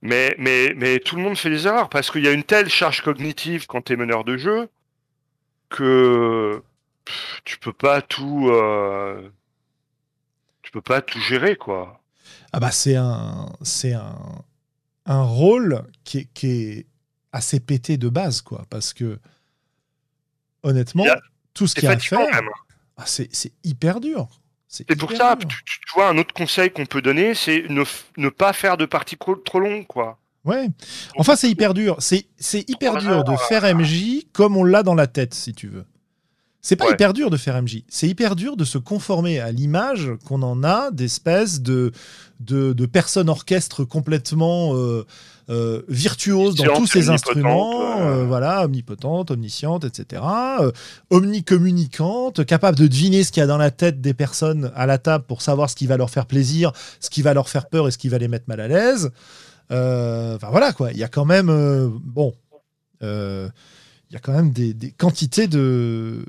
[0.00, 2.68] Mais, mais, mais tout le monde fait des erreurs parce qu'il y a une telle
[2.68, 4.68] charge cognitive quand tu es meneur de jeu
[5.68, 6.62] que
[7.44, 9.28] tu peux pas tout euh,
[10.62, 12.00] tu peux pas tout gérer quoi.
[12.52, 14.44] Ah bah c'est un c'est un,
[15.06, 16.86] un rôle qui est, qui est
[17.32, 19.18] assez pété de base quoi parce que
[20.62, 21.04] honnêtement
[21.54, 22.28] tout ce qu'il y a à faire
[22.98, 24.28] ah, c'est hyper dur.
[24.68, 27.84] C'est pour ça, tu, vois, un autre conseil qu'on peut donner, c'est ne,
[28.18, 30.18] ne, pas faire de parties trop longues, quoi.
[30.44, 30.68] Ouais.
[31.16, 31.96] Enfin, c'est hyper dur.
[32.00, 32.26] C'est
[32.68, 35.84] hyper dur de faire MJ comme on l'a dans la tête, si tu veux.
[36.60, 37.84] C'est pas hyper dur de faire MJ.
[37.88, 41.92] C'est hyper dur de se conformer à l'image qu'on en a d'espèces de,
[42.40, 45.06] de, de, personnes orchestres complètement euh,
[45.50, 50.20] euh, virtuose dans tous ses instruments, euh, voilà, omnipotente, omnisciente, etc.
[50.60, 50.72] Euh,
[51.08, 54.98] omnicommunicante, capable de deviner ce qu'il y a dans la tête des personnes à la
[54.98, 57.88] table pour savoir ce qui va leur faire plaisir, ce qui va leur faire peur
[57.88, 59.10] et ce qui va les mettre mal à l'aise.
[59.70, 61.46] Enfin voilà quoi, il y a quand même
[62.04, 62.34] bon,
[63.00, 63.48] il
[64.10, 66.26] y a quand même des, des quantités de,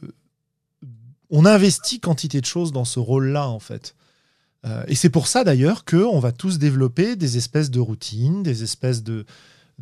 [1.30, 3.96] on investit quantité de choses dans ce rôle-là en fait.
[4.66, 8.64] Euh, et c'est pour ça d'ailleurs qu'on va tous développer des espèces de routines, des
[8.64, 9.26] espèces de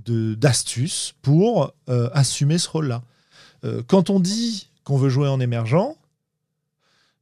[0.05, 3.01] d'astuces pour euh, assumer ce rôle-là.
[3.63, 5.95] Euh, quand on dit qu'on veut jouer en émergent,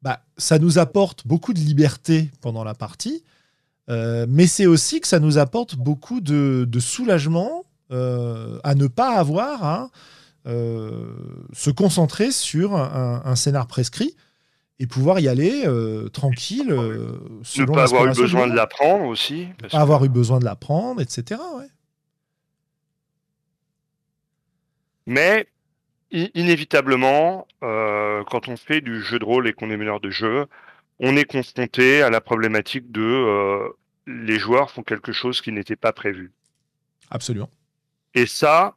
[0.02, 3.24] bah, ça nous apporte beaucoup de liberté pendant la partie,
[3.88, 9.90] mais c'est aussi que ça nous apporte beaucoup de, soulagement à ne pas avoir à
[10.46, 14.16] se concentrer sur un scénar prescrit
[14.80, 16.72] et pouvoir y aller euh, tranquille.
[16.72, 17.18] Euh,
[17.58, 19.48] ne pas avoir eu besoin de l'apprendre aussi.
[19.72, 21.40] Pas avoir eu besoin de l'apprendre, etc.
[21.58, 21.68] Ouais.
[25.06, 25.48] Mais
[26.12, 30.48] inévitablement, quand on fait du jeu de rôle et qu'on est meneur de jeu,
[31.00, 33.72] on est confronté à la problématique de
[34.08, 36.32] les joueurs font quelque chose qui n'était pas prévu.
[37.12, 37.50] Absolument.
[38.14, 38.76] Et ça,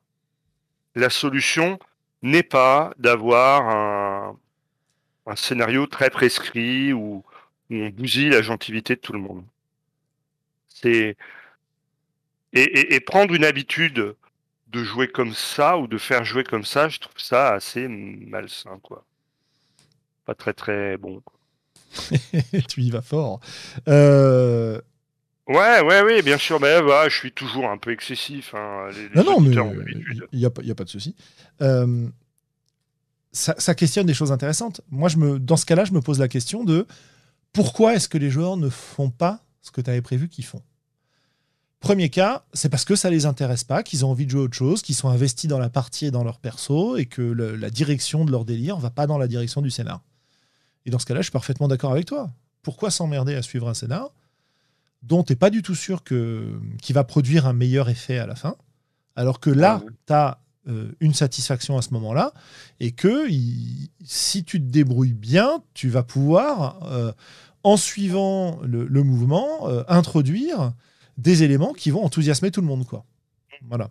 [0.98, 1.78] la solution
[2.22, 4.36] n'est pas d'avoir un,
[5.36, 7.22] scénario très prescrit où,
[7.70, 9.44] on bousille la gentilité de tout le monde.
[10.68, 11.16] C'est
[12.54, 14.16] et, prendre une habitude
[14.68, 18.78] de jouer comme ça ou de faire jouer comme ça, je trouve ça assez malsain,
[18.82, 19.04] quoi.
[20.24, 21.22] Pas très très bon.
[22.68, 23.40] tu y vas fort.
[23.86, 24.80] Euh,
[25.48, 26.60] Ouais, ouais, oui, bien sûr.
[26.60, 26.76] Mais
[27.08, 28.54] je suis toujours un peu excessif.
[28.54, 29.54] Hein, non, non, mais
[30.32, 31.16] il n'y a, a, pas de souci.
[31.62, 32.06] Euh,
[33.32, 34.82] ça, questionne des choses intéressantes.
[34.90, 36.86] Moi, je me, dans ce cas-là, je me pose la question de
[37.52, 40.62] pourquoi est-ce que les joueurs ne font pas ce que tu avais prévu qu'ils font?
[41.80, 44.56] Premier cas, c'est parce que ça les intéresse pas, qu'ils ont envie de jouer autre
[44.56, 48.24] chose, qu'ils sont investis dans la partie et dans leur perso, et que la direction
[48.24, 50.02] de leur délire va pas dans la direction du scénar.
[50.84, 52.30] Et dans ce cas-là, je suis parfaitement d'accord avec toi.
[52.62, 54.10] Pourquoi s'emmerder à suivre un scénar
[55.02, 58.26] dont tu n'es pas du tout sûr que, qu'il va produire un meilleur effet à
[58.26, 58.56] la fin,
[59.16, 62.32] alors que là, tu as euh, une satisfaction à ce moment-là,
[62.78, 63.26] et que
[64.04, 67.12] si tu te débrouilles bien, tu vas pouvoir, euh,
[67.62, 70.72] en suivant le, mouvement, euh, introduire
[71.16, 72.86] des éléments qui vont enthousiasmer tout le monde.
[72.86, 73.04] Quoi.
[73.68, 73.90] Voilà.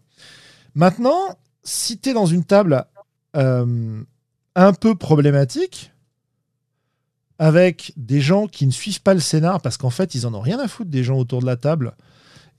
[0.76, 2.86] Maintenant, si tu es dans une table
[3.34, 5.92] un peu problématique,
[7.40, 10.42] avec des gens qui ne suivent pas le scénar parce qu'en fait, ils en ont
[10.42, 11.94] rien à foutre des gens autour de la table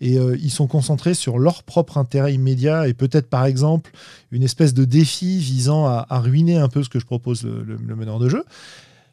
[0.00, 3.90] et euh, ils sont concentrés sur leur propre intérêt immédiat et peut-être par exemple
[4.30, 8.18] une espèce de défi visant à, ruiner un peu ce que je propose le, meneur
[8.18, 8.44] de jeu.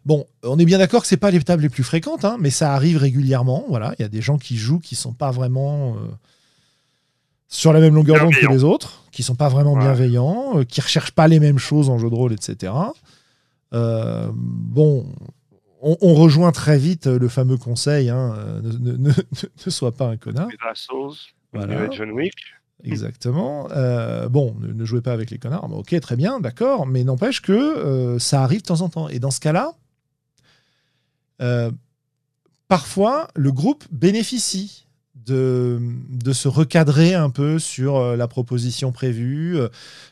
[0.06, 2.52] Bon, on est bien d'accord que c'est pas les tables les plus fréquentes, hein, mais
[2.52, 3.66] ça arrive régulièrement.
[3.70, 6.00] Voilà, il y a des gens qui jouent qui sont pas vraiment euh,
[7.48, 10.82] sur la même longueur d'onde que les autres, qui sont pas vraiment bienveillants, euh, qui
[10.82, 12.72] recherchent pas les mêmes choses en jeu de rôle, etc.
[13.72, 15.08] bon,
[15.86, 19.12] on, rejoint très vite le fameux conseil hein, euh, ne,
[19.70, 20.50] sois pas un connard.
[21.54, 21.90] Voilà.
[21.92, 22.34] John Wick.
[22.84, 23.70] Exactement.
[23.72, 25.72] Euh, bon, ne, jouez pas avec les connards.
[25.72, 26.88] ok, très bien, d'accord.
[26.88, 29.10] Mais n'empêche que euh, ça arrive de temps en temps.
[29.10, 29.74] Et dans ce cas-là,
[32.68, 35.80] parfois, le groupe bénéficie de,
[36.10, 39.58] de, se recadrer un peu sur la proposition prévue,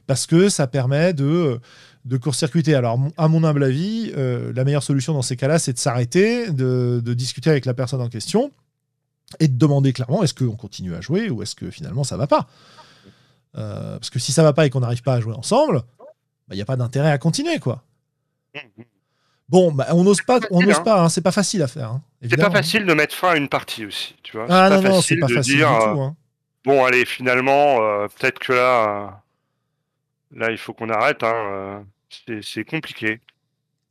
[0.07, 1.59] parce que ça permet de
[2.05, 2.75] de court-circuiter.
[2.75, 6.51] Alors, à mon humble avis, euh, la meilleure solution dans ces cas-là, c'est de s'arrêter,
[6.51, 8.51] de, discuter avec la personne en question
[9.39, 12.27] et de demander clairement est-ce qu'on continue à jouer ou est-ce que finalement ça va
[12.27, 12.47] pas?
[13.57, 16.05] Euh, Parce que si ça va pas et qu'on n'arrive pas à jouer ensemble, il
[16.49, 17.83] bah, n'y a pas d'intérêt à continuer, quoi.
[19.49, 20.83] Bon, bah, on n'ose pas, on n'ose hein.
[20.83, 21.89] pas, hein, c'est pas facile à faire.
[21.89, 24.47] Hein, c'est pas facile de mettre fin à une partie aussi, tu vois.
[24.49, 25.67] Ah non, non, c'est pas facile du tout.
[25.67, 26.09] Euh,
[26.65, 27.77] bon, allez, finalement,
[28.07, 29.22] peut-être que là,
[30.35, 31.23] là, il faut qu'on arrête.
[31.23, 31.85] Hein,
[32.41, 33.21] c'est compliqué.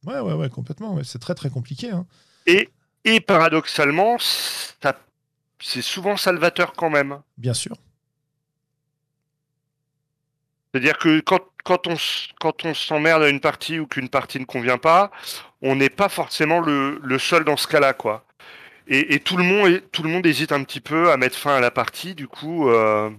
[0.04, 1.02] Ouais, ouais, ouais, complètement.
[1.04, 1.90] C'est très, très compliqué.
[1.90, 2.06] Hein.
[2.46, 2.70] Et,
[3.04, 7.20] et paradoxalement, c'est souvent salvateur quand même.
[7.38, 7.76] Bien sûr.
[10.72, 11.96] C'est-à-dire que quand, quand on,
[12.40, 15.10] quand on s'emmerde à une partie ou qu'une partie ne convient pas,
[15.60, 18.24] on n'est pas forcément le, le, seul dans ce cas-là, quoi.
[18.88, 21.54] Et, et, tout, le monde, tout le monde hésite un petit peu à mettre fin
[21.54, 22.68] à la partie, du coup.
[22.68, 23.10] Euh...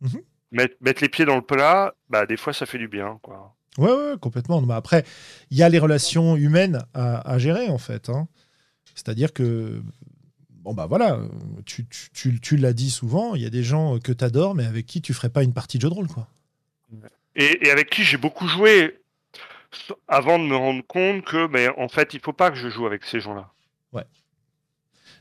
[0.00, 0.22] Mhm
[0.52, 3.18] mettre, les pieds dans le plat, bah, des fois, ça fait du bien.
[3.22, 3.54] Quoi.
[3.78, 4.60] Ouais, ouais, complètement.
[4.62, 5.04] Mais après,
[5.50, 8.08] il y a les relations humaines à, gérer, en fait.
[8.08, 8.28] Hein.
[8.94, 9.82] C'est-à-dire que,
[10.50, 11.20] bon, bah voilà,
[11.66, 14.64] tu, tu, tu, l'as dit souvent, il y a des gens que tu adores, mais
[14.64, 16.28] avec qui tu ferais pas une partie de jeu de rôle, quoi.
[17.34, 18.98] Et, avec qui j'ai beaucoup joué
[20.08, 22.86] avant de me rendre compte que, mais en fait, il faut pas que je joue
[22.86, 23.50] avec ces gens-là.
[23.92, 24.06] Ouais,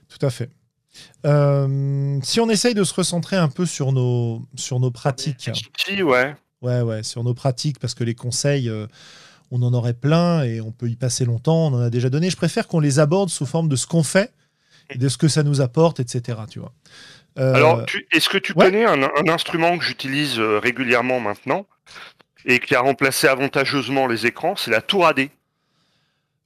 [0.08, 0.50] tout à fait.
[1.26, 5.50] Euh, si on essaye de se recentrer un peu sur nos, sur nos pratiques.
[5.90, 6.36] ouais.
[6.62, 8.88] Ouais, ouais, sur nos pratiques, parce que les conseils, euh,
[9.52, 12.30] on en aurait plein et on peut y passer longtemps, on en a déjà donné.
[12.30, 14.32] Je préfère qu'on les aborde sous forme de ce qu'on fait,
[14.90, 16.40] et de ce que ça nous apporte, etc.
[16.50, 16.72] Tu vois.
[17.38, 21.68] Euh, Alors, est-ce que tu connais un, instrument que j'utilise régulièrement maintenant
[22.46, 25.30] et qui a remplacé avantageusement les écrans C'est la tour AD.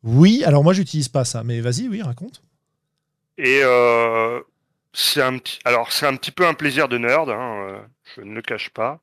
[0.03, 2.41] Oui, alors moi, j'utilise pas ça, mais vas-y, oui, raconte.
[3.39, 4.41] Et euh,
[4.91, 7.79] c'est un petit, alors c'est un petit peu un plaisir de nerd, hein, euh,
[8.13, 8.99] je ne le cache pas,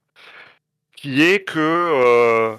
[0.94, 2.54] qui est que euh,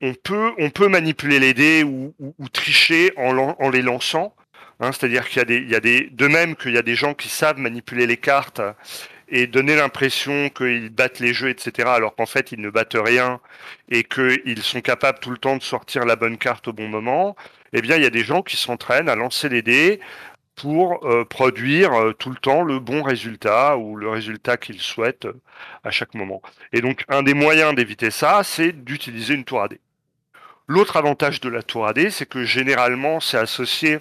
[0.00, 2.12] on peut on peut manipuler les dés ou,
[2.52, 4.34] tricher en, les lançant.
[4.80, 6.82] Hein, c'est-à-dire qu'il y a des, il y a des, de même qu'il y a
[6.82, 8.60] des gens qui savent manipuler les cartes
[9.30, 13.40] et donner l'impression qu'ils battent les jeux, etc., alors qu'en fait ils ne battent rien
[13.88, 17.36] et qu'ils sont capables tout le temps de sortir la bonne carte au bon moment,
[17.72, 20.00] eh bien il y a des gens qui s'entraînent à lancer les dés
[20.56, 25.24] pour euh, produire euh, tout le temps le bon résultat ou le résultat qu'il souhaite
[25.24, 25.40] euh,
[25.84, 26.42] à chaque moment.
[26.72, 29.78] Et donc un des moyens d'éviter ça, c'est d'utiliser une tour AD.
[30.66, 34.00] L'autre avantage de la tour AD, c'est que généralement c'est associé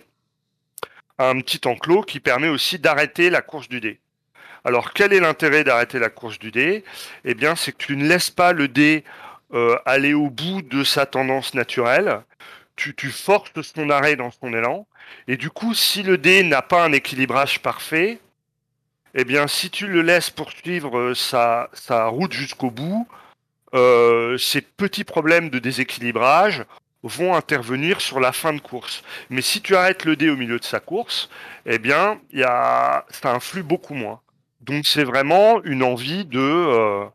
[1.18, 4.00] à un petit enclos qui permet aussi d'arrêter la course du dé.
[4.70, 6.84] Alors quel est l'intérêt d'arrêter la course du dé?
[7.26, 9.04] Eh bien c'est que tu ne laisses pas le dé
[9.88, 12.22] aller au bout de sa tendance naturelle,
[12.76, 14.86] tu, forces son arrêt dans son élan,
[15.28, 18.20] et du coup, si le dé n'a pas un équilibrage parfait,
[19.16, 23.08] eh bien, si tu le laisses poursuivre euh, sa, sa route jusqu'au bout,
[23.74, 26.64] euh, ces petits problèmes de déséquilibrage
[27.02, 29.04] vont intervenir sur la fin de course.
[29.32, 31.30] Mais si tu arrêtes le dé au milieu de sa course,
[31.66, 34.22] eh bien, y a, ça influe beaucoup moins.
[34.70, 37.06] Donc, c'est vraiment une envie de, euh,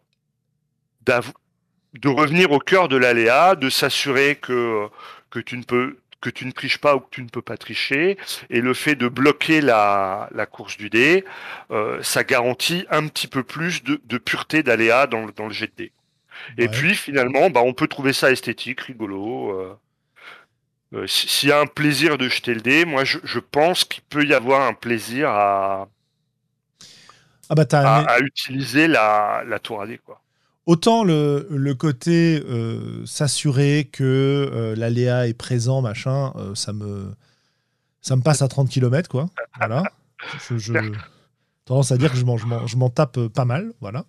[1.06, 4.88] de revenir au cœur de l'aléa, de s'assurer que,
[5.30, 7.58] que tu ne peux que tu ne triches pas ou que tu ne peux pas
[7.58, 8.16] tricher.
[8.48, 11.22] Et le fait de bloquer la, course du dé,
[11.70, 15.76] euh, ça garantit un petit peu plus de, pureté d'aléa dans, dans, le jet de
[15.76, 15.92] dé.
[16.56, 19.50] Et puis finalement, bah, on peut trouver ça esthétique, rigolo.
[19.50, 19.76] Euh,
[20.94, 24.24] euh, s'il y a un plaisir de jeter le dé, moi je, pense qu'il peut
[24.24, 25.88] y avoir un plaisir à,
[27.48, 29.98] ah bah à, utiliser la, la tour à dé.
[29.98, 30.20] Quoi.
[30.66, 37.12] Autant le, le côté euh, s'assurer que euh, l'aléa est présent, machin, euh, ça, me,
[38.00, 39.26] ça me passe à 30 km, quoi.
[39.58, 39.84] Voilà.
[40.56, 40.72] Je,
[41.66, 44.06] tendance à dire que je m'en, je m'en tape pas mal, voilà.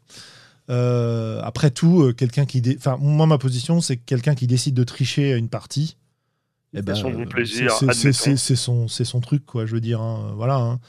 [1.45, 2.63] après tout, quelqu'un qui.
[2.77, 5.97] Enfin, moi, ma position, c'est que quelqu'un qui décide de tricher à une partie.
[6.73, 6.93] Eh ben,
[7.25, 7.71] plaisir.
[7.71, 10.01] C'est son, son truc, quoi, je veux dire.
[10.01, 10.55] Hein, voilà.
[10.55, 10.79] Hein.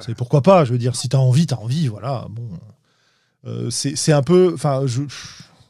[0.00, 2.26] C'est pourquoi pas, je veux dire, si t'as envie, t'as envie, voilà.
[2.30, 2.48] Bon.
[3.46, 4.52] Euh, c'est un peu.
[4.54, 5.02] Enfin, je.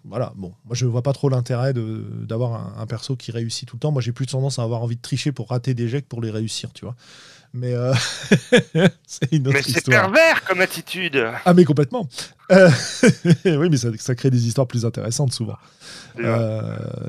[0.07, 3.81] Voilà, bon, moi je vois pas trop l'intérêt d'avoir un, perso qui réussit tout le
[3.81, 3.91] temps.
[3.91, 6.21] Moi j'ai plus tendance à avoir envie de tricher pour rater des jets que pour
[6.21, 6.95] les réussir, tu vois.
[7.57, 7.95] Mais euh,
[9.07, 11.25] c'est une autre mais c'est pervers comme attitude.
[11.45, 12.09] Ah mais complètement.
[12.51, 12.69] Euh,
[13.45, 15.57] oui, mais ça, crée des histoires plus intéressantes souvent.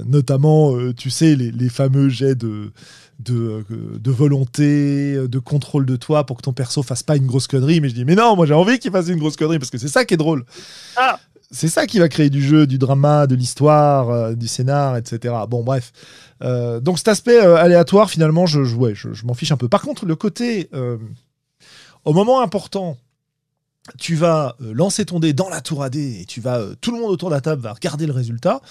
[0.05, 2.71] notamment, tu sais, les, les, fameux jets de
[3.19, 7.47] de, de, volonté, de contrôle de toi pour que ton perso fasse pas une grosse
[7.47, 7.81] connerie.
[7.81, 9.77] Mais je dis, mais non, moi j'ai envie qu'il fasse une grosse connerie parce que
[9.77, 10.45] c'est ça qui est drôle.
[10.95, 11.19] Ah.
[11.51, 15.33] C'est ça qui va créer du jeu, du drama, de l'histoire, euh, du scénar, etc.
[15.47, 15.91] Bon, bref.
[16.43, 19.69] Euh, donc cet aspect euh, aléatoire, finalement, je, je, m'en fiche un peu.
[19.69, 20.69] Par contre, le côté,
[22.03, 22.97] au moment important,
[23.99, 27.11] tu vas lancer ton dé dans la tour AD et tu vas, tout le monde
[27.11, 28.61] autour de la table va regarder le résultat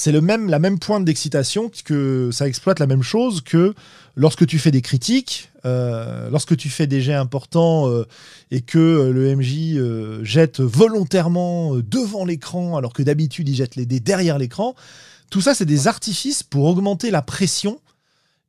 [0.00, 3.74] c'est le même, la même pointe d'excitation que ça exploite la même chose que
[4.20, 8.06] lorsque tu fais des critiques, euh, lorsque tu fais des jets importants euh,
[8.50, 13.86] et que euh, le MJ jette volontairement devant l'écran alors que d'habitude il jette les
[13.86, 14.74] dés derrière l'écran.
[15.30, 17.80] Tout ça, c'est des artifices pour augmenter la pression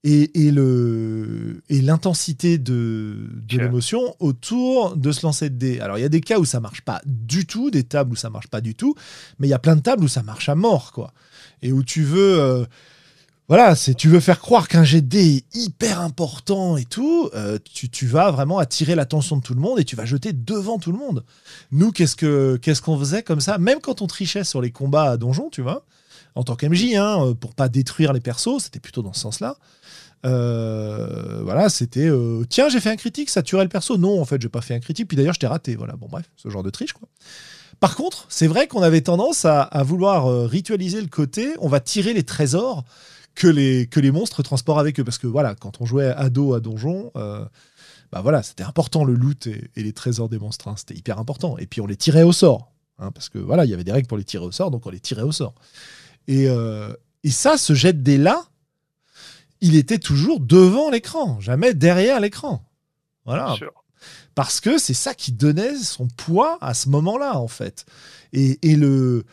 [0.04, 5.80] et, le et l'intensité de, de l'émotion autour de se lancer de dés.
[5.80, 8.16] Alors il y a des cas où ça marche pas du tout, des tables où
[8.18, 8.96] ça marche pas du tout,
[9.40, 11.14] mais il y a plein de tables où ça marche à mort quoi
[11.62, 12.66] et où tu veux.
[13.52, 17.60] Euh, voilà, c'est tu veux faire croire qu'un de est hyper important et tout, euh,
[17.92, 20.92] tu, vas vraiment attirer l'attention de tout le monde et tu vas jeter devant tout
[20.94, 21.26] le monde.
[21.72, 23.58] Nous, qu'est-ce que qu'est-ce qu'on faisait comme ça?
[23.58, 25.84] Même quand on trichait sur les combats à donjon, tu vois,
[26.36, 29.58] en tant qu'MJ, hein, euh, pour pas détruire les persos, c'était plutôt dans ce sens-là.
[30.24, 32.10] voilà, c'était
[32.50, 33.98] tiens, j'ai fait un critique, ça tuerait le perso.
[33.98, 35.10] Non, en fait, j'ai pas fait un critique.
[35.10, 35.76] Puis d'ailleurs, je t'ai raté.
[35.76, 37.10] Voilà, bon, bref, ce genre de triche, quoi.
[37.82, 41.80] Par contre, c'est vrai qu'on avait tendance à, vouloir euh, ritualiser le côté, on va
[41.80, 42.84] tirer les trésors
[43.36, 45.04] que les, que les monstres transportent avec eux.
[45.04, 47.46] Parce que voilà, quand on jouait ado à donjon, euh,
[48.12, 50.68] bah voilà, c'était important le loot et, les trésors des monstres.
[50.68, 50.76] Hein.
[50.78, 51.58] c'était hyper important.
[51.58, 52.72] Et puis on les tirait au sort.
[53.00, 54.86] Hein, parce que voilà, il y avait des règles pour les tirer au sort, donc
[54.86, 55.56] on les tirait au sort.
[56.28, 58.44] Et, euh, et ça, ce jet de là,
[59.60, 62.64] il était toujours devant l'écran, jamais derrière l'écran.
[63.26, 63.56] Voilà
[64.36, 67.86] parce que c'est ça qui donnait son poids à ce moment-là, en fait.
[68.34, 69.24] Et, le.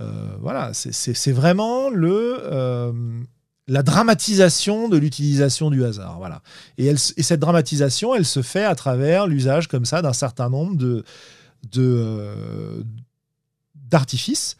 [0.00, 2.38] Euh, voilà, c'est vraiment le.
[2.42, 2.92] Euh,
[3.66, 6.18] la dramatisation de l'utilisation du hasard.
[6.18, 6.42] Voilà.
[6.78, 10.50] Et, elle, et, cette dramatisation, elle se fait à travers l'usage comme ça d'un certain
[10.50, 11.04] nombre de,
[11.72, 12.84] de,
[13.74, 14.56] d'artifices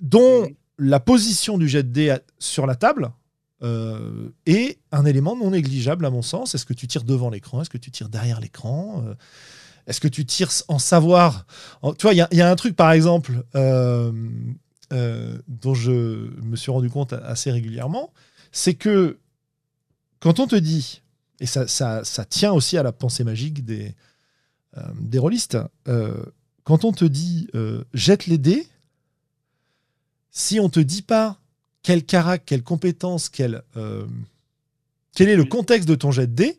[0.00, 0.48] dont
[0.78, 3.10] la position du jet de dés sur la table
[3.62, 6.54] euh, est un élément non négligeable à mon sens.
[6.54, 7.62] Est-ce que tu tires devant l'écran?
[7.62, 9.04] Est-ce que tu tires derrière l'écran?
[9.86, 11.46] Est-ce que tu tires en savoir?
[11.98, 14.12] Tu vois, il y, a un truc, par exemple, euh,
[14.92, 18.12] euh, dont je me suis rendu compte assez régulièrement,
[18.52, 19.18] c'est que
[20.20, 21.02] quand on te dit,
[21.40, 23.94] et ça, ça, tient aussi à la pensée magique des,
[24.76, 25.58] euh, des rôlistes,
[26.64, 27.48] quand on te dit
[27.94, 28.66] jette les dés,
[30.30, 31.38] si on te dit pas
[31.82, 33.62] quel caractère, quelle compétence, quel,
[35.14, 36.58] quel est le contexte de ton jet de dés,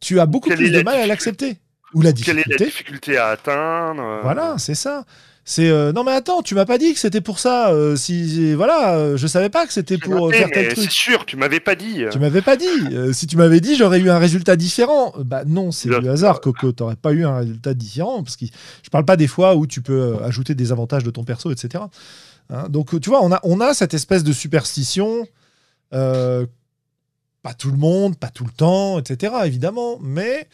[0.00, 1.58] tu as beaucoup Quelle plus de mal à l'accepter.
[1.94, 3.16] Ou la Quelle est la difficulté.
[3.16, 5.04] à atteindre euh, Voilà, c'est ça.
[5.44, 7.70] C'est euh, non mais attends, tu m'as pas dit que c'était pour ça.
[7.70, 10.84] euh, si voilà, euh, je savais pas que c'était pour euh, noté, faire tel truc.
[10.84, 12.04] C'est sûr, tu m'avais pas dit.
[12.12, 12.66] Tu m'avais pas dit.
[13.12, 15.12] Si tu m'avais dit, j'aurais eu un résultat différent.
[15.24, 16.72] Bah non, c'est du hasard, Coco.
[16.72, 18.44] T'aurais pas eu un résultat différent parce que
[18.82, 21.84] je parle pas des fois où tu peux ajouter des avantages de ton perso, etc.
[22.50, 25.26] Hein, donc tu vois, on a on a cette espèce de superstition.
[25.90, 29.32] pas tout le monde, pas tout le temps, etc.
[29.46, 30.48] Évidemment, mais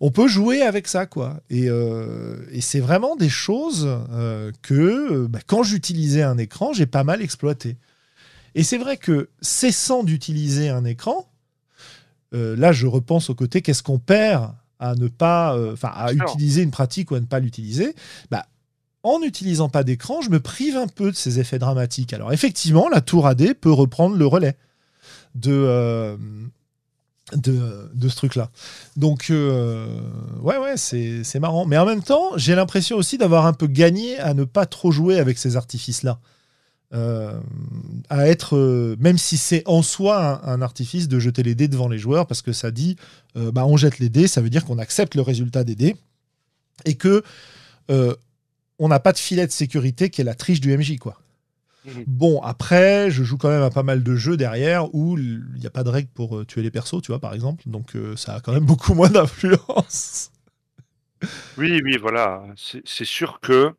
[0.00, 1.40] on peut jouer avec ça, quoi.
[1.50, 6.72] Et, euh, et c'est vraiment des choses euh, que, euh, bah, quand j'utilisais un écran,
[6.72, 7.76] j'ai pas mal exploité.
[8.54, 11.28] Et c'est vrai que cessant d'utiliser un écran,
[12.34, 16.22] euh, là, je repense au côté qu'est-ce qu'on perd à ne pas, enfin, à Sûr.
[16.24, 17.94] utiliser une pratique ou à ne pas l'utiliser?
[18.30, 18.46] Bah,
[19.02, 22.12] en n'utilisant pas d'écran, je me prive un peu de ces effets dramatiques.
[22.12, 24.56] Alors effectivement, la tour AD peut reprendre le relais
[25.34, 26.16] de,
[27.32, 28.50] de, ce truc-là.
[28.96, 29.86] Donc, euh,
[30.40, 31.66] ouais, ouais, c'est marrant.
[31.66, 34.90] Mais en même temps, j'ai l'impression aussi d'avoir un peu gagné à ne pas trop
[34.90, 36.18] jouer avec ces artifices-là.
[36.92, 37.40] Euh,
[38.08, 41.88] à être, euh, même si c'est en soi un, artifice de jeter les dés devant
[41.88, 42.96] les joueurs, parce que ça dit,
[43.34, 45.96] bah, on jette les dés, ça veut dire qu'on accepte le résultat des dés,
[46.84, 47.24] et que
[48.78, 51.18] on n'a pas de filet de sécurité qui est la triche du MJ, quoi.
[51.84, 52.04] Mhm.
[52.06, 55.66] Bon, après, je joue quand même à pas mal de jeux derrière où il n'y
[55.66, 57.62] a pas de règle pour euh, tuer les persos, tu vois, par exemple.
[57.66, 60.30] Donc euh, ça a quand même beaucoup moins d'influence.
[61.56, 62.42] Oui, oui, voilà.
[62.56, 63.74] C'est sûr que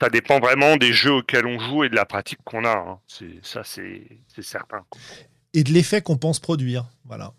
[0.00, 2.76] ça dépend vraiment des jeux auxquels on joue et de la pratique qu'on a.
[2.76, 2.98] hein.
[3.42, 4.84] Ça, c'est c'est certain.
[5.52, 6.84] Et de l'effet qu'on pense produire.
[7.04, 7.32] Voilà.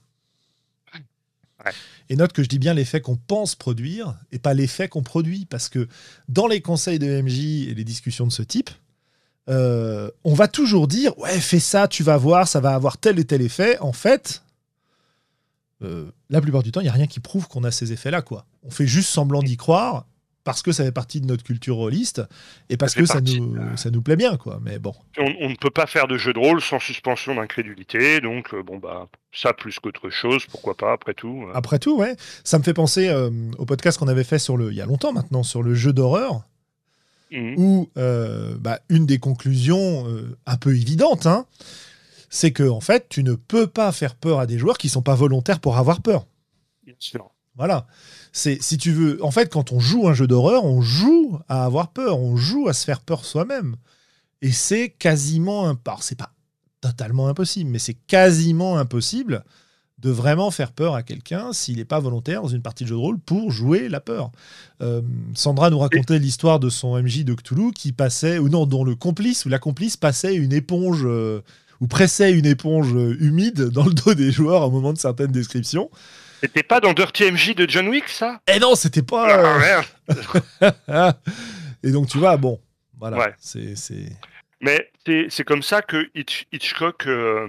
[1.66, 1.72] Ouais.
[2.10, 5.46] Et note que je dis bien l'effet qu'on pense produire et pas l'effet qu'on produit.
[5.46, 5.88] Parce que
[6.30, 8.70] dans les conseils de MJ et les discussions de ce type,
[9.50, 13.20] euh, on va toujours dire Ouais, fais ça, tu vas voir, ça va avoir tel
[13.20, 13.78] et tel effet.
[13.80, 14.44] En fait,
[15.84, 18.22] euh, la plupart du temps, il n'y a rien qui prouve qu'on a ces effets-là.
[18.22, 18.46] quoi.
[18.64, 20.06] On fait juste semblant d'y croire
[20.44, 22.22] parce que ça fait partie de notre culture rôliste
[22.70, 24.38] et parce Ça que ça nous, de- ça nous plaît bien.
[24.38, 24.60] quoi.
[24.64, 24.94] Mais bon.
[25.18, 28.62] On, on ne peut pas faire de jeu de rôle sans suspension d'incrédulité, donc euh,
[28.64, 31.46] bon bah ça plus qu'autre chose, pourquoi pas après tout.
[31.48, 31.52] euh.
[31.56, 32.16] Après tout, ouais.
[32.44, 33.12] Ça me fait penser
[33.58, 35.92] au podcast qu'on avait fait sur le, il y a longtemps maintenant, sur le jeu
[35.94, 36.44] d'horreur,
[37.32, 37.56] Mhm.
[37.58, 41.46] où euh, bah, une des conclusions euh, un peu évidentes, hein,
[42.30, 45.02] c'est que en fait, tu ne peux pas faire peur à des joueurs qui sont
[45.02, 46.28] pas volontaires pour avoir peur.
[46.86, 47.32] Bien sûr.
[47.56, 47.88] Voilà.
[48.32, 49.24] C'est si tu veux.
[49.24, 52.68] En fait, quand on joue un jeu d'horreur, on joue à avoir peur, on joue
[52.68, 53.76] à se faire peur soi-même.
[54.42, 55.80] Et c'est quasiment un.
[56.02, 56.34] c'est pas
[56.82, 59.44] totalement impossible, mais c'est quasiment impossible
[60.06, 62.96] de vraiment faire peur à quelqu'un s'il n'est pas volontaire dans une partie de jeu
[62.96, 64.32] de rôle pour jouer la peur.
[64.82, 65.02] Euh,
[65.34, 68.94] Sandra nous racontait l'histoire de son MJ de Cthulhu qui passait, ou non, dont le
[68.96, 71.42] complice ou la complice passait une éponge euh,
[71.82, 75.32] ou pressait une éponge euh, humide dans le dos des joueurs au moment de certaines
[75.32, 75.90] descriptions.
[76.42, 78.40] C'était pas dans Dirty MJ de John Wick ça?
[78.54, 79.82] Et non, c'était pas.
[80.88, 81.18] Ah.
[81.84, 82.60] Et donc tu vois, bon,
[83.00, 83.34] voilà, Ouais.
[83.40, 84.12] c'est c'est
[84.62, 87.48] Mais c'est c'est comme ça que Hitch- Hitchcock euh,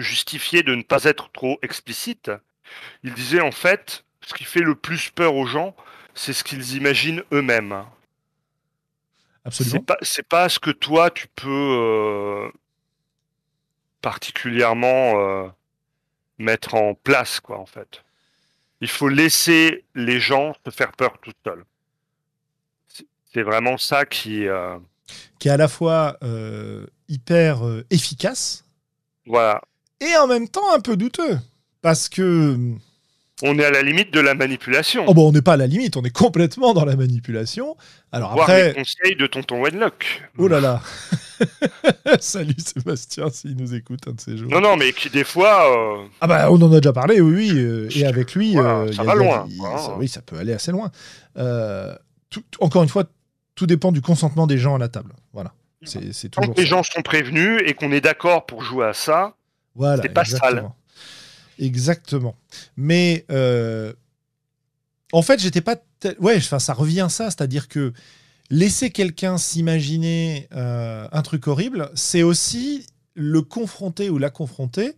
[0.00, 2.30] justifiait de ne pas être trop explicite.
[3.02, 5.74] Il disait en fait, ce qui fait le plus peur aux gens,
[6.14, 7.84] c'est ce qu'ils imaginent eux-mêmes.
[9.44, 9.82] C'est absolument.
[9.84, 12.48] pas, c'est pas ce que toi tu peux euh,
[14.00, 15.48] particulièrement euh,
[16.38, 18.04] mettre en place, quoi, en fait.
[18.80, 21.64] Il faut laisser les gens se faire peur tout seuls.
[23.32, 24.78] C'est- vraiment ça qui, euh,
[25.38, 28.64] Qui est à la fois euh, hyper efficace
[29.26, 29.62] voilà.
[30.02, 31.38] Et en même temps un peu douteux.
[31.80, 32.56] Parce que.
[33.44, 35.02] On est à la limite de la manipulation.
[35.08, 37.76] Oh bon, on n'est pas à la limite, on est complètement dans la manipulation.
[38.12, 38.74] Alors Voir les après.
[38.74, 40.22] conseils de tonton Wenlock.
[40.38, 40.80] Oh là là
[42.20, 44.48] Salut Sébastien, s'il nous écoute un de ces jours.
[44.50, 47.50] Non, non, mais qui des fois, euh, Ah bah on en a déjà parlé, oui,
[47.52, 47.58] oui.
[47.58, 50.36] euh, et avec lui, Voilà, euh, ça va a- loin, il- ça- oui, ça peut
[50.36, 50.92] aller assez loin.
[52.30, 53.04] Tout- encore une fois,
[53.56, 55.12] tout dépend du consentement des gens à la table.
[55.32, 55.52] Voilà.
[55.84, 58.92] C'est c'est toujours que les gens sont prévenus et qu'on est d'accord pour jouer à
[58.92, 59.34] ça,
[59.74, 60.60] Voilà, c'est pas exactement.
[60.60, 60.70] sale.
[61.58, 62.36] Exactement.
[62.76, 63.92] Mais euh,
[65.12, 65.76] en fait, j'étais pas.
[66.00, 67.92] tel- Ouais, enfin, ça revient à ça, c'est-à-dire que
[68.50, 74.94] laisser quelqu'un s'imaginer euh, un truc horrible, c'est aussi le confronter ou la confronter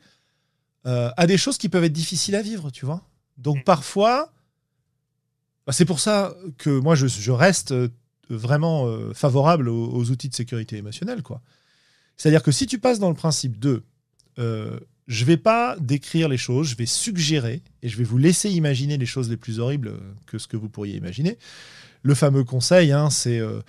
[0.86, 3.02] euh, à des choses qui peuvent être difficiles à vivre, tu vois.
[3.38, 4.32] Donc parfois,
[5.66, 7.74] bah, c'est pour ça que moi je, je reste
[8.30, 11.42] vraiment favorable aux, aux outils de sécurité émotionnelle, quoi.
[12.16, 13.82] C'est-à-dire que si tu passes dans le principe de
[14.38, 18.50] euh, je vais pas décrire les choses, je vais suggérer et je vais vous laisser
[18.50, 21.38] imaginer les choses les plus horribles euh, que ce que vous pourriez imaginer.
[22.04, 23.60] Le fameux conseil, hein, c'est, euh,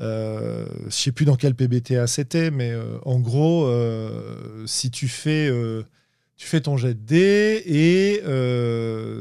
[0.00, 3.68] euh, je sais plus dans quel PBTA c'était, mais euh, en gros,
[4.66, 5.50] si tu fais
[6.36, 8.22] Tu fais ton jet de dés et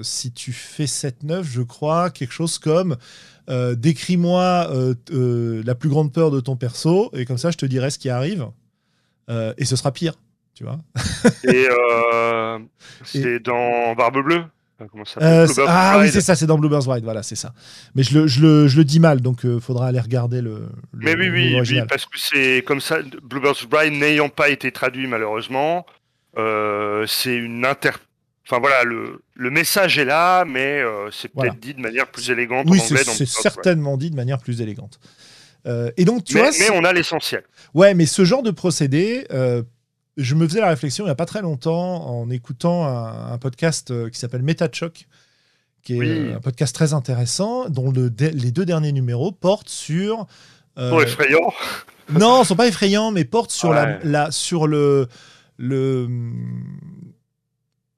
[0.04, 2.98] si tu fais 7-9, je crois, quelque chose comme
[3.48, 4.70] décris-moi
[5.10, 8.10] la plus grande peur de ton perso et comme ça je te dirai ce qui
[8.10, 8.48] arrive
[9.30, 10.14] et ce sera pire,
[10.62, 10.80] tu vois.
[11.54, 12.60] Et euh,
[13.04, 14.44] c'est dans Barbe Bleue
[14.92, 17.54] Comment ça Euh, ah oui, c'est ça, c'est dans Bluebird's Ride, voilà, c'est ça.
[17.94, 20.70] Mais je le, je le, je le dis mal, donc il faudra aller regarder le.
[20.92, 22.98] le- Mais oui, oui, oui, parce que c'est comme ça.
[23.22, 25.86] Bluebird's Bride n'ayant pas été traduit malheureusement,
[26.40, 27.92] euh, c'est une inter.
[28.48, 31.54] Enfin voilà, le, le message est là, mais euh, c'est peut-être Voilà.
[31.62, 35.00] dit de manière plus élégante Oui, c'est certainement dit de manière plus élégante.
[35.68, 37.44] Euh, et donc, tu Mais, vois, mais on a l'essentiel.
[37.76, 39.62] Ouais, mais ce genre de procédé, euh,
[40.22, 43.38] je me faisais la réflexion il n'y a pas très longtemps en écoutant un, un
[43.38, 45.08] podcast euh, qui s'appelle MetaChoc,
[45.84, 46.34] qui est Oui.
[46.34, 50.28] un podcast très intéressant, dont le les deux derniers numéros portent sur.
[50.78, 51.52] euh, Trop effrayant.
[52.12, 54.00] non, ils sont pas effrayants, mais portent sur, la, Ouais.
[54.04, 55.08] la- sur le,
[55.58, 56.08] le,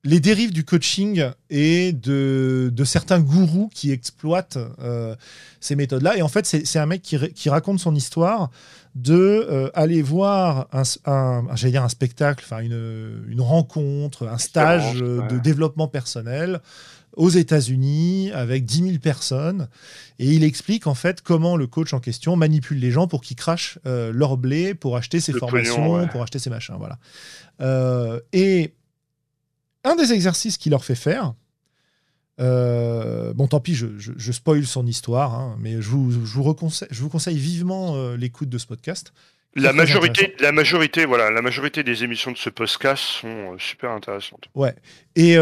[0.06, 5.16] les dérives du coaching et de, de certains gourous qui exploitent euh,
[5.62, 6.18] ces méthodes-là.
[6.18, 8.50] Et en fait, c'est un mec qui raconte son histoire
[8.96, 9.14] de
[9.50, 15.40] euh, aller voir un, un- dire un spectacle, une, une rencontre, un stage euh, de
[15.40, 16.62] développement personnel
[17.16, 19.68] aux États-Unis avec 10 000 personnes.
[20.20, 23.38] Et il explique en fait comment le coach en question manipule les gens pour qu'ils
[23.38, 26.08] crachent euh, leur blé pour acheter ses Le formations, pognon, ouais.
[26.08, 26.76] pour acheter ses machins.
[26.78, 27.00] Voilà.
[28.32, 28.74] Et
[29.84, 31.34] un des exercices qu'il leur fait faire,
[32.40, 36.18] euh, bon, tant pis, je, je, je spoil son histoire, hein, mais je vous, je,
[36.18, 39.14] vous reconseille, je vous conseille vivement euh, l'écoute de ce podcast.
[39.56, 43.92] La majorité, la majorité, voilà, la majorité des émissions de ce podcast sont euh, super
[43.92, 44.46] intéressantes.
[44.56, 44.74] Ouais.
[45.16, 45.34] Et,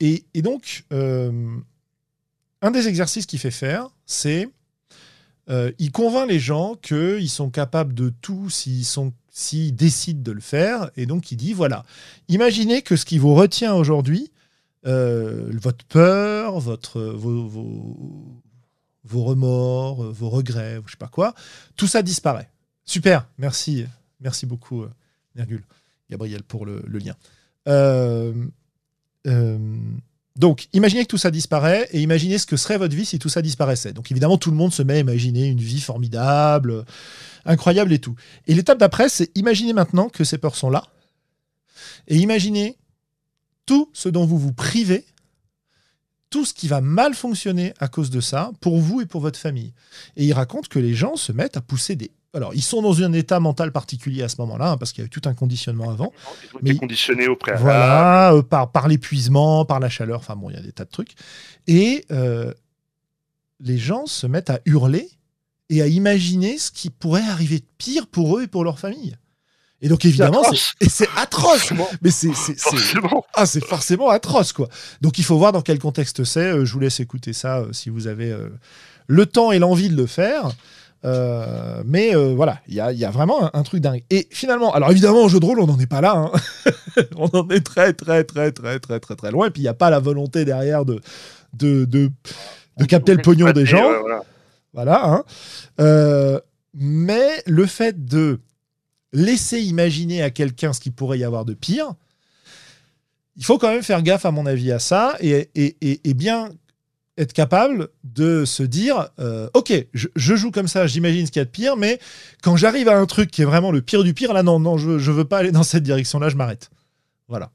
[0.00, 4.48] et, et donc, un des exercices qu'il fait faire, c'est
[5.78, 10.40] il convainc les gens qu'ils sont capables de tout s'ils sont s'ils décident de le
[10.40, 10.90] faire.
[10.96, 11.84] Et donc, il dit voilà,
[12.28, 14.30] imaginez que ce qui vous retient aujourd'hui,
[14.86, 17.46] euh, votre peur, votre, vos,
[19.04, 21.34] vos, remords, vos regrets, je sais pas quoi,
[21.76, 22.50] tout ça disparaît.
[22.84, 23.84] Super, merci,
[24.20, 24.90] merci beaucoup, euh,
[25.36, 25.64] Virgule,
[26.10, 27.14] Gabriel, pour le, lien.
[27.68, 28.32] Euh,
[30.36, 33.28] donc, imaginez que tout ça disparaît et imaginez ce que serait votre vie si tout
[33.28, 33.92] ça disparaissait.
[33.92, 36.84] Donc, évidemment, tout le monde se met à imaginer une vie formidable,
[37.44, 38.16] incroyable et tout.
[38.46, 40.84] Et l'étape d'après, c'est imaginez maintenant que ces peurs sont là
[42.08, 42.76] et imaginez
[43.66, 45.04] tout ce dont vous vous privez,
[46.30, 49.38] tout ce qui va mal fonctionner à cause de ça, pour vous et pour votre
[49.38, 49.74] famille.
[50.16, 52.10] Et il raconte que les gens se mettent à pousser des...
[52.34, 55.04] Alors, ils sont dans un état mental particulier à ce moment-là, hein, parce qu'il y
[55.04, 56.12] a eu tout un conditionnement avant.
[56.44, 57.64] Ils ont Mais- été conditionnés au préalable.
[57.64, 60.86] Voilà, euh, par, par l'épuisement, par la chaleur, enfin bon, il y a des tas
[60.86, 61.12] de trucs.
[61.66, 62.54] Et euh,
[63.60, 65.10] les gens se mettent à hurler
[65.68, 69.14] et à imaginer ce qui pourrait arriver de pire pour eux et pour leur famille.
[69.82, 70.42] Et donc évidemment,
[70.88, 71.72] c'est atroce.
[72.02, 72.30] Mais c'est
[73.34, 74.68] ah, c'est forcément atroce, quoi.
[75.00, 76.40] Donc il faut voir dans quel contexte c'est.
[76.52, 78.48] Euh, je vous laisse écouter ça euh, si vous avez euh,
[79.08, 80.50] le temps et l'envie de le faire.
[81.04, 84.04] Euh, mais euh, voilà, il y a, il y a vraiment un, un truc dingue.
[84.10, 86.14] Et finalement, alors évidemment, en jeu de rôle, on n'en est pas là.
[86.16, 86.30] hein.
[87.16, 89.48] on en est très, très, très, très, très, très, très loin.
[89.48, 91.00] Et puis il n'y a pas la volonté derrière de,
[91.54, 92.08] de, de,
[92.78, 93.90] de capter le pognon des gens.
[94.00, 94.22] Voilà.
[94.74, 95.04] Voilà.
[95.06, 95.24] hein.
[95.80, 96.38] Euh,
[96.72, 98.38] mais le fait de
[99.12, 101.92] laisser imaginer à quelqu'un ce qu'il pourrait y avoir de pire,
[103.36, 106.14] il faut quand même faire gaffe, à mon avis, à ça et, et- et- et
[106.14, 106.50] bien
[107.18, 111.40] être capable de se dire euh, Ok, je, je joue comme ça, j'imagine ce qu'il
[111.40, 111.98] y a de pire, mais
[112.42, 114.78] quand j'arrive à un truc qui est vraiment le pire du pire, là, non, non,
[114.78, 116.70] je, je veux pas aller dans cette direction-là, je m'arrête.
[117.28, 117.50] Voilà.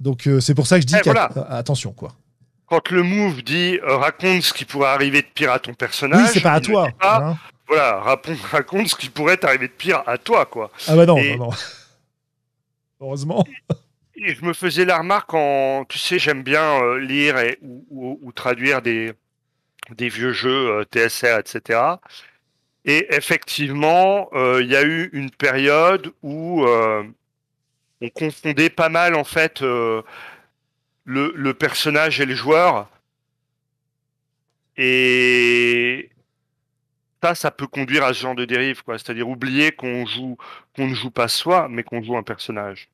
[0.00, 1.30] Donc, euh, c'est pour ça que je dis Eh, voilà.
[1.36, 2.14] euh, attention, quoi.
[2.66, 6.22] Quand le move dit euh, raconte ce qui pourrait arriver de pire à ton personnage.
[6.22, 6.88] Oui, c'est pas à ne toi.
[7.00, 7.38] pas, hein.
[7.68, 10.70] Voilà, raconte, raconte ce qui pourrait t'arriver de pire à toi, quoi.
[10.88, 11.50] Ah bah non, Et- non, non.
[13.00, 13.44] Heureusement.
[14.16, 17.84] Et je me faisais la remarque en, tu sais, j'aime bien euh, lire et, ou,
[17.90, 19.12] ou- ou traduire des,
[19.94, 21.80] des vieux jeux euh, TSR, etc.
[22.84, 26.64] Et effectivement, euh, il y a eu une période où
[28.00, 30.04] on confondait pas mal en fait le,
[31.04, 32.88] le personnage et le joueur.
[34.76, 36.10] Et
[37.22, 38.98] ça, ça peut conduire à ce genre de dérive, quoi.
[38.98, 40.36] C'est-à-dire oublier qu'on joue,
[40.76, 42.88] qu'on ne joue pas soi, mais qu'on joue un personnage.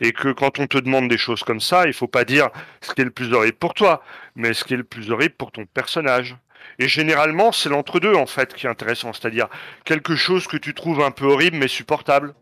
[0.00, 2.50] Et que quand on te demande des choses comme ça, il faut pas dire
[2.80, 4.02] ce qui est le plus horrible pour toi,
[4.36, 6.36] mais ce qui est le plus horrible pour ton personnage.
[6.78, 9.12] Et généralement, c'est l'entre-deux, en fait, qui est intéressant.
[9.12, 9.48] C'est-à-dire
[9.84, 12.34] quelque chose que tu trouves un peu horrible, mais supportable.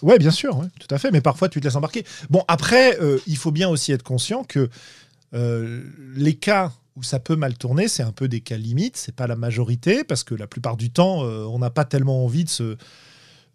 [0.00, 1.10] Ouais, bien sûr, tout à fait.
[1.10, 2.04] Mais parfois, tu te laisses embarquer.
[2.30, 4.70] Bon, après, euh, il faut bien aussi être conscient que
[5.34, 5.82] euh,
[6.14, 8.96] les cas où ça peut mal tourner, c'est un peu des cas limites.
[8.96, 12.24] C'est pas la majorité parce que la plupart du temps, euh, on n'a pas tellement
[12.24, 12.76] envie de se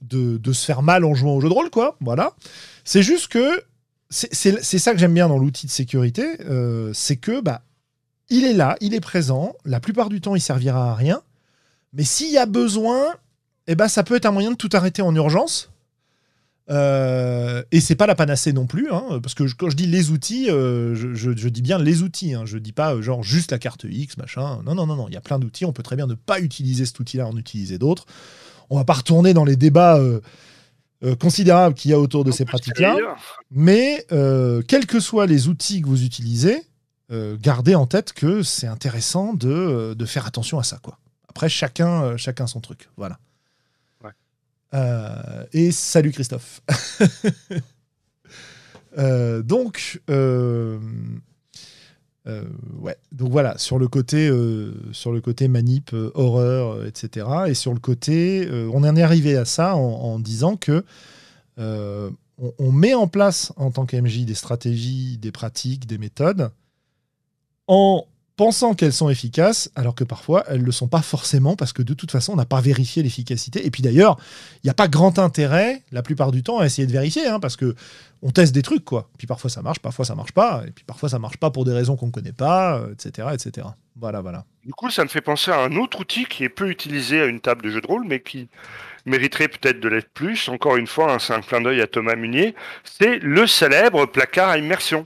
[0.01, 1.97] de, se faire mal en jouant au jeu de rôle, quoi.
[2.01, 2.33] Voilà.
[2.83, 3.63] C'est juste que
[4.09, 7.63] c'est ça que j'aime bien dans l'outil de sécurité, euh, c'est que bah,
[8.29, 9.55] il est là, il est présent.
[9.65, 11.21] La plupart du temps, il servira à rien.
[11.93, 13.15] Mais s'il y a besoin,
[13.67, 15.71] eh ben, ça peut être un moyen de tout arrêter en urgence.
[16.70, 20.11] Euh, et c'est pas la panacée non plus, hein, parce que quand je dis les
[20.11, 22.34] outils, euh, je, dis bien les outils.
[22.34, 24.61] Hein, je dis pas genre juste la carte X, machin.
[24.66, 25.07] Non, non, non, non.
[25.07, 25.66] Il y a plein d'outils.
[25.66, 28.05] On peut très bien ne pas utiliser cet outil-là, en utiliser d'autres.
[28.70, 29.99] On va pas retourner dans les débats
[31.03, 32.95] euh, considérable qu'il y a autour de ces pratiques-là.
[33.51, 36.64] Mais euh, quels que soient les outils que vous utilisez,
[37.11, 40.80] euh, gardez en tête que c'est intéressant de, faire attention à ça.
[40.82, 40.97] Quoi.
[41.28, 42.89] Après, chacun, chacun son truc.
[42.95, 43.20] Voilà.
[44.74, 46.61] Et salut Christophe.
[49.43, 50.01] donc,
[52.26, 52.45] euh,
[52.80, 57.28] ouais, donc voilà, sur le côté, euh, sur le côté manip, euh, horreur, etc.
[57.47, 60.86] Et sur le côté, on en est arrivé à ça en, disant que
[61.57, 66.51] on, met en place en tant qu'MJ des stratégies, des pratiques, des méthodes
[67.67, 68.05] en
[68.36, 71.81] pensant qu'elles sont efficaces, alors que parfois elles ne le sont pas forcément, parce que
[71.81, 73.65] de toute façon, on n'a pas vérifié l'efficacité.
[73.65, 74.17] Et puis d'ailleurs,
[74.63, 77.39] il n'y a pas grand intérêt, la plupart du temps, à essayer de vérifier, hein,
[77.39, 77.75] parce que
[78.21, 79.09] on teste des trucs, quoi.
[79.17, 81.65] Puis parfois ça marche, parfois ça marche pas, et puis parfois ça marche pas pour
[81.65, 83.67] des raisons qu'on ne connaît pas, etc., euh, etc.
[83.97, 84.45] Voilà, voilà.
[84.65, 87.25] Du coup, ça me fait penser à un autre outil qui est peu utilisé à
[87.25, 88.47] une table de jeu de rôle, mais qui
[89.05, 90.47] mériterait peut-être de l'être plus.
[90.49, 92.55] Encore une fois, hein, c'est un clin d'œil à Thomas Munier.
[92.84, 95.05] C'est le célèbre placard à immersion.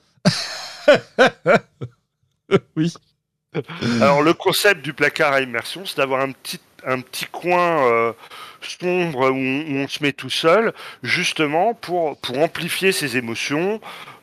[2.75, 2.93] oui.
[4.02, 8.14] Alors le concept du placard à immersion, c'est d'avoir un petit, un petit coin euh,
[8.62, 10.74] sombre où on, se met tout seul,
[11.04, 13.80] justement pour, pour amplifier ses émotions,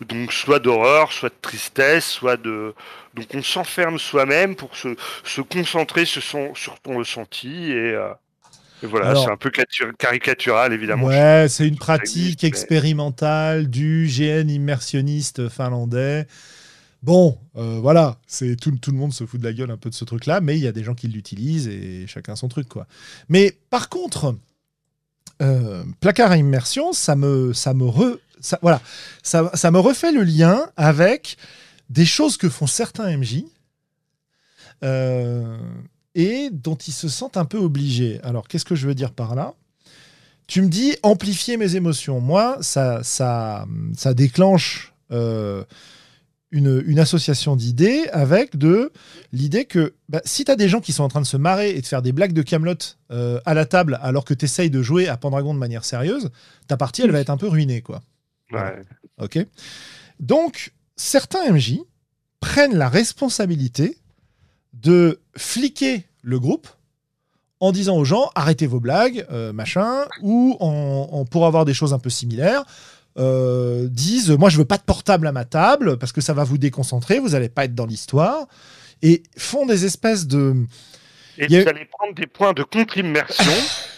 [0.07, 2.75] donc soit d'horreur, soit de tristesse, soit de...
[3.14, 7.93] Donc on s'enferme soi-même pour se, se concentrer sur son, sur son ressenti et...
[7.95, 8.11] Euh,
[8.83, 9.51] voilà, c'est un peu
[9.97, 11.07] caricatural, évidemment.
[11.07, 16.27] Ouais, c'est une pratique expérimentale du GN immersionniste finlandais
[17.05, 19.90] Bon, euh, voilà, c'est tout, tout, le monde se fout de la gueule un peu
[19.90, 22.66] de ce truc-là, mais il y a des gens qui l'utilisent et chacun son truc,
[22.66, 22.86] quoi.
[23.28, 24.34] Mais par contre,
[25.42, 27.84] euh, placard à immersion, ça me, ça me
[28.62, 28.80] voilà,
[29.22, 31.36] ça, ça, me refait le lien avec
[31.90, 33.44] des choses que font certains MJ
[34.82, 35.59] euh,
[36.14, 38.18] et dont ils se sentent un peu obligés.
[38.22, 39.52] Alors, qu'est-ce que je veux dire par là?
[40.46, 42.22] Tu me dis amplifier mes émotions.
[42.22, 44.94] Moi, ça, ça, ça déclenche
[46.55, 48.92] une, association d'idées avec de
[49.32, 51.70] l'idée que bah, si tu as des gens qui sont en train de se marrer
[51.70, 52.76] et de faire des blagues de Camelot
[53.11, 56.30] euh, à la table alors que tu essayes de jouer à Pendragon de manière sérieuse,
[56.68, 58.02] ta partie elle va être un peu ruinée quoi.
[59.18, 59.38] Ok.
[60.20, 61.80] Donc certains MJ
[62.38, 63.98] prennent la responsabilité
[64.72, 66.68] de fliquer le groupe
[67.59, 71.92] en disant aux gens arrêtez vos blagues, euh, machin, ou en, pour avoir des choses
[71.92, 72.64] un peu similaires,
[73.16, 76.44] euh, disent moi je veux pas de portable à ma table parce que ça va
[76.44, 78.46] vous déconcentrer, vous allez pas être dans l'histoire
[79.02, 80.54] et font des espèces de
[81.38, 83.52] et vous allez prendre des points de contre-immersion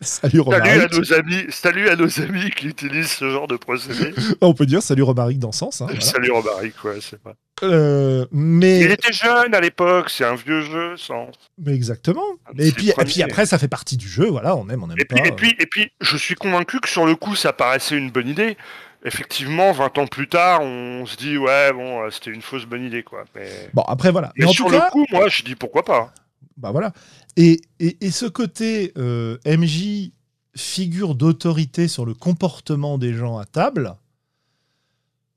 [0.00, 0.66] Salut Romaric.
[0.66, 4.12] Salut à nos amis, salut à nos amis qui utilisent ce genre de procédé.
[4.42, 5.80] On peut dire salut Romaric dans ce sens.
[5.80, 7.34] Hein, salut Romaric, ouais, c'est pas.
[7.62, 8.80] Euh, mais...
[8.80, 11.30] Il était jeune à l'époque, c'est un vieux jeu, sans.
[11.58, 12.26] Mais exactement.
[12.58, 14.98] Et puis, et puis après, ça fait partie du jeu, voilà, on aime, on aime
[14.98, 15.16] et pas.
[15.16, 18.10] Puis, et, puis, et puis, je suis convaincu que sur le coup, ça paraissait une
[18.10, 18.58] bonne idée.
[19.04, 22.84] Effectivement, 20 ans plus tard, on se dit, ouais, bon, euh, c'était une fausse bonne
[22.84, 23.24] idée, quoi.
[23.34, 23.48] Mais...
[23.72, 24.32] Bon, après, voilà.
[24.36, 26.12] Mais, sur le coup, moi, je dis pourquoi pas.
[26.56, 26.92] Bah voilà.
[27.36, 30.10] Et, et, ce côté euh, MJ
[30.54, 33.94] figure d'autorité sur le comportement des gens à table,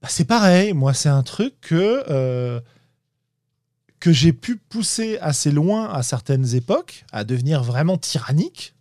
[0.02, 0.72] bah, c'est pareil.
[0.72, 2.62] Moi, c'est un truc que, euh,
[4.00, 8.76] que j'ai pu pousser assez loin à certaines époques, à devenir vraiment tyrannique.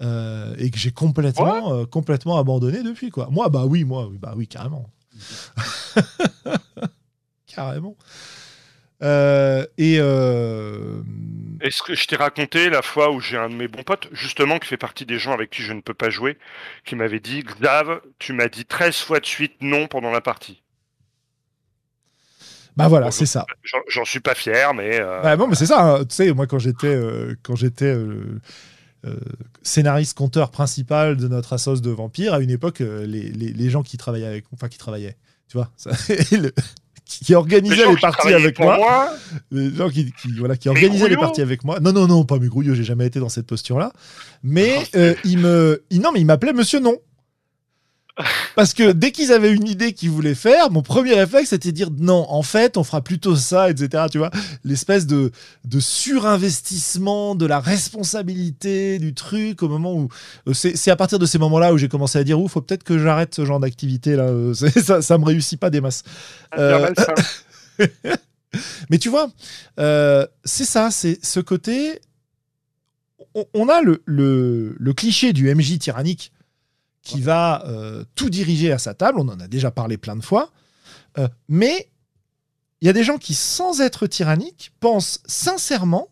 [0.00, 3.10] Euh, et que j'ai complètement, complètement abandonné depuis.
[3.10, 3.28] Quoi.
[3.30, 4.88] Moi, bah oui, moi, bah oui, carrément.
[7.46, 7.96] carrément.
[9.00, 10.00] Et
[11.64, 14.58] est-ce que je t'ai raconté la fois où j'ai un de mes bons potes, justement,
[14.58, 16.36] qui fait partie des gens avec qui je ne peux pas jouer,
[16.84, 20.62] qui m'avait dit Xav, tu m'as dit 13 fois de suite non pendant la partie.
[22.76, 23.46] Bah voilà, c'est ça.
[23.88, 25.00] J'en suis pas fier, mais.
[25.00, 25.80] Euh, bah bon, mais c'est ça.
[25.80, 26.04] Hein.
[26.04, 28.40] Tu sais, moi, quand j'étais euh, quand j'étais euh,
[29.62, 33.96] scénariste, conteur principal de notre assos de vampires, à une époque, les, les, gens qui
[33.96, 35.16] travaillaient avec, enfin qui travaillaient,
[35.48, 35.92] tu vois, ça,
[36.32, 36.52] le,
[37.06, 39.10] qui organisait les, parties avec moi,
[39.50, 41.78] les gens qui, voilà, qui organisaient les parties avec moi.
[41.80, 43.92] Non, non, non, pas mes grouilleux, j'ai jamais été dans cette posture-là.
[44.42, 46.96] Mais euh, il me, il, non, mais il m'appelait Monsieur Non.
[48.54, 51.76] Parce que dès qu'ils avaient une idée qu'ils voulaient faire, mon premier réflexe c'était de
[51.76, 54.04] dire non, en fait, on fera plutôt ça, etc.
[54.10, 54.30] Tu vois,
[54.62, 55.32] l'espèce de,
[55.64, 60.08] de surinvestissement de la responsabilité du truc au moment où.
[60.48, 62.84] euh, C'est à partir de ces moments-là où j'ai commencé à dire ouf, faut peut-être
[62.84, 64.24] que j'arrête ce genre d'activité là.
[64.28, 64.54] euh,
[64.84, 66.04] Ça, ça me réussit pas des masses.
[66.56, 66.92] Bien Euh.
[68.90, 69.30] Mais tu vois,
[69.80, 71.98] euh, c'est ça, c'est ce côté.
[73.34, 76.32] On, on a le, le, le cliché du MJ tyrannique
[77.04, 79.20] qui va euh, tout diriger à sa table.
[79.20, 80.50] On en a déjà parlé plein de fois.
[81.18, 81.90] Euh, mais
[82.80, 86.08] il y a des gens qui, sans être tyranniques, pensent sincèrement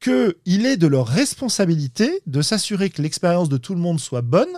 [0.00, 4.48] qu'il est de leur responsabilité de s'assurer que l'expérience de tout le monde soit bonne.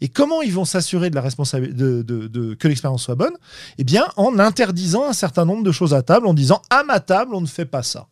[0.00, 3.36] Et comment ils vont s'assurer de la de- que l'expérience soit bonne?
[3.76, 7.00] Eh bien, en interdisant un certain nombre de choses à table, en disant à ma
[7.00, 8.08] table, on ne fait pas ça.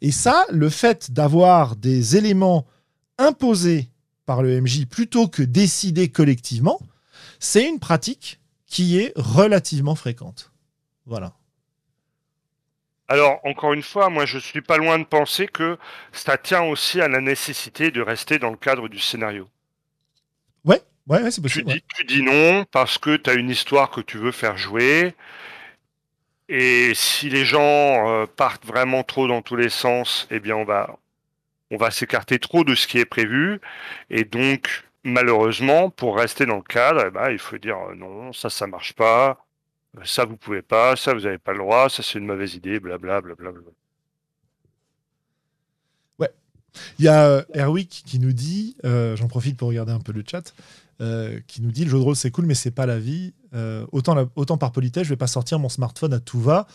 [0.00, 2.66] Et ça, le fait d'avoir des éléments
[3.18, 3.90] imposés
[4.26, 6.80] par le MJ plutôt que décidés collectivement,
[7.40, 10.52] c'est une pratique qui est relativement fréquente.
[11.06, 11.34] Voilà.
[13.08, 15.78] Alors, encore une fois, moi, je suis pas loin de penser que
[16.12, 19.48] ça tient aussi à la nécessité de rester dans le cadre du scénario.
[20.64, 21.68] Ouais, ouais, ouais, c'est Tu possible.
[21.68, 21.76] ouais.
[21.76, 25.14] dis, tu dis non parce que tu as une histoire que tu veux faire jouer.
[26.48, 30.64] Et si les gens euh, partent vraiment trop dans tous les sens, eh bien, on
[30.64, 30.98] va,
[31.70, 33.60] on va s'écarter trop de ce qui est prévu.
[34.10, 38.32] Et donc, malheureusement, pour rester dans le cadre, eh ben, il faut dire euh, non,
[38.32, 39.44] ça, ça marche pas.
[39.98, 40.96] Euh, Ça, vous pouvez pas.
[40.96, 41.88] Ça, vous n'avez pas le droit.
[41.88, 42.80] Ça, c'est une mauvaise idée.
[42.80, 43.34] Blablabla.
[43.34, 43.70] Bla, bla, bla.
[46.98, 50.24] Il y a euh, Erwick qui nous dit, j'en profite pour regarder un peu le
[50.28, 50.52] chat,
[51.46, 53.32] qui nous dit le jeu de rôle c'est cool mais c'est pas la vie.
[53.92, 56.66] Autant, autant par politesse, je vais pas sortir mon smartphone à tout va.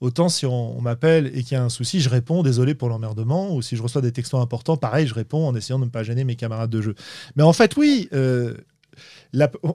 [0.00, 3.54] Autant si on, m'appelle et qu'il y a un souci, je réponds désolé pour l'emmerdement.
[3.54, 6.02] Ou si je reçois des textos importants, pareil, je réponds en essayant de ne pas
[6.02, 6.94] gêner mes camarades de jeu.
[7.36, 8.54] Mais en fait, oui, euh,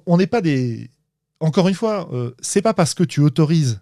[0.07, 0.89] on n'est pas des.
[1.39, 3.81] Encore une fois, euh, c'est pas parce que tu autorises,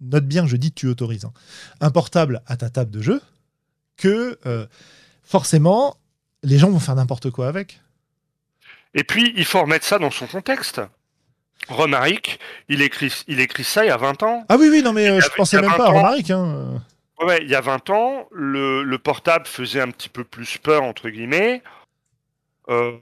[0.00, 1.32] note bien, je dis tu autorises, hein,
[1.80, 3.20] un portable à ta table de jeu
[3.96, 4.66] que euh,
[5.22, 5.96] forcément
[6.42, 7.80] les gens vont faire n'importe quoi avec.
[8.94, 10.80] Et puis, il faut remettre ça dans son contexte.
[11.68, 12.38] Romaric,
[12.68, 14.44] il écrit, il écrit ça il y a 20 ans.
[14.48, 15.92] Ah oui, oui, non, mais euh, je pensais même pas à 20 ans.
[15.92, 16.30] Romaric.
[16.30, 16.82] Hein.
[17.20, 20.82] Ouais, il y a 20 ans, le, le portable faisait un petit peu plus peur,
[20.82, 21.62] entre guillemets.
[22.68, 22.92] Euh,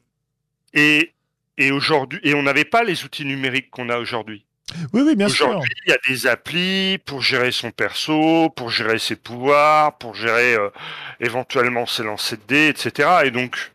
[0.74, 1.12] et,
[1.56, 4.44] et aujourd'hui, et on n'avait pas les outils numériques qu'on a aujourd'hui.
[4.92, 5.48] Oui, oui, bien sûr.
[5.48, 10.14] Aujourd'hui, il y a des applis pour gérer son perso, pour gérer ses pouvoirs, pour
[10.14, 10.70] gérer euh,
[11.18, 13.08] éventuellement ses lancers de dés, etc.
[13.24, 13.72] Et donc,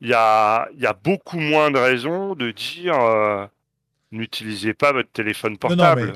[0.00, 3.46] il y a, y a beaucoup moins de raisons de dire euh,
[4.12, 6.12] n'utilisez pas votre téléphone non, portable.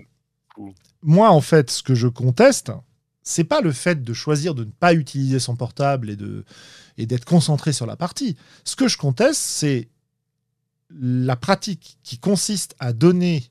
[1.03, 2.73] Moi, en fait, ce que je conteste,
[3.23, 6.45] c'est pas le fait de choisir de ne pas utiliser son portable et de
[6.99, 8.37] et d'être concentré sur la partie.
[8.65, 9.89] Ce que je conteste, c'est
[10.91, 13.45] la pratique qui consiste à donner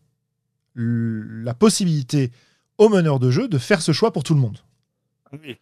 [0.75, 2.31] la possibilité
[2.77, 4.57] au meneur de jeu de faire ce choix pour tout le monde.
[5.31, 5.57] Oui,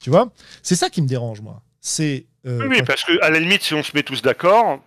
[0.00, 0.32] Tu vois?
[0.62, 1.62] C'est ça qui me dérange, moi.
[1.80, 4.82] C'est euh, oui, parce que à la limite, si on se met tous d'accord,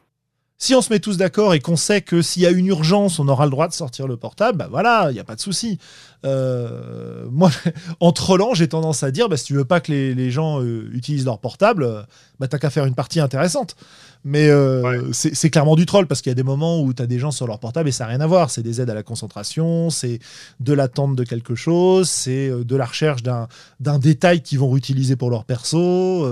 [0.60, 3.20] si on se met tous d'accord et qu'on sait que s'il y a une urgence,
[3.20, 5.42] on aura le droit de sortir le portable, bah voilà, il n'y a pas de
[5.42, 5.78] souci.
[6.26, 7.52] Euh, moi,
[8.00, 10.60] en trollant, j'ai tendance à dire, bah, si tu veux pas que les, les gens
[10.62, 12.06] euh, utilisent leur portable,
[12.40, 13.76] bah, t'as qu'à faire une partie intéressante.
[14.24, 15.00] Mais euh, Ouais.
[15.14, 17.32] c'est clairement du troll parce qu'il y a des moments où tu as des gens
[17.32, 18.50] sur leur portable et ça n'a rien à voir.
[18.50, 20.20] C'est des aides à la concentration, c'est
[20.60, 25.30] de l'attente de quelque chose, c'est de la recherche d'un détail qu'ils vont réutiliser pour
[25.30, 26.28] leur perso.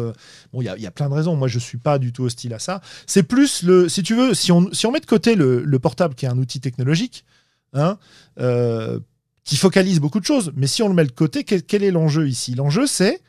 [0.52, 1.36] bon, il y a, il y a plein de raisons.
[1.38, 2.82] Moi, je suis pas du tout hostile à ça.
[3.06, 4.62] C'est plus le, si tu si on,
[4.92, 7.26] met de côté le, le portable qui est un outil technologique,
[7.74, 7.98] hein,
[8.40, 9.00] euh,
[9.44, 11.92] qui focalise beaucoup de choses, mais si on le met de côté, quel, quel est
[11.92, 12.56] l'enjeu ici?
[12.56, 13.22] L'enjeu, c'est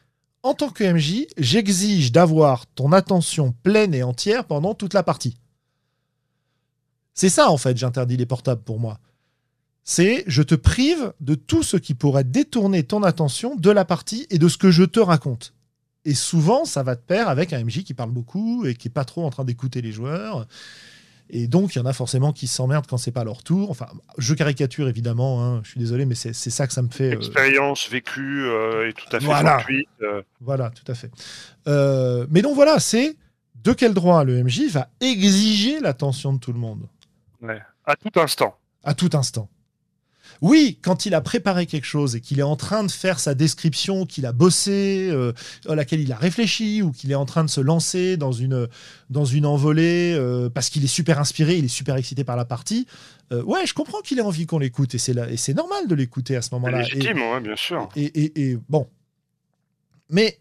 [0.42, 5.38] en tant que MJ, j'exige d'avoir ton attention pleine et entière pendant toute la partie.
[7.14, 9.00] C'est ça, en fait, j'interdis les portables pour moi.
[9.82, 14.26] C'est je te prive de tout ce qui pourrait détourner ton attention de la partie
[14.30, 15.52] et de ce que je te raconte.
[16.08, 18.90] Et souvent, ça va de pair avec un MJ qui parle beaucoup et qui est
[18.90, 20.46] pas trop en train d'écouter les joueurs.
[21.28, 23.72] Et donc, il y en a forcément qui s'emmerdent quand c'est pas leur tour.
[23.72, 27.08] Enfin, je caricature évidemment, hein, je suis désolé, mais c'est ça que ça me fait.
[27.08, 29.58] euh, l'expérience vécue euh, est tout à fait Voilà.
[29.58, 29.88] fortuite.
[30.02, 31.10] euh, Voilà, tout à fait.
[31.66, 33.16] Euh, mais donc voilà, c'est
[33.64, 36.86] de quel droit le MJ va exiger l'attention de tout le monde?
[37.42, 38.56] Ouais, à tout instant.
[38.84, 39.48] à tout instant.
[40.42, 43.34] Oui, quand il a préparé quelque chose et qu'il est en train de faire sa
[43.34, 45.32] description, qu'il a bossé, euh,
[45.68, 48.68] à laquelle il a réfléchi, ou qu'il est en train de se lancer dans une,
[49.10, 52.44] dans une envolée euh, parce qu'il est super inspiré, il est super excité par la
[52.44, 52.86] partie,
[53.32, 55.94] euh, ouais, je comprends qu'il ait envie qu'on l'écoute et c'est et c'est normal de
[55.94, 56.80] l'écouter à ce moment-là.
[56.80, 57.88] Et- légitime, ouais, bien sûr.
[57.96, 58.86] et, et- et- bon.
[60.10, 60.38] Mais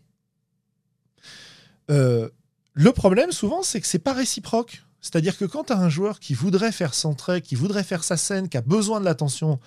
[2.77, 4.83] le problème, souvent, c'est que c'est pas réciproque.
[5.05, 8.17] C'est-à-dire que quand tu as un joueur qui voudrait faire centrer, qui voudrait faire sa
[8.17, 9.59] scène, qui a besoin de l'attention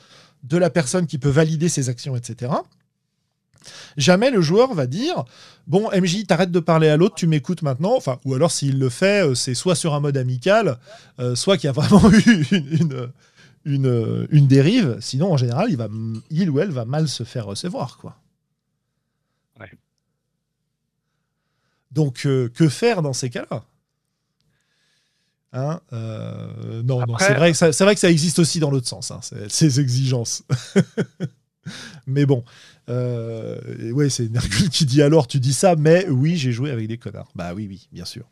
[0.43, 2.51] de la personne qui peut valider ses actions, etc.,
[3.97, 5.25] jamais le joueur va dire
[5.69, 7.95] Bon, MJ, t'arrêtes de parler à l'autre, tu m'écoutes maintenant.
[7.97, 10.81] Enfin, ou alors s'il le fait, euh, c'est soit sur un mode amical,
[11.21, 13.13] euh, soit qu'il y a vraiment eu une,
[13.65, 14.97] une, une, dérive.
[15.01, 15.87] Sinon, en général, il, va,
[16.31, 17.97] il ou elle va mal se faire recevoir.
[17.99, 18.17] Quoi.
[21.93, 23.63] Donc, euh, que faire dans ces cas-là?
[25.53, 25.81] Hein
[26.85, 29.21] Non, non c'est vrai, que ça, vrai que ça existe aussi dans l'autre sens, hein,
[29.49, 30.45] ces exigences.
[32.07, 32.45] mais bon,
[32.89, 36.89] euh, ouais, c'est Nergul qui dit alors tu dis ça, mais oui, j'ai joué avec
[36.89, 37.31] des connards.
[37.35, 38.31] Bah oui, oui, bien sûr.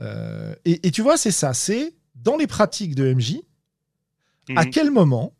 [0.00, 3.36] Euh, et, tu vois, c'est ça, c'est dans les pratiques de MJ,
[4.54, 4.70] à mhm.
[4.70, 5.34] quel moment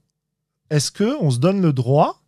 [0.70, 2.22] est-ce que on se donne le droit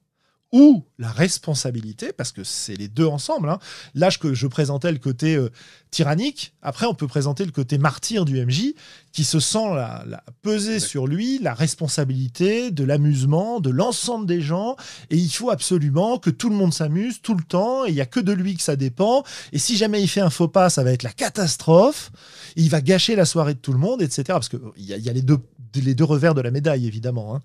[0.53, 3.51] ou la responsabilité, parce que c'est les deux ensemble.
[3.51, 3.59] Hein.
[3.95, 5.51] Là, je, je présentais le côté euh,
[5.91, 6.55] tyrannique.
[6.63, 8.73] Après, on peut présenter le côté martyr du MJ,
[9.13, 10.05] qui se sent la,
[10.43, 14.77] peser sur lui la responsabilité de l'amusement de l'ensemble des gens.
[15.11, 17.85] Et il faut absolument que tout le monde s'amuse tout le temps.
[17.85, 19.25] Et il n'y a que de lui que ça dépend.
[19.53, 22.11] Et si jamais il fait un faux pas, ça va être la catastrophe.
[22.57, 24.25] Il va gâcher la soirée de tout le monde, etc.
[24.29, 25.39] Parce qu'il y, y a les deux,
[25.75, 27.35] les deux revers de la médaille, évidemment.
[27.35, 27.43] Hein.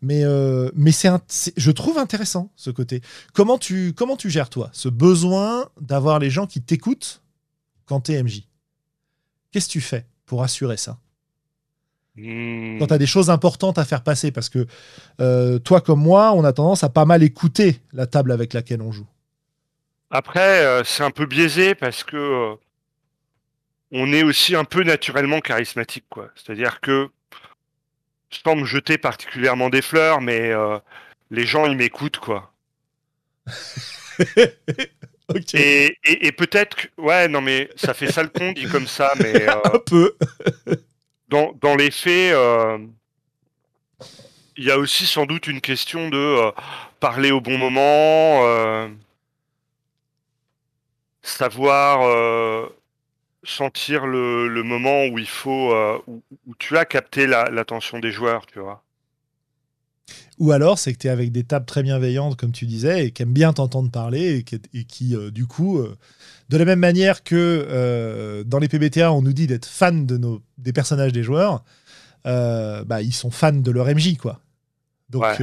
[0.00, 1.10] Mais, euh, mais c'est,
[1.56, 3.00] je trouve intéressant ce côté.
[3.32, 7.22] Comment tu, comment tu gères, toi, ce besoin d'avoir les gens qui t'écoutent
[7.86, 8.42] quand t'es MJ
[9.50, 10.98] Qu'est-ce que tu fais pour assurer ça?
[12.16, 12.78] Hmm.
[12.78, 14.66] Quand tu as des choses importantes à faire passer, parce que
[15.20, 18.82] euh, toi comme moi, on a tendance à pas mal écouter la table avec laquelle
[18.82, 19.06] on joue.
[20.10, 22.56] Après, euh, c'est un peu biaisé parce que
[23.92, 26.30] on est aussi un peu naturellement charismatique, quoi.
[26.34, 27.10] C'est-à-dire que
[28.44, 30.78] sans me jeter particulièrement des fleurs, mais euh,
[31.30, 32.52] les gens, ils m'écoutent, quoi.
[35.54, 36.88] Et, peut-être que...
[36.98, 39.32] Ouais, non, mais ça fait ça le con, dit comme ça, mais...
[39.48, 40.16] Euh, Un peu.
[41.28, 42.78] dans, dans les faits, euh,
[44.56, 46.52] il y a aussi sans doute une question de
[47.00, 48.90] parler au bon moment,
[51.22, 52.68] savoir
[53.44, 56.22] sentir le, moment où il faut, euh, où,
[56.58, 58.82] tu as capté l'attention des joueurs, tu vois.
[60.38, 63.10] Ou alors, c'est que tu es avec des tables très bienveillantes, comme tu disais, et
[63.12, 64.44] qui aiment bien t'entendre parler,
[64.74, 65.96] et qui, euh, du coup, euh,
[66.48, 70.42] de la même manière que dans les PBTA, on nous dit d'être fan de nos,
[70.58, 71.64] des personnages des joueurs,
[72.24, 74.41] bah, ils sont fans de leur MJ, quoi.
[75.12, 75.40] Donc,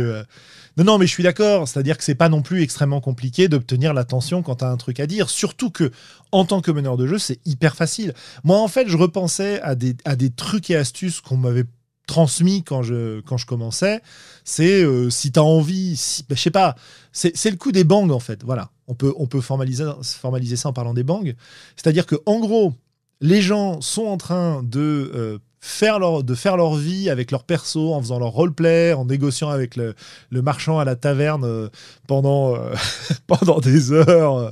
[0.77, 1.67] non, non, mais je suis d'accord.
[1.67, 4.99] C'est-à-dire que c'est pas non plus extrêmement compliqué d'obtenir l'attention quand tu as un truc
[4.99, 5.29] à dire.
[5.29, 5.91] Surtout que,
[6.31, 8.13] en tant que meneur de jeu, c'est hyper facile.
[8.43, 11.65] Moi, en fait, je repensais à des, à des trucs et astuces qu'on m'avait
[12.07, 14.01] transmis quand je, quand je commençais.
[14.45, 16.75] C'est euh, si tu as envie, si, ben, je sais pas,
[17.11, 18.43] c'est le coup des bangs, en fait.
[18.43, 18.71] Voilà.
[18.87, 21.33] On peut, on peut formaliser, formaliser ça en parlant des bangs.
[21.75, 22.73] C'est-à-dire que, en gros,
[23.21, 27.43] les gens sont en train de euh, faire leur, de faire leur vie avec leur
[27.43, 29.93] perso, en faisant leur roleplay, en négociant avec le,
[30.31, 31.69] marchand à la taverne euh,
[32.07, 32.73] pendant, euh,
[33.27, 34.51] pendant des heures euh,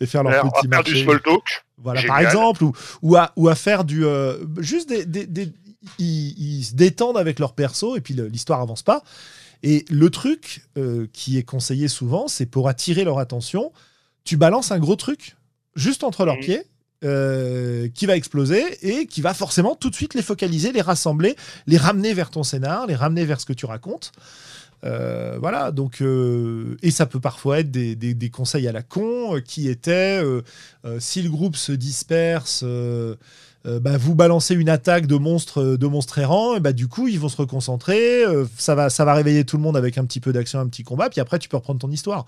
[0.00, 0.92] et faire leur petit marché.
[0.92, 1.64] du small talk.
[1.78, 4.04] Voilà, par exemple, ou, ou, à, ou à faire du.
[4.58, 5.04] juste des.
[5.04, 5.52] des,
[5.98, 9.02] ils, se détendent avec leur perso et puis l'histoire avance pas.
[9.62, 10.62] Et le truc
[11.12, 13.72] qui est conseillé souvent, c'est pour attirer leur attention,
[14.24, 15.36] tu balances un gros truc
[15.76, 16.40] juste entre leurs mmh.
[16.40, 16.62] pieds
[17.04, 21.36] euh, qui va exploser et qui va forcément tout de suite les focaliser, les rassembler,
[21.66, 24.12] les ramener vers ton scénar, les ramener vers ce que tu racontes.
[24.82, 29.38] Euh, voilà, donc, euh, et ça peut parfois être des, des, conseils à la con
[29.44, 30.22] qui étaient
[30.98, 32.64] si le groupe se disperse,
[33.64, 37.20] bah, vous balancez une attaque de monstres, de monstres errants, et bah, du coup, ils
[37.20, 38.22] vont se reconcentrer,
[38.56, 40.82] ça, va, ça va réveiller tout le monde avec un petit peu d'action, un petit
[40.82, 42.24] combat, puis après, tu peux reprendre ton histoire.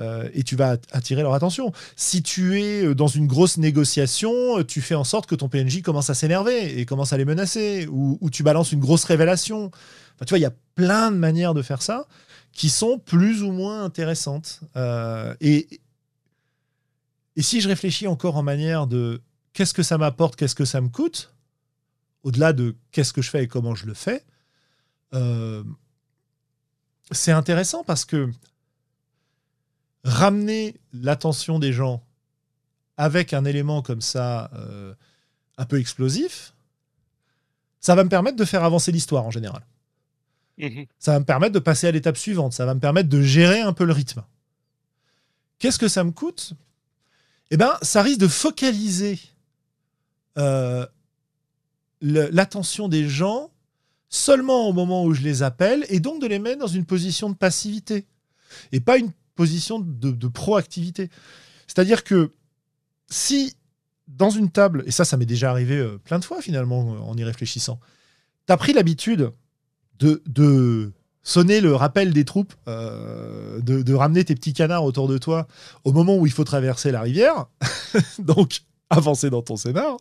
[0.00, 1.72] Euh, et tu vas attirer leur attention.
[1.94, 5.48] Si tu es euh, dans une grosse négociation, euh, tu fais en sorte que ton
[5.48, 9.66] PNJ commence à s'énerver et commence à les menacer, ou, tu balances une grosse révélation.
[9.66, 12.06] Enfin, tu vois, il y a plein de manières de faire ça
[12.52, 14.60] qui sont plus ou moins intéressantes.
[15.40, 15.80] et,
[17.36, 19.20] et si je réfléchis encore en manière de
[19.52, 21.32] qu'est-ce que ça m'apporte, qu'est-ce que ça me coûte,
[22.24, 24.24] au-delà de qu'est-ce que je fais et comment je le fais,
[27.12, 28.30] c'est intéressant parce que
[30.04, 32.02] ramener l'attention des gens
[32.96, 34.94] avec un élément comme ça, euh,
[35.56, 36.54] un peu explosif,
[37.80, 39.62] ça va me permettre de faire avancer l'histoire en général.
[40.58, 40.86] Mhm.
[40.98, 42.52] Ça va me permettre de passer à l'étape suivante.
[42.52, 44.22] Ça va me permettre de gérer un peu le rythme.
[45.58, 46.52] Qu'est-ce que ça me coûte?
[47.50, 49.18] Eh bien, ça risque de focaliser
[50.38, 50.86] euh,
[52.00, 53.50] l'attention des gens
[54.08, 57.30] seulement au moment où je les appelle et donc de les mettre dans une position
[57.30, 58.06] de passivité
[58.72, 61.10] et pas une position de, proactivité.
[61.66, 62.32] C'est-à-dire que
[63.08, 63.54] si
[64.08, 67.16] dans une table, et ça, ça m'est déjà arrivé euh, plein de fois finalement en
[67.16, 67.78] y réfléchissant,
[68.46, 69.32] tu as pris l'habitude
[69.98, 70.92] de,
[71.22, 75.46] sonner le rappel des troupes, euh, de, de, ramener tes petits canards autour de toi
[75.84, 77.46] au moment où il faut traverser la rivière,
[78.18, 79.96] donc avancer dans ton scénar.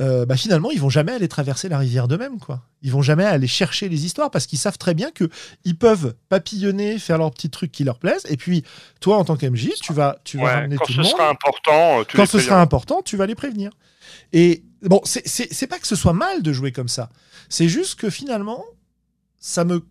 [0.00, 2.62] Euh, bah finalement, ils vont jamais aller traverser la rivière d'eux-mêmes, quoi.
[2.82, 5.28] Ils vont jamais aller chercher les histoires parce qu'ils savent très bien que
[5.64, 8.26] ils peuvent papillonner, faire leurs petits trucs qui leur plaisent.
[8.30, 8.64] Et puis,
[9.00, 11.06] toi, en tant qu'MJ, tu vas, tu vas ramener tout le monde.
[11.06, 13.72] Sera important, euh, quand ce sera important, tu vas les prévenir.
[14.32, 17.10] Et bon, c'est pas que ce soit mal de jouer comme ça.
[17.50, 18.64] C'est juste que finalement,
[19.38, 19.84] ça me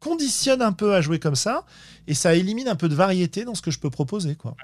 [0.00, 1.64] conditionne un peu à jouer comme ça
[2.08, 4.56] et ça élimine un peu de variété dans ce que je peux proposer, quoi.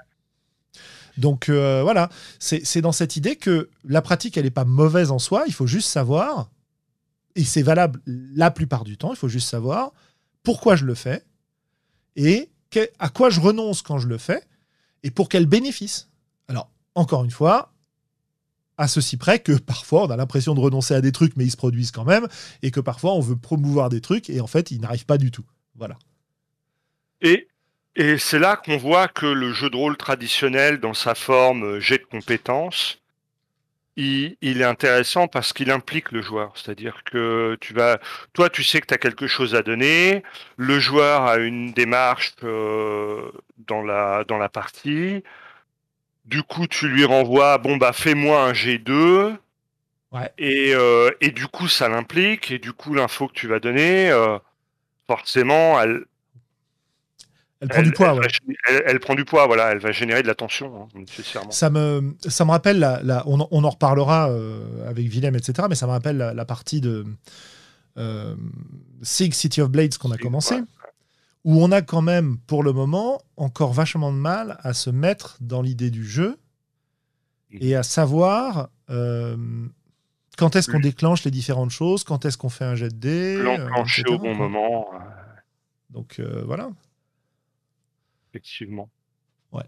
[1.19, 2.09] Donc euh, voilà,
[2.39, 5.67] c'est dans cette idée que la pratique, elle n'est pas mauvaise en soi, il faut
[5.67, 6.49] juste savoir,
[7.35, 9.91] et c'est valable la plupart du temps, il faut juste savoir
[10.43, 11.23] pourquoi je le fais
[12.15, 12.49] et
[12.99, 14.43] à quoi je renonce quand je le fais
[15.03, 16.09] et pour quel bénéfice.
[16.47, 17.73] Alors, encore une fois,
[18.77, 21.51] à ceci près que parfois on a l'impression de renoncer à des trucs, mais ils
[21.51, 22.27] se produisent quand même,
[22.61, 25.31] et que parfois on veut promouvoir des trucs et en fait ils n'arrivent pas du
[25.31, 25.45] tout.
[25.75, 25.97] Voilà.
[27.21, 27.47] Et
[27.95, 31.79] et c'est là qu'on voit que le jeu de rôle traditionnel, dans sa forme euh,
[31.79, 33.01] jet de compétences,
[33.97, 36.53] il, est intéressant parce qu'il implique le joueur.
[36.55, 37.99] C'est-à-dire que tu vas,
[38.33, 40.23] toi, tu sais que tu as quelque chose à donner.
[40.55, 43.29] Le joueur a une démarche euh,
[43.67, 45.21] dans la dans la partie.
[46.25, 49.35] Du coup, tu lui renvoies, bon bah fais-moi un G2.
[50.11, 50.31] Ouais.
[50.37, 52.51] Et, euh, et du coup, ça l'implique.
[52.51, 54.11] Et du coup, l'info que tu vas donner,
[55.07, 56.05] forcément, elle,
[57.61, 58.21] elle prend du poids.
[58.85, 59.71] Elle, prend du poids, voilà.
[59.71, 61.51] Elle va générer de la tension, hein, nécessairement.
[61.51, 65.67] Ça me, ça me rappelle, la, on, en reparlera euh, avec Willem, etc.
[65.69, 67.05] Mais ça me rappelle la, partie de
[67.97, 68.35] euh,
[69.01, 70.55] Sig City of Blades qu'on a commencé,
[71.43, 75.37] où on a quand même, pour le moment, encore vachement de mal à se mettre
[75.41, 76.37] dans l'idée du jeu
[77.51, 79.35] et à savoir euh,
[80.37, 83.37] quand est-ce qu'on déclenche les différentes choses, quand est-ce qu'on fait un jet de dés.
[83.37, 84.87] L'enclencher au bon moment.
[85.89, 86.69] Donc voilà
[88.29, 88.89] effectivement.
[89.51, 89.63] Ouais.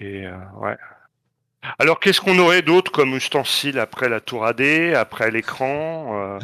[0.00, 0.76] Et euh, ouais.
[1.78, 4.62] Alors, qu'est-ce qu'on aurait d'autre comme ustensile après la tour AD,
[4.94, 6.38] après l'écran euh?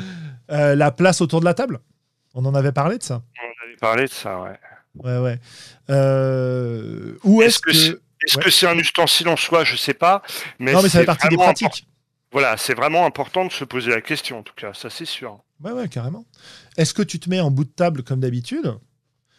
[0.50, 1.80] Euh, La place autour de la table
[2.34, 4.58] On en avait parlé de ça On avait parlé de ça, ouais.
[4.96, 5.38] Ouais, ouais.
[7.24, 7.70] où est-ce que.
[7.70, 9.64] est-ce que c'est un ustensile en soi?
[9.64, 10.22] Je sais pas.
[10.58, 11.86] Mais non, mais ça fait partie des pratiques.
[12.32, 15.43] Voilà, c'est vraiment important de se poser la question, en tout cas, ça c'est sûr.
[15.62, 16.24] Ouais, ouais, carrément.
[16.76, 18.74] Est-ce que tu te mets en bout de table comme d'habitude?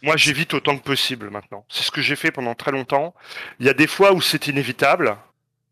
[0.02, 1.64] Moi, j'évite autant que possible maintenant.
[1.68, 3.14] C'est ce que j'ai fait pendant très longtemps.
[3.60, 5.16] Il y a des fois où c'est inévitable.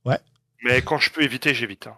[0.05, 0.19] Ouais.
[0.63, 1.87] Mais quand je peux éviter, j'évite.
[1.87, 1.97] Hein.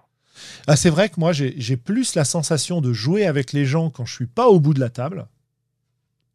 [0.66, 4.04] Ah, c'est vrai que moi, j'ai plus la sensation de jouer avec les gens quand
[4.04, 5.26] je suis pas au bout de la table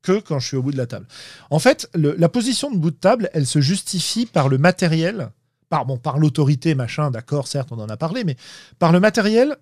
[0.02, 1.06] que quand je suis au bout de la table.
[1.52, 5.30] En fait, la position de bout de table, elle se justifie par le matériel
[5.72, 8.36] par, bon, par l'autorité, machin, d'accord, certes, on en a parlé, mais
[8.78, 9.56] par le matériel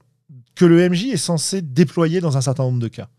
[0.56, 3.10] que le MJ est censé déployer dans un certain nombre de cas.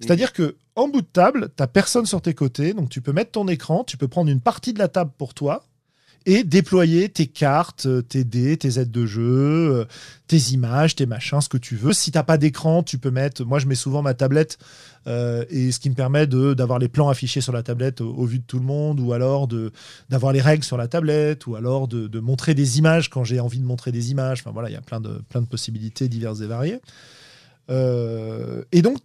[0.00, 3.12] C'est-à-dire que en bout de table, tu n'as personne sur tes côtés, donc tu peux
[3.12, 5.64] mettre ton écran, tu peux prendre une partie de la table pour toi,
[6.28, 9.84] et déployer tes cartes, euh, tes dés, tes aides de jeu, euh,
[10.26, 11.94] tes images, tes machins, ce que tu veux.
[11.94, 13.46] Si t'as pas d'écran, tu peux mettre.
[13.46, 14.58] Moi, je mets souvent ma tablette
[15.06, 18.40] euh, et ce qui me permet d'avoir les plans affichés sur la tablette au, vu
[18.40, 19.48] de tout le monde, ou alors
[20.10, 23.58] d'avoir les règles sur la tablette, ou alors de, montrer des images quand j'ai envie
[23.58, 24.40] de montrer des images.
[24.42, 26.80] Enfin voilà, il y a plein de, plein de possibilités diverses et variées.
[27.70, 28.98] et donc,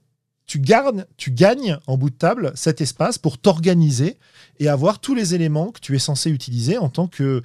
[0.45, 4.17] tu, gardes, tu gagnes en bout de table cet espace pour t'organiser
[4.59, 7.41] et avoir tous les éléments que tu es censé utiliser en tant que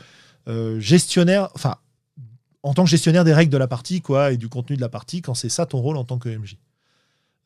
[0.49, 1.77] euh, gestionnaire, enfin,
[2.63, 4.89] en tant que gestionnaire des règles de la partie, quoi, et du contenu de la
[4.89, 6.57] partie, quand c'est ça ton rôle en tant que MJ.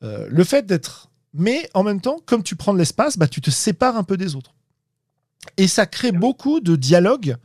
[0.03, 1.09] Euh, le fait d'être.
[1.33, 4.17] Mais en même temps, comme tu prends de l'espace, bah, tu te sépares un peu
[4.17, 4.53] des autres.
[5.57, 7.37] Et ça crée beaucoup de dialogues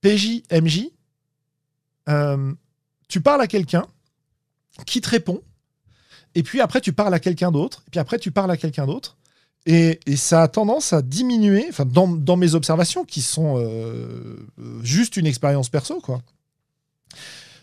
[0.00, 0.88] PJ-MJ.
[2.08, 2.52] Euh,
[3.08, 3.86] tu parles à quelqu'un
[4.86, 5.42] qui te répond
[6.34, 8.86] et puis après tu parles à quelqu'un d'autre, et puis après tu parles à quelqu'un
[8.86, 9.16] d'autre,
[9.66, 14.36] et, ça a tendance à diminuer, enfin dans, mes observations qui sont euh,
[14.82, 16.02] juste une expérience perso,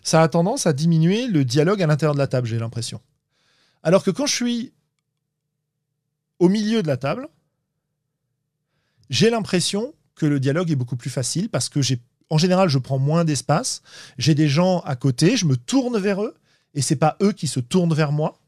[0.02, 3.02] ça a tendance à diminuer le dialogue à l'intérieur de la table, j'ai l'impression.
[3.84, 4.74] Alors que quand je suis
[6.40, 7.28] au milieu de la table,
[9.10, 12.00] j'ai l'impression que le dialogue est beaucoup plus facile parce que j'ai
[12.30, 13.82] en général, je prends moins d'espace,
[14.18, 16.36] j'ai des gens à côté, je me tourne vers eux
[16.76, 18.39] et c'est pas eux qui se tournent vers moi.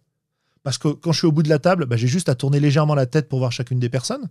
[0.64, 2.60] Parce que quand je suis au bout de la table, bah, j'ai juste à tourner
[2.60, 4.30] légèrement la tête pour voir chacune des personnes.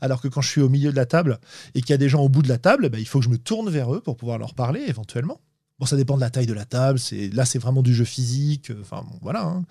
[0.00, 1.38] Alors que quand je suis au milieu de la table
[1.74, 3.24] et qu'il y a des gens au bout de la table, bah, il faut que
[3.24, 5.40] je me tourne vers eux pour pouvoir leur parler éventuellement.
[5.78, 6.98] Bon, ça dépend de la taille de la table.
[7.32, 8.72] Là, c'est vraiment du jeu physique.
[8.80, 9.42] Enfin, voilà.
[9.42, 9.64] Hein.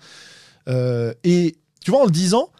[0.68, 2.50] Euh, et tu vois, en le disant,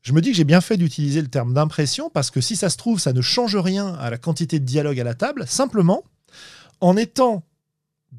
[0.00, 2.70] je me dis que j'ai bien fait d'utiliser le terme d'impression parce que si ça
[2.70, 5.44] se trouve, ça ne change rien à la quantité de dialogue à la table.
[5.46, 6.04] Simplement,
[6.80, 7.42] en étant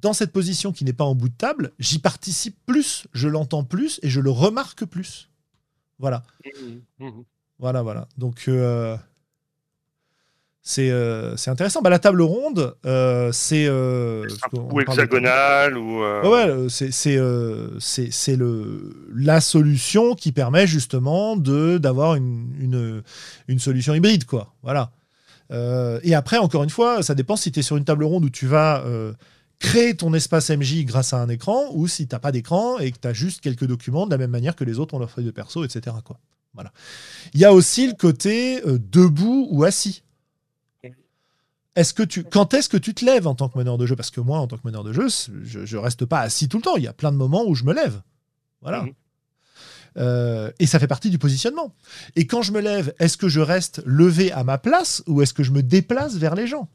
[0.01, 3.63] dans cette position qui n'est pas en bout de table, j'y participe plus, je l'entends
[3.63, 5.29] plus et je le remarque plus.
[5.99, 6.23] Voilà.
[6.45, 7.23] Mmh, mmh.
[7.59, 8.07] Voilà, voilà.
[8.17, 8.97] Donc, euh,
[10.79, 11.81] euh, c'est intéressant.
[11.81, 13.69] Bah, la table ronde, euh, c'est.
[13.69, 16.01] ou hexagonal, ou.
[16.01, 18.37] Ouais, c'est
[19.15, 23.03] la solution qui permet justement d'avoir une, une,
[23.47, 24.53] une, solution hybride, quoi.
[24.63, 24.91] Voilà.
[26.03, 28.29] et après, encore une fois, ça dépend si tu es sur une table ronde où
[28.29, 28.83] tu vas
[29.59, 32.91] créer ton espace MJ grâce à un écran ou si tu n'as pas d'écran et
[32.91, 35.11] que tu as juste quelques documents de la même manière que les autres ont leur
[35.11, 35.95] feuille de perso, etc.
[36.03, 36.19] Quoi.
[36.53, 36.71] Voilà.
[37.33, 40.03] Il y a aussi le côté euh, debout ou assis.
[41.75, 43.97] Est-ce que tu, quand est-ce que tu te lèves en tant que meneur de jeu?
[43.97, 45.07] Parce que moi, en tant que meneur de jeu,
[45.43, 46.77] je, ne reste pas assis tout le temps.
[46.77, 48.01] Il y a plein de moments où je me lève.
[48.61, 48.83] Voilà.
[48.83, 48.93] Mhm.
[49.97, 51.73] Euh, et ça fait partie du positionnement.
[52.15, 55.33] Et quand je me lève, est-ce que je reste levé à ma place ou est-ce
[55.33, 56.69] que je me déplace vers les gens?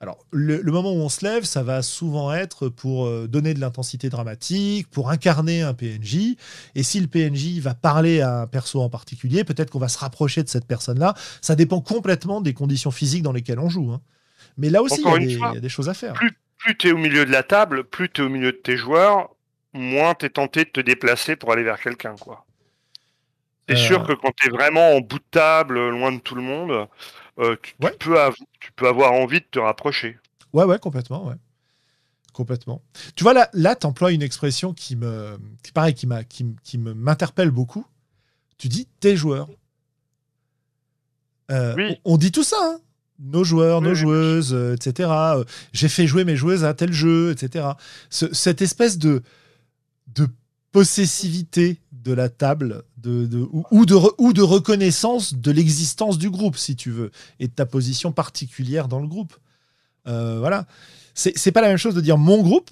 [0.00, 3.58] Alors, le, moment où on se lève, ça va souvent être pour euh, donner de
[3.58, 6.36] l'intensité dramatique, pour incarner un PNJ.
[6.76, 9.98] Et si le PNJ va parler à un perso en particulier, peut-être qu'on va se
[9.98, 11.14] rapprocher de cette personne-là.
[11.42, 13.90] Ça dépend complètement des conditions physiques dans lesquelles on joue.
[13.90, 14.00] Hein.
[14.56, 16.12] Mais là aussi, il y, a des choses à faire.
[16.12, 18.76] Plus, tu es au milieu de la table, plus tu es au milieu de tes
[18.76, 19.30] joueurs,
[19.72, 22.14] moins tu es tenté de te déplacer pour aller vers quelqu'un.
[22.20, 22.44] quoi.
[23.68, 23.78] C'est euh.
[23.78, 26.88] sûr que quand tu es vraiment en bout de table, loin de tout le monde,
[27.38, 30.18] euh, tu, peux avoir envie de te rapprocher.
[30.52, 31.36] Ouais, ouais, complètement, ouais.
[32.32, 32.82] Complètement.
[33.16, 36.78] Tu vois, là, là tu emploies une expression qui me, qui, pareil, qui, qui, qui
[36.78, 37.84] m'interpelle beaucoup.
[38.58, 39.48] Tu dis tes joueurs.
[41.50, 41.96] Euh, oui.
[42.04, 42.80] on, dit tout ça, hein
[43.18, 45.10] nos joueurs, nos joueuses, euh, etc.
[45.72, 47.66] J'ai fait jouer mes joueuses à tel jeu, etc.
[48.10, 49.22] cette espèce de,
[50.08, 50.28] de
[50.72, 56.74] possessivité de la table de, ou, de, ou de reconnaissance de l'existence du groupe, si
[56.74, 59.36] tu veux, et de ta position particulière dans le groupe.
[60.06, 60.66] Euh, voilà.
[61.12, 62.70] C'est pas la même chose de dire mon groupe,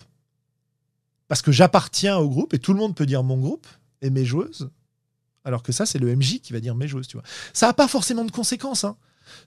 [1.29, 3.67] parce que j'appartiens au groupe, et tout le monde peut dire mon groupe
[4.01, 4.71] et mes joueuses,
[5.45, 7.27] alors que ça, c'est le MJ qui va dire mes joueuses, tu vois.
[7.53, 8.85] Ça n'a pas forcément de conséquences.
[8.85, 8.97] Hein.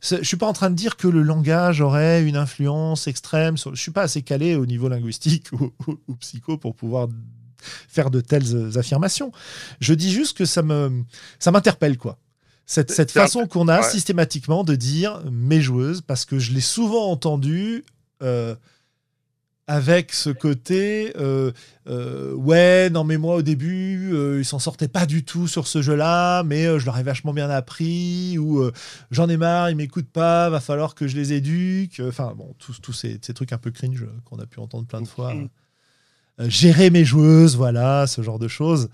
[0.02, 3.58] Je suis pas en train de dire que le langage aurait une influence extrême.
[3.58, 3.74] Sur...
[3.74, 5.48] Je suis pas assez calé au niveau linguistique
[6.08, 7.08] ou psycho pour pouvoir
[7.62, 9.32] faire de telles affirmations.
[9.80, 11.04] Je dis juste que ça me
[11.40, 12.18] ça m'interpelle quoi.
[12.70, 17.10] Cette, cette façon qu'on a systématiquement de dire mes joueuses, parce que je l'ai souvent
[17.10, 17.84] entendu
[18.22, 18.54] euh,
[19.66, 21.52] avec ce côté euh,
[21.88, 25.82] euh, ouais, non mais moi au début, ils s'en sortaient pas du tout sur ce
[25.82, 28.70] jeu-là, mais je leur ai vachement bien appris, ou
[29.10, 32.00] j'en ai marre, ils m'écoutent pas, va falloir que je les éduque.
[32.08, 35.08] Enfin bon, tous, ces, ces, trucs un peu cringe qu'on a pu entendre plein de
[35.08, 35.34] fois.
[36.40, 38.90] Euh, gérer mes joueuses, voilà, ce genre de choses.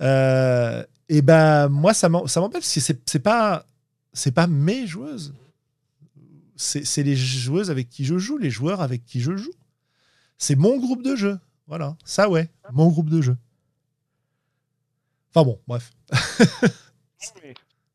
[0.00, 3.64] Euh, et ben moi, ça m'empêche parce que c'est pas
[4.12, 5.34] c'est pas mes joueuses.
[6.56, 9.52] C'est les joueuses avec qui je joue, les joueurs avec qui je joue.
[10.36, 11.38] C'est mon groupe de jeu.
[11.66, 13.36] Voilà, ça ouais, mon groupe de jeu.
[15.32, 15.90] Enfin bon, bref.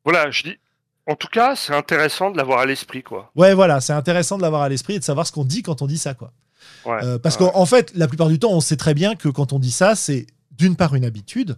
[0.04, 0.56] voilà, je dis.
[1.06, 3.30] En tout cas, c'est intéressant de l'avoir à l'esprit, quoi.
[3.36, 5.82] Ouais, voilà, c'est intéressant de l'avoir à l'esprit et de savoir ce qu'on dit quand
[5.82, 6.32] on dit ça, quoi.
[6.86, 9.58] Euh, parce qu'en fait, la plupart du temps, on sait très bien que quand on
[9.58, 11.56] dit ça, c'est d'une part une habitude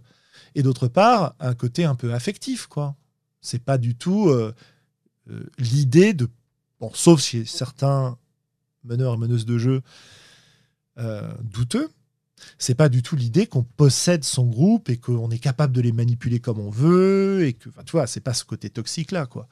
[0.55, 2.95] et d'autre part un côté un peu affectif, quoi.
[3.41, 4.53] C'est pas du tout euh,
[5.29, 6.27] euh, l'idée de,
[6.79, 8.17] bon, sauf chez certains
[8.83, 9.81] meneurs et meneuses de jeu
[11.43, 11.87] douteux,
[12.57, 15.93] c'est pas du tout l'idée qu'on possède son groupe et qu'on est capable de les
[15.93, 19.47] manipuler comme on veut et que, tu vois, c'est pas ce côté toxique là, quoi.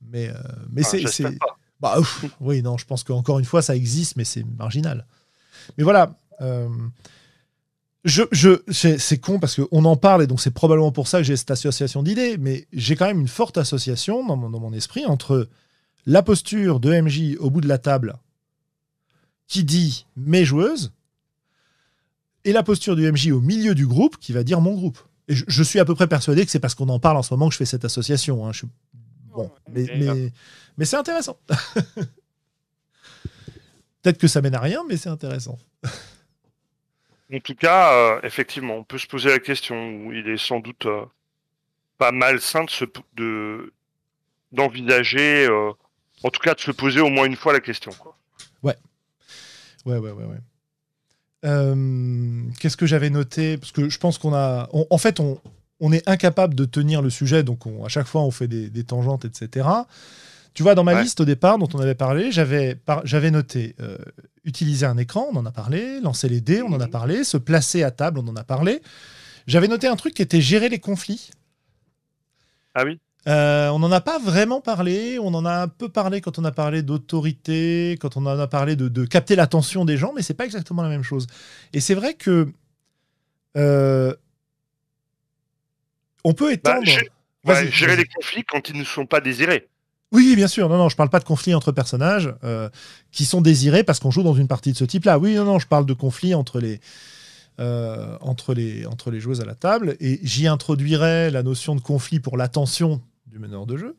[0.00, 0.32] Mais,
[0.68, 1.38] mais ah, c'est
[1.80, 1.98] bah,
[2.40, 5.06] oui, non, je pense qu'encore une fois, ça existe, mais c'est marginal.
[5.76, 6.16] Mais voilà.
[6.40, 6.68] Euh,
[8.04, 11.24] je, je, c'est con parce qu'on en parle et donc c'est probablement pour ça que
[11.24, 14.72] j'ai cette association d'idées, mais j'ai quand même une forte association dans mon, dans mon
[14.72, 15.48] esprit entre
[16.06, 18.16] la posture de MJ au bout de la table
[19.48, 20.92] qui dit mes joueuses
[22.44, 24.98] et la posture du MJ au milieu du groupe qui va dire mon groupe.
[25.28, 27.32] Et je, suis à peu près persuadé que c'est parce qu'on en parle en ce
[27.32, 28.46] moment que je fais cette association.
[28.46, 28.52] Hein.
[28.52, 28.64] Je,
[29.30, 30.32] bon, mais, mais,
[30.76, 31.38] mais c'est intéressant.
[34.02, 35.58] Peut-être que ça mène à rien, mais c'est intéressant.
[35.84, 40.10] en tout cas, euh, effectivement, on peut se poser la question.
[40.12, 41.04] Il est sans doute euh,
[41.98, 42.84] pas malsain de se,
[43.14, 43.72] de,
[44.52, 45.72] d'envisager, euh,
[46.22, 47.92] en tout cas de se poser au moins une fois la question.
[48.62, 48.76] Ouais.
[49.84, 50.38] Ouais, ouais, ouais, ouais.
[52.58, 53.58] Qu'est-ce que j'avais noté?
[53.58, 54.68] Parce que je pense qu'on a.
[54.72, 55.40] en fait, on,
[55.80, 58.84] on, est incapable de tenir le sujet, donc à chaque fois, on fait des, des
[58.84, 59.66] tangentes, etc.
[60.54, 62.76] Tu vois, dans ma liste au départ dont on avait parlé, j'avais,
[63.30, 63.96] noté euh,
[64.44, 66.90] utiliser un écran, on en a parlé, lancer les dés, on en a mhm.
[66.90, 68.82] parlé, se placer à table, on en a parlé.
[69.46, 71.30] J'avais noté un truc qui était gérer les conflits.
[72.74, 72.98] Ah oui
[73.28, 76.44] Euh, on n'en a pas vraiment parlé, on en a un peu parlé quand on
[76.44, 80.22] a parlé d'autorité, quand on en a parlé de, de capter l'attention des gens, mais
[80.22, 81.26] c'est pas exactement la même chose.
[81.72, 82.48] Et c'est vrai que
[83.56, 84.14] euh,
[86.24, 86.92] on peut Bah, étendre.
[87.46, 89.68] Ouais, gérer les conflits quand ils ne sont pas désirés.
[90.12, 90.68] Oui, oui, bien sûr.
[90.68, 92.68] Non, non, je parle pas de conflits entre personnages euh,
[93.12, 95.18] qui sont désirés parce qu'on joue dans une partie de ce type-là.
[95.18, 96.80] Oui, non, non, je parle de conflits entre les,
[97.60, 99.96] euh, entre les, entre les joueuses à la table.
[100.00, 103.96] Et j'y introduirais la notion de conflit pour l'attention du meneur de jeu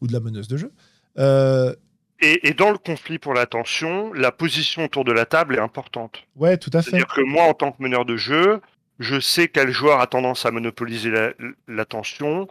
[0.00, 0.72] ou de la meneuse de jeu.
[1.18, 1.74] Euh,
[2.22, 6.22] Et, et dans le conflit pour l'attention, la position autour de la table est importante.
[6.36, 6.90] ouais, tout à fait.
[6.90, 8.60] C'est-à-dire que moi, en tant que meneur de jeu,
[9.00, 11.32] je sais quel joueur a tendance à monopoliser la-
[11.68, 12.46] l'attention,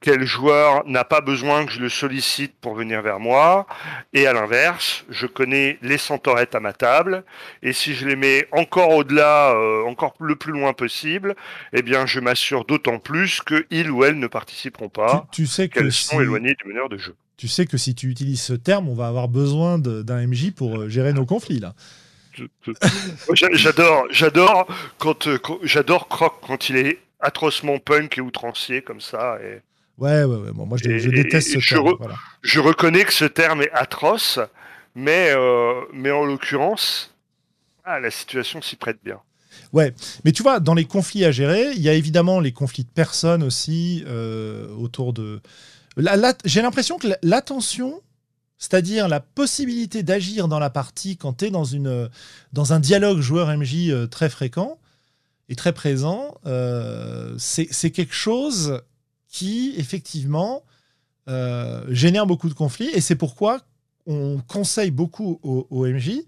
[0.00, 3.66] quel joueur n'a pas besoin que je le sollicite pour venir vers moi,
[4.12, 7.24] et à l'inverse, je connais les centaurettes à ma table,
[7.62, 11.34] et si je les mets encore au-delà, euh, encore le plus loin possible,
[11.72, 15.68] eh bien, je m'assure d'autant plus que ils ou elles ne participeront pas, tu sais
[15.68, 17.14] que qu'elles si, sont éloignées du meneur de jeu.
[17.38, 20.80] tu sais que si tu utilises ce terme, on va avoir besoin d'un MJ pour
[20.82, 21.74] euh, gérer nos conflits là.
[23.52, 24.66] J'adore, j'adore
[24.98, 29.38] quand, euh, quand- j'adore Croc quand il est atrocement punk et outrancier comme ça.
[29.42, 29.60] Et
[29.98, 30.50] Ouais, ouais, ouais.
[30.52, 31.88] Bon, moi, je, Et- je déteste ce je terme.
[31.88, 32.16] re- voilà.
[32.42, 34.38] je reconnais que ce terme est atroce,
[34.94, 37.14] mais euh, mais en l'occurrence,
[37.84, 39.20] ah, la situation s'y prête bien.
[40.24, 42.88] Mais tu vois, dans les conflits à gérer, il y a évidemment les conflits de
[42.88, 45.40] personnes aussi euh, autour de.
[45.96, 48.00] La- la- J'ai l'impression que la- l'attention,
[48.58, 54.06] c'est-à-dire la possibilité d'agir dans la partie quand tu es dans, un dialogue joueur-MJ euh,
[54.06, 54.78] très fréquent
[55.48, 58.80] et très présent, euh, c'est quelque chose
[59.28, 60.62] qui, effectivement,
[61.28, 62.88] euh, génère beaucoup de conflits.
[62.94, 63.60] Et c'est pourquoi
[64.06, 66.20] on conseille beaucoup aux, MJ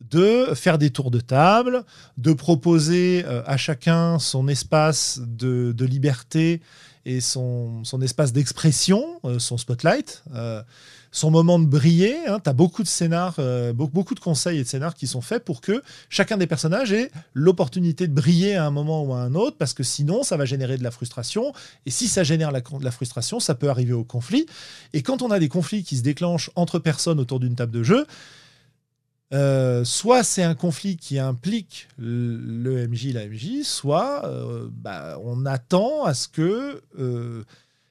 [0.00, 1.84] de faire des tours de table,
[2.16, 6.60] de proposer à chacun son espace de, liberté
[7.04, 10.22] et son, son espace d'expression, son spotlight,
[11.12, 12.16] son moment de briller.
[12.42, 15.44] tu as beaucoup de scénars, euh, beaucoup, de conseils et de scénars qui sont faits
[15.44, 19.34] pour que chacun des personnages ait l'opportunité de briller à un moment ou à un
[19.34, 21.52] autre, parce que sinon, ça va générer de la frustration.
[21.86, 24.46] Et si ça génère la, de la frustration, ça peut arriver au conflit.
[24.92, 27.82] Et quand on a des conflits qui se déclenchent entre personnes autour d'une table de
[27.82, 28.06] jeu,
[29.32, 35.46] euh, soit c'est un conflit qui implique le MJ, la MJ, soit euh, bah, on
[35.46, 36.82] attend à ce que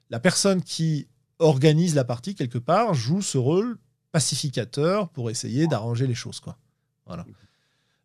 [0.09, 1.07] la personne qui
[1.39, 3.77] organise la partie quelque part joue ce rôle
[4.11, 6.39] pacificateur pour essayer d'arranger les choses.
[6.39, 6.57] Quoi.
[7.05, 7.25] Voilà.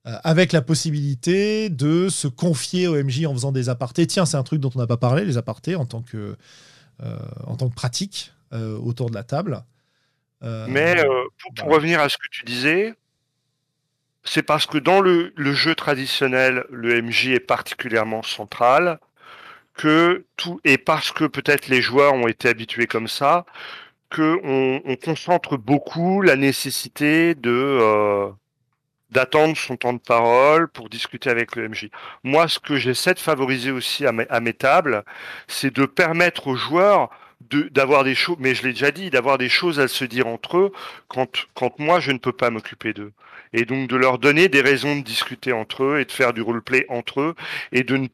[0.06, 4.06] Euh, avec la possibilité de se confier au MJ en faisant des apartés.
[4.06, 6.36] Tiens, c'est un truc dont on n'a pas parlé, les apartés en tant que,
[7.02, 7.16] euh,
[7.46, 9.62] en tant que pratique euh, autour de la table.
[10.68, 11.02] Mais
[11.56, 12.92] pour, revenir à ce que tu disais,
[14.24, 19.00] c'est parce que dans le, le jeu traditionnel, le MJ est particulièrement central,
[19.74, 23.44] que tout et parce que peut-être les joueurs ont été habitués comme ça,
[24.10, 28.28] que on, on concentre beaucoup la nécessité de euh,
[29.10, 31.88] d'attendre son temps de parole pour discuter avec le MJ.
[32.24, 35.04] Moi, ce que j'essaie de favoriser aussi à mes, à mes tables,
[35.48, 37.10] c'est de permettre aux joueurs
[37.50, 40.58] d'avoir des choses, mais je l'ai déjà dit, d'avoir des choses à se dire entre
[40.58, 40.72] eux
[41.08, 43.12] quand, quand moi je ne peux pas m'occuper d'eux.
[43.52, 46.42] Et donc de leur donner des raisons de discuter entre eux et de faire du
[46.42, 47.34] roleplay entre eux
[47.72, 48.08] et de ne,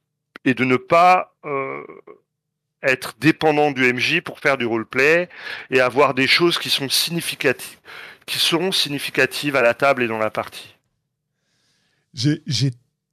[0.45, 1.83] et de ne pas euh,
[2.83, 5.29] être dépendant du MJ pour faire du roleplay
[5.71, 7.79] et avoir des choses qui sont significatives,
[8.27, 10.75] qui seront significatives à la table et dans la partie.
[12.15, 12.43] J'ai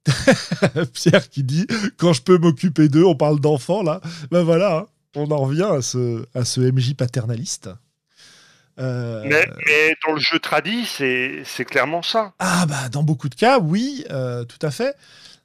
[0.94, 1.66] Pierre qui dit
[1.98, 4.00] quand je peux m'occuper d'eux, on parle d'enfants là.
[4.30, 7.68] Ben voilà, hein, on en revient à ce, à ce MJ paternaliste.
[8.78, 12.32] Euh, Mais, mais dans le jeu tradi, c'est c'est clairement ça.
[12.38, 14.94] Ah bah dans beaucoup de cas, oui, euh, tout à fait.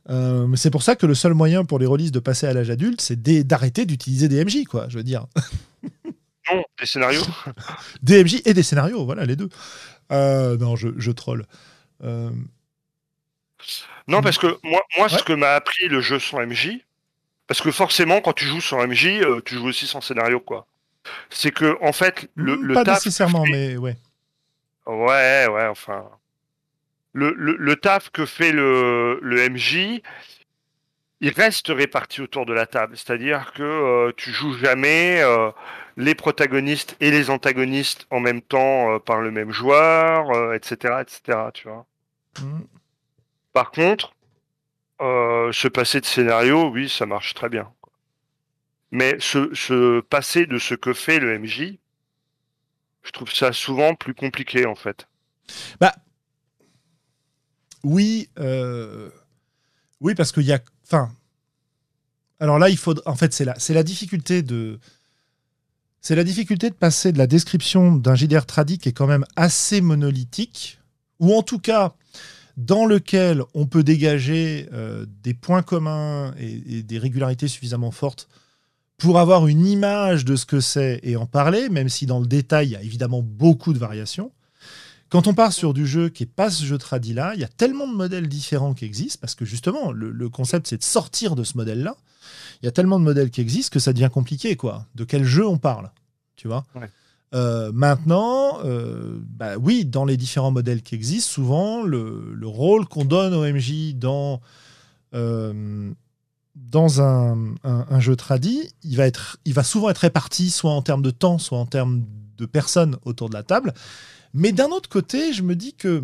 [0.10, 2.70] Euh, c'est pour ça que le seul moyen pour les releases de passer à l'âge
[2.70, 4.88] adulte, c'est d'arrêter d'utiliser des MJ, quoi.
[4.90, 5.28] Je veux dire,
[6.52, 7.22] Non, des scénarios.
[8.04, 9.50] des MJ et des scénarios, voilà les deux.
[10.12, 11.46] Euh, non, je, je troll.
[12.04, 12.30] Euh,
[14.10, 15.18] Non, parce que moi, moi Ouais.
[15.18, 16.80] ce que m'a appris le jeu sans MJ,
[17.48, 20.68] parce que forcément, quand tu joues sans MJ, euh, tu joues aussi sans scénario, quoi.
[21.30, 23.96] C'est que, en fait, le, le pas nécessairement, mais ouais.
[24.86, 26.04] Ouais, ouais, enfin.
[27.14, 30.02] Le, le, le taf que fait le, le MJ,
[31.24, 32.98] il reste réparti autour de la table.
[32.98, 35.52] C'est-à-dire que euh, tu joues jamais euh,
[35.96, 41.40] les protagonistes et les antagonistes en même temps euh, par le même joueur, etc., etc.,
[41.54, 41.86] tu vois.
[42.42, 42.62] Mm.
[43.54, 44.14] Par contre,
[45.00, 47.72] se passer de scénario, oui, ça marche très bien.
[48.92, 51.78] Mais se, se passer de ce que fait le MJ,
[53.04, 55.08] je trouve ça souvent plus compliqué en fait.
[57.84, 59.10] Oui, euh,
[60.00, 60.62] oui, parce qu'il y a.
[60.86, 61.12] Enfin.
[62.40, 62.68] Alors là.
[63.06, 64.80] En fait, c'est la, difficulté de.
[66.80, 70.80] passer de la description d'un JDR tradit qui est quand même assez monolithique,
[71.20, 71.94] ou en tout cas
[72.58, 78.28] dans lequel on peut dégager euh, des points communs et, des régularités suffisamment fortes
[78.98, 82.28] pour avoir une image de ce que c'est et en parler, même si dans le
[82.28, 84.32] détail, il y a évidemment beaucoup de variations.
[85.14, 87.44] Quand on part sur du jeu qui n'est pas ce jeu tradit là, il y
[87.44, 91.36] a tellement de modèles différents qui existent, parce que justement, le, concept, c'est de sortir
[91.36, 91.96] de ce modèle-là.
[92.60, 94.88] Il y a tellement de modèles qui existent que ça devient compliqué, quoi.
[94.96, 95.92] De quel jeu on parle,
[96.36, 96.66] tu vois?
[97.36, 103.06] Euh, maintenant, euh, bah oui, dans les différents modèles qui existent, souvent le, rôle qu'on
[103.06, 104.42] donne au MJ dans,
[105.14, 105.92] euh,
[106.56, 111.04] dans un, jeu tradit, il va, être, il va souvent être réparti soit en termes
[111.04, 112.04] de temps, soit en termes
[112.36, 113.76] de personnes autour de la table.
[114.34, 116.04] Mais d'un autre côté, je me dis que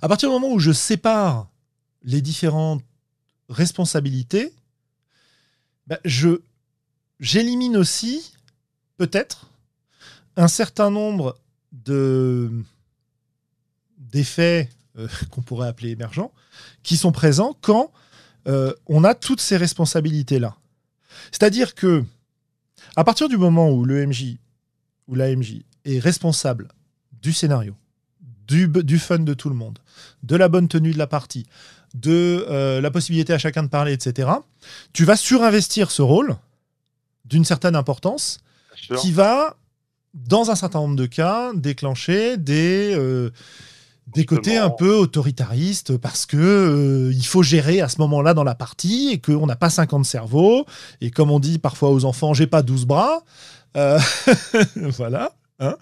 [0.00, 1.48] à partir du moment où je sépare
[2.02, 2.82] les différentes
[3.48, 4.52] responsabilités,
[5.86, 6.40] bah, je
[7.20, 8.32] j'élimine aussi
[8.96, 9.50] peut-être
[10.36, 11.38] un certain nombre
[11.72, 12.50] de
[13.98, 14.68] d'effets
[14.98, 16.32] euh, qu'on pourrait appeler émergents
[16.82, 17.92] qui sont présents quand
[18.48, 20.56] euh, on a toutes ces responsabilités là.
[21.30, 22.04] C'est-à-dire que
[22.96, 24.38] à partir du moment où le MJ
[25.08, 26.68] ou la MJ est responsable
[27.20, 27.74] du scénario,
[28.46, 29.78] du, du, fun de tout le monde,
[30.22, 31.46] de la bonne tenue de la partie,
[31.94, 34.30] de euh, la possibilité à chacun de parler, etc.,
[34.92, 36.36] tu vas surinvestir ce rôle
[37.24, 38.40] d'une certaine importance
[38.98, 39.56] qui va,
[40.14, 43.30] dans un certain nombre de cas, déclencher des, euh,
[44.08, 48.44] des côtés un peu autoritaristes parce que euh, il faut gérer à ce moment-là dans
[48.44, 50.66] la partie et qu'on n'a pas 50 cerveaux.
[51.00, 53.22] Et comme on dit parfois aux enfants, j'ai pas 12 bras.
[53.76, 53.98] Euh,
[54.76, 55.32] voilà.
[55.58, 55.76] Hein.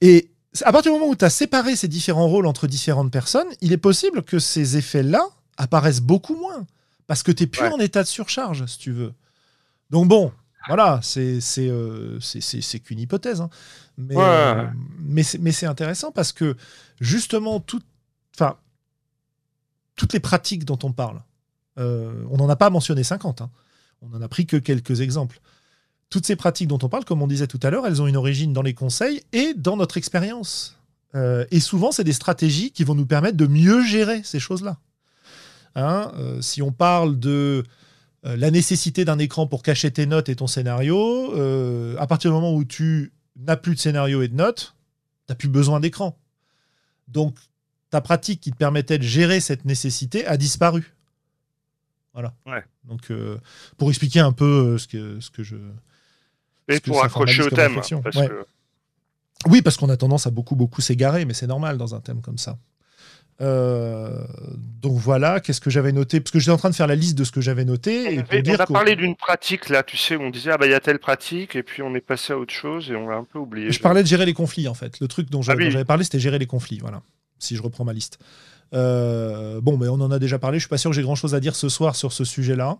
[0.00, 0.30] et
[0.62, 3.72] à partir du moment où tu as séparé ces différents rôles entre différentes personnes, il
[3.72, 5.26] est possible que ces effets-là
[5.56, 6.66] apparaissent beaucoup moins.
[7.06, 9.12] Parce que tu n'es plus en état de surcharge, si tu veux.
[9.90, 10.32] Donc bon,
[10.68, 12.18] voilà, c'est euh,
[12.84, 13.40] qu'une hypothèse.
[13.40, 13.50] Hein.
[13.98, 14.66] Mais, euh,
[14.98, 16.56] mais c'est intéressant parce que
[17.00, 17.82] justement, tout,
[19.96, 21.22] toutes les pratiques dont on parle,
[21.78, 23.50] euh, on n'en a pas mentionné 50, hein.
[24.00, 25.40] on n'en a pris que quelques exemples.
[26.10, 28.16] Toutes ces pratiques dont on parle, comme on disait tout à l'heure, elles ont une
[28.16, 30.78] origine dans les conseils et dans notre expérience.
[31.50, 34.78] et souvent, c'est des stratégies qui vont nous permettre de mieux gérer ces choses-là.
[35.76, 37.64] Hein, si on parle de
[38.26, 42.30] euh, la nécessité d'un écran pour cacher tes notes et ton scénario, euh, à partir
[42.30, 44.74] du moment où tu n'as plus de scénario et de notes,
[45.26, 46.18] tu n'as plus besoin d'écran.
[47.08, 47.36] Donc,
[47.90, 50.94] ta pratique qui te permettait de gérer cette nécessité a disparu.
[52.14, 52.34] Voilà.
[52.84, 53.38] Donc, euh,
[53.76, 55.56] pour expliquer un peu ce que, ce que je.
[56.68, 57.80] Et pour accrocher au thème.
[59.46, 62.22] Oui, parce qu'on a tendance à beaucoup, beaucoup s'égarer, mais c'est normal dans un thème
[62.22, 62.56] comme ça.
[63.40, 64.24] Euh,
[64.80, 66.20] donc voilà, qu'est-ce que j'avais noté?
[66.20, 68.22] Parce que j'étais en train de faire la liste de ce que j'avais noté.
[68.30, 70.74] on a parlé d'une pratique là, tu sais, où on disait ah bah il y
[70.74, 73.24] a telle pratique et puis on est passé à autre chose et on l'a un
[73.24, 73.72] peu oublié.
[73.72, 75.00] Je parlais de gérer les conflits en fait.
[75.00, 76.78] Le truc dont ah j'avais parlé, c'était gérer les conflits.
[76.78, 77.02] Voilà,
[77.38, 78.18] si je reprends ma liste.
[78.72, 80.58] Euh, bon, mais on en a déjà parlé.
[80.58, 82.78] Je suis pas sûr que j'ai grand chose à dire ce soir sur ce sujet-là.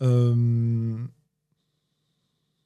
[0.00, 0.96] Euh,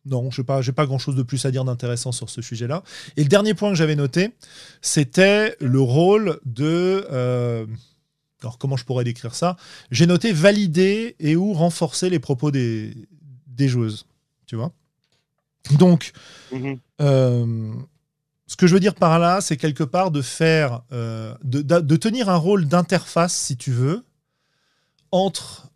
[0.04, 2.82] non, je n'ai pas, pas grand-chose de plus à dire d'intéressant sur ce sujet-là.
[3.16, 4.34] Et le dernier point que j'avais noté,
[4.80, 7.06] c'était le rôle de...
[7.10, 7.66] Euh,
[8.40, 9.56] alors comment je pourrais décrire ça?
[9.92, 12.92] J'ai noté valider et ou renforcer les propos des,
[13.46, 14.06] des joueuses.
[14.46, 14.72] Tu vois?
[15.78, 16.10] Donc,
[16.50, 16.80] mhm.
[17.00, 17.72] euh,
[18.48, 20.82] ce que je veux dire par là, c'est quelque part de faire...
[20.90, 24.04] Euh, de, de, tenir un rôle d'interface, si tu veux,
[25.12, 25.70] entre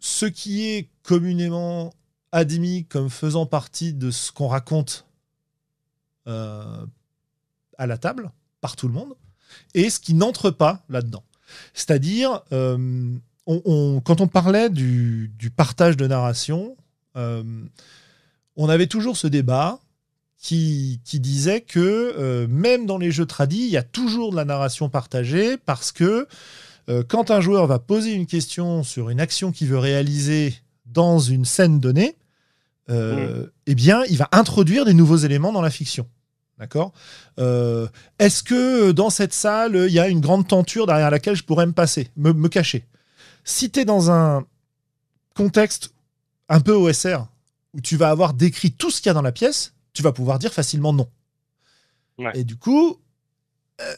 [0.00, 1.92] ce qui est communément
[2.32, 5.06] admis comme faisant partie de ce qu'on raconte
[6.26, 6.86] euh,
[7.78, 8.30] à la table
[8.60, 9.14] par tout le monde
[9.74, 11.22] et ce qui n'entre pas là-dedans.
[11.72, 13.14] C'est-à-dire, euh,
[13.46, 16.76] quand on parlait du, partage de narration,
[17.16, 17.42] euh,
[18.56, 19.78] on avait toujours ce débat
[20.36, 24.44] qui, qui disait que même dans les jeux tradis, il y a toujours de la
[24.44, 26.26] narration partagée parce que
[27.08, 30.54] quand un joueur va poser une question sur une action qu'il veut réaliser
[30.92, 32.16] dans une scène donnée,
[32.90, 36.08] euh, eh bien, il va introduire des nouveaux éléments dans la fiction.
[36.58, 36.92] D'accord?
[37.38, 37.86] Euh,
[38.18, 41.66] Est-ce que dans cette salle, il y a une grande tenture derrière laquelle je pourrais
[41.66, 42.86] me passer, me, cacher?
[43.44, 44.44] Si tu es dans un
[45.34, 45.92] contexte
[46.48, 47.26] un peu OSR,
[47.74, 50.12] où tu vas avoir décrit tout ce qu'il y a dans la pièce, tu vas
[50.12, 51.08] pouvoir dire facilement non.
[52.34, 52.98] Et du coup,
[53.80, 53.94] euh,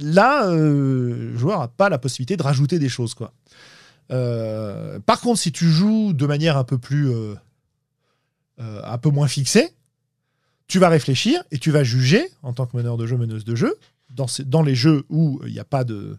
[0.00, 3.14] là, le joueur n'a pas la possibilité de rajouter des choses.
[3.14, 3.32] quoi.
[4.08, 7.34] Par contre, si tu joues de manière un peu plus euh,
[8.58, 9.70] un peu moins fixé,
[10.66, 13.54] tu vas réfléchir et tu vas juger, en tant que meneur de jeu, meneuse de
[13.54, 13.74] jeu,
[14.10, 16.18] dans, dans les jeux où il n'y a pas de,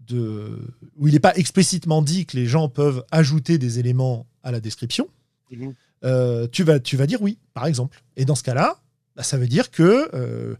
[0.00, 0.58] de,
[0.96, 4.60] où il n'est pas explicitement dit que les gens peuvent ajouter des éléments à la
[4.60, 5.08] description,
[5.50, 5.74] Mhm.
[6.04, 8.02] euh, tu, vas, tu vas dire oui, par exemple.
[8.16, 8.80] Et dans ce cas-là,
[9.16, 10.54] bah, ça veut dire que euh,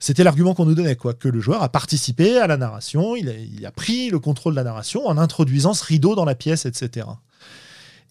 [0.00, 3.66] c'était l'argument qu'on nous donnait, quoi, que le joueur a participé à la narration, il
[3.66, 7.06] a, pris le contrôle de la narration en introduisant ce rideau dans la pièce, etc.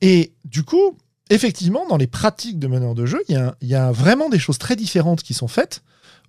[0.01, 0.97] Et du coup,
[1.29, 4.75] effectivement, dans les pratiques de meneur de jeu, il y a vraiment des choses très
[4.75, 5.81] différentes qui sont faites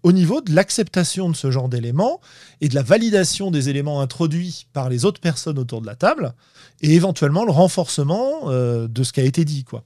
[0.03, 2.21] au niveau de l'acceptation de ce genre d'éléments
[2.61, 6.35] et de la validation des éléments introduits par les autres personnes autour de la table
[6.81, 9.65] et éventuellement le renforcement euh, de ce qui a été dit.
[9.65, 9.85] Quoi.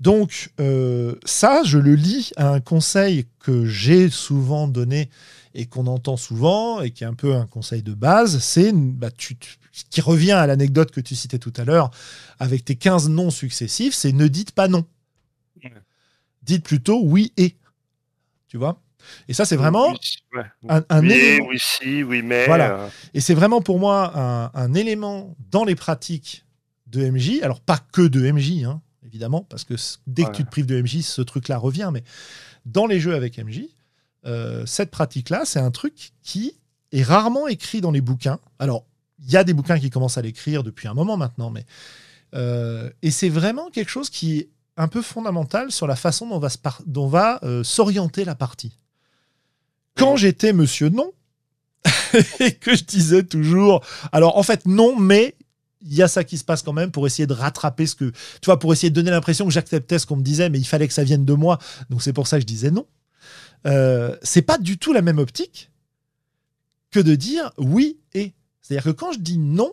[0.00, 5.08] Donc euh, ça, je le lis à un conseil que j'ai souvent donné
[5.54, 9.10] et qu'on entend souvent et qui est un peu un conseil de base, c'est bah,
[9.10, 9.58] tu, tu-
[9.90, 11.90] qui revient à l'anecdote que tu citais tout à l'heure
[12.38, 14.84] avec tes 15 noms successifs, c'est ne dites pas non.
[16.42, 17.54] Dites plutôt oui et.
[18.48, 18.80] Tu vois?
[19.28, 19.92] Et ça, c'est vraiment
[20.34, 21.46] Oui, un, un oui, élément.
[21.48, 22.46] oui, si, oui, mais.
[22.46, 22.80] Voilà.
[22.80, 26.44] euh, Et c'est vraiment pour moi un, un élément dans les pratiques
[26.86, 27.40] de MJ.
[27.42, 29.74] Alors, pas que de MJ, hein, évidemment, parce que
[30.06, 31.90] dès que tu te prives de MJ, ce truc-là revient.
[31.92, 32.04] Mais
[32.66, 33.62] dans les jeux avec MJ,
[34.26, 36.58] euh, cette pratique-là, c'est un truc qui
[36.92, 38.38] est rarement écrit dans les bouquins.
[38.58, 38.84] Alors,
[39.24, 41.64] il y a des bouquins qui commencent à l'écrire depuis un moment maintenant, mais.
[42.34, 46.26] euh, et c'est vraiment quelque chose qui est un peu fondamental sur la façon
[46.86, 48.78] dont va, euh, s'orienter la partie.
[49.96, 51.12] Quand j'étais Monsieur Non,
[52.40, 55.36] et que je disais toujours, alors en fait non, mais
[55.84, 58.10] il y a ça qui se passe quand même pour essayer de rattraper ce que,
[58.10, 60.64] tu vois, pour essayer de donner l'impression que j'acceptais ce qu'on me disait, mais il
[60.64, 61.58] fallait que ça vienne de moi,
[61.90, 62.86] donc c'est pour ça que je disais non.
[63.66, 65.70] Euh, c'est pas du tout la même optique
[66.90, 68.32] que de dire oui et.
[68.60, 69.72] C'est-à-dire que quand je dis non,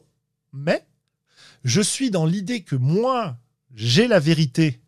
[0.52, 0.86] mais
[1.64, 3.38] je suis dans l'idée que moi,
[3.76, 4.82] j'ai la vérité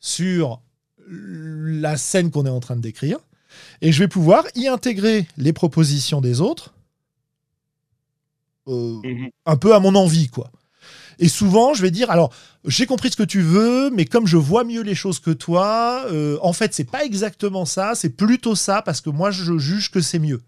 [0.00, 0.60] sur
[1.08, 3.18] la scène qu'on est en train de décrire,
[3.80, 6.74] et je vais pouvoir y intégrer les propositions des autres
[8.68, 9.30] euh, mhm.
[9.44, 10.50] un peu à mon envie, quoi.
[11.18, 12.32] Et souvent, je vais dire, alors,
[12.66, 16.04] j'ai compris ce que tu veux, mais comme je vois mieux les choses que toi,
[16.10, 19.90] euh, en fait, c'est pas exactement ça, c'est plutôt ça, parce que moi, je juge
[19.90, 20.42] que c'est mieux.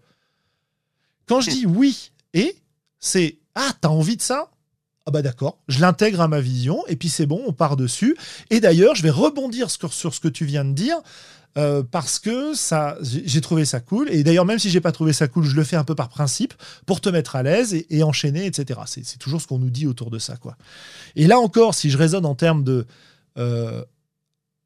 [1.27, 2.55] Quand je dis oui, et,
[2.99, 4.51] c'est, ah, t'as envie de ça?
[5.05, 8.15] Ah bah d'accord, je l'intègre à ma vision, et puis c'est bon, on part dessus.
[8.51, 10.97] Et d'ailleurs, je vais rebondir sur, sur ce que tu viens de dire,
[11.57, 14.09] euh, parce que ça, j'ai trouvé ça cool.
[14.11, 16.09] Et d'ailleurs, même si j'ai pas trouvé ça cool, je le fais un peu par
[16.09, 16.53] principe
[16.85, 18.79] pour te mettre à l'aise et, enchaîner, etc.
[18.85, 20.57] C'est c'est toujours ce qu'on nous dit autour de ça, quoi.
[21.15, 22.85] Et là encore, si je raisonne en termes de
[23.37, 23.83] euh,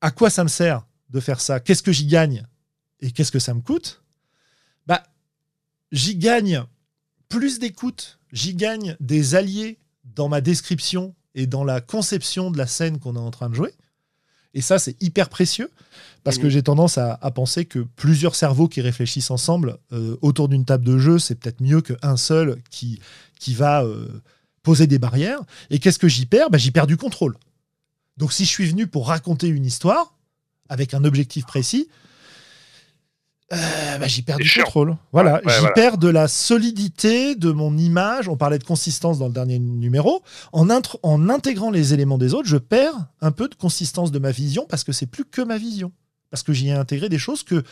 [0.02, 2.46] à quoi ça me sert de faire ça, qu'est-ce que j'y gagne
[3.00, 4.02] et qu'est-ce que ça me coûte,
[4.86, 5.04] bah
[5.92, 6.64] j'y gagne
[7.30, 12.68] plus d'écoute, j'y gagne des alliés dans ma description et dans la conception de la
[12.68, 13.74] scène qu'on est en train de jouer.
[14.54, 15.70] Et ça, c'est hyper précieux
[16.24, 16.50] parce que Mhm.
[16.50, 20.86] j'ai tendance à, à penser que plusieurs cerveaux qui réfléchissent ensemble euh, autour d'une table
[20.86, 23.00] de jeu, c'est peut-être mieux qu'un seul qui,
[23.40, 24.08] qui va euh,
[24.62, 25.40] poser des barrières.
[25.70, 26.50] Et qu'est-ce que j'y perds?
[26.50, 27.36] Bah, J'y perds du contrôle.
[28.18, 30.16] Donc si je suis venu pour raconter une histoire
[30.70, 31.90] avec un objectif précis,
[33.54, 34.64] euh, bah, j'y perds du chiant.
[34.64, 34.98] contrôle.
[35.12, 35.74] Voilà, Ouais, j'y voilà.
[35.74, 38.28] perds de la solidité de mon image.
[38.28, 40.24] On parlait de consistance dans le dernier numéro.
[40.52, 44.66] En, intégrant les éléments des autres, je perds un peu de consistance de ma vision
[44.70, 45.92] parce que c'est plus que ma vision.
[46.30, 47.64] Parce que j'y ai intégré des choses que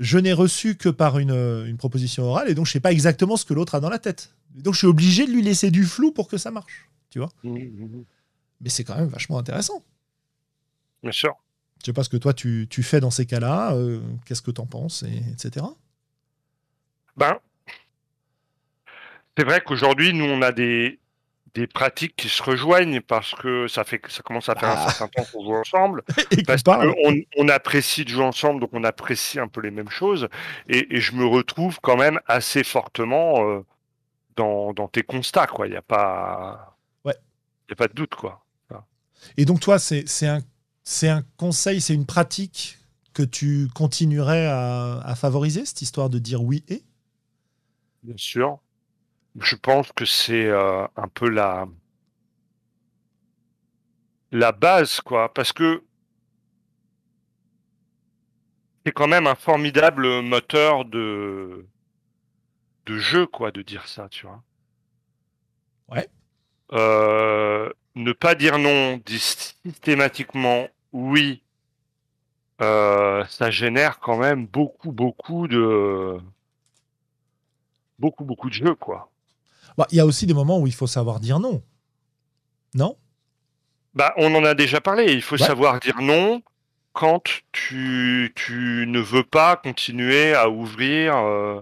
[0.00, 2.92] je n'ai reçues que par une, euh, une proposition orale et donc je sais pas
[2.92, 4.34] exactement ce que l'autre a dans la tête.
[4.58, 6.88] Et donc je suis obligé de lui laisser du flou pour que ça marche.
[7.10, 8.04] Tu vois Mhm, mhm.
[8.60, 9.82] Mais c'est quand même vachement intéressant.
[11.02, 11.34] Bien sûr.
[11.82, 14.52] Je sais pas ce que toi tu, tu fais dans ces cas-là, euh, qu'est-ce que
[14.52, 15.66] tu en penses, et, etc.
[17.16, 17.38] Ben,
[19.36, 21.00] c'est vrai qu'aujourd'hui, nous, on a des,
[21.54, 24.84] des pratiques qui se rejoignent parce que ça fait ça commence à faire Ah.
[24.86, 26.02] un certain temps qu'on joue ensemble.
[26.30, 26.94] Et qu'on Parce parle.
[26.94, 30.28] qu'on on apprécie de jouer ensemble, donc on apprécie un peu les mêmes choses.
[30.68, 33.64] Et, et je me retrouve quand même assez fortement euh,
[34.36, 35.46] dans, dans tes constats.
[35.64, 36.76] Il n'y a pas.
[37.04, 37.16] Ouais.
[37.68, 38.38] Y a pas de doute, quoi.
[39.36, 40.40] Et donc toi, c'est un,
[40.84, 42.78] c'est un conseil, c'est une pratique
[43.14, 46.82] que tu continuerais à, à favoriser, cette histoire de dire oui et?
[48.02, 48.58] Bien sûr.
[49.40, 51.66] Je pense que c'est euh, un peu la
[54.32, 55.82] la base, quoi, parce que
[58.84, 61.66] c'est quand même un formidable moteur de
[62.86, 64.42] de jeu, quoi, de dire ça, tu vois.
[65.88, 66.08] Ouais.
[66.72, 67.71] Euh,
[68.02, 71.42] ne pas dire non, dire systématiquement oui,
[72.60, 76.18] euh, ça génère quand même beaucoup, beaucoup de
[77.98, 79.10] beaucoup, beaucoup de jeux, quoi.
[79.78, 81.62] Bah, Il y a aussi des moments où il faut savoir dire non.
[82.74, 82.96] Non?
[83.94, 85.12] Bah, on en a déjà parlé.
[85.12, 85.46] Il faut Ouais.
[85.46, 86.42] savoir dire non
[86.92, 87.22] quand
[87.52, 91.60] tu, tu ne veux pas continuer à ouvrir euh,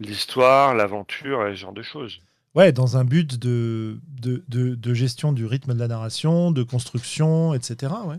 [0.00, 2.20] l'histoire, l'aventure et ce genre de choses.
[2.56, 7.52] Ouais, dans un but de, de, de, gestion du rythme de la narration, de construction,
[7.52, 7.92] etc.
[8.06, 8.16] Ouais.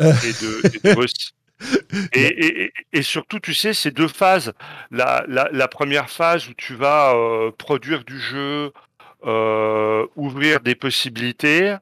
[0.00, 1.06] Et de,
[2.12, 4.52] et, et, surtout, tu sais, ces deux phases.
[4.90, 8.72] La, la, la première phase où tu vas euh, produire du jeu,
[9.24, 11.76] euh, ouvrir des possibilités.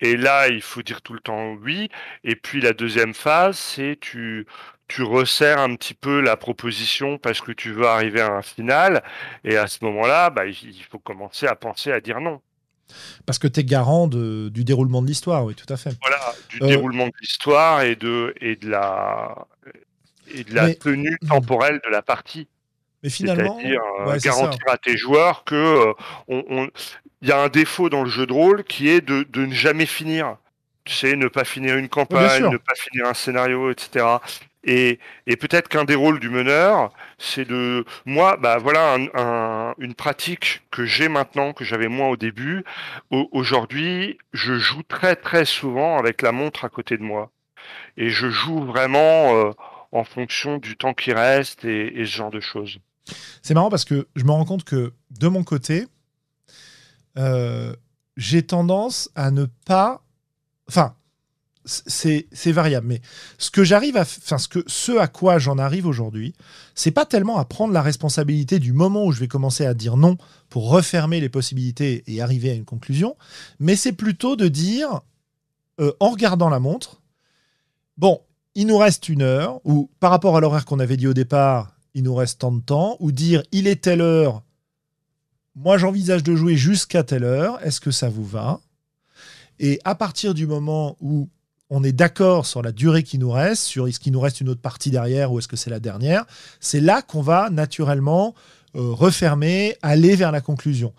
[0.00, 1.90] Et là, il faut dire tout le temps oui.
[2.24, 4.46] Et puis la deuxième phase, c'est tu
[4.94, 9.02] tu resserres un petit peu la proposition parce que tu veux arriver à un final.
[9.42, 12.42] Et à ce moment-là, bah, il faut commencer à penser à dire non.
[13.24, 15.96] Parce que tu es garant de, du déroulement de l'histoire, oui, tout à fait.
[16.02, 19.46] Voilà, du euh, déroulement de l'histoire et de, et de la,
[20.30, 22.48] et de la tenue temporelle de la partie.
[23.02, 25.92] Mais finalement, c'est-à-dire euh, garantir à tes joueurs que euh,
[26.28, 26.68] on,
[27.22, 29.54] il y a un défaut dans le jeu de rôle qui est de, de ne
[29.54, 30.36] jamais finir.
[30.84, 34.04] Tu sais, ne pas finir une campagne, ne pas finir un scénario, etc.
[34.64, 40.62] Et, peut-être qu'un des rôles du meneur, c'est de moi, bah voilà un, une pratique
[40.70, 42.64] que j'ai maintenant, que j'avais moins au début.
[43.10, 47.30] Aujourd'hui, je joue très très souvent avec la montre à côté de moi,
[47.96, 49.50] et je joue vraiment euh,
[49.90, 52.78] en fonction du temps qui reste et, et ce genre de choses.
[53.42, 55.86] C'est marrant parce que je me rends compte que de mon côté,
[57.18, 57.74] euh,
[58.16, 60.02] j'ai tendance à ne pas.
[60.68, 60.94] Enfin,
[61.64, 63.00] c'est variable, mais
[63.38, 66.34] ce que j'arrive à, enfin ce que ce à quoi j'en arrive aujourd'hui,
[66.74, 69.96] c'est pas tellement à prendre la responsabilité du moment où je vais commencer à dire
[69.96, 70.16] non
[70.48, 73.16] pour refermer les possibilités et arriver à une conclusion,
[73.60, 75.02] mais c'est plutôt de dire
[75.80, 77.00] euh, en regardant la montre,
[77.96, 78.20] bon,
[78.54, 81.76] il nous reste une heure ou par rapport à l'horaire qu'on avait dit au départ,
[81.94, 84.42] il nous reste tant de temps, ou dire il est telle heure,
[85.54, 88.60] moi j'envisage de jouer jusqu'à telle heure, est-ce que ça vous va?
[89.58, 91.28] Et à partir du moment où
[91.74, 94.50] on est d'accord sur la durée qui nous reste, sur est-ce qu'il nous reste une
[94.50, 96.26] autre partie derrière ou est-ce que c'est la dernière,
[96.60, 98.34] c'est là qu'on va naturellement
[98.76, 100.92] euh, refermer, aller vers la conclusion.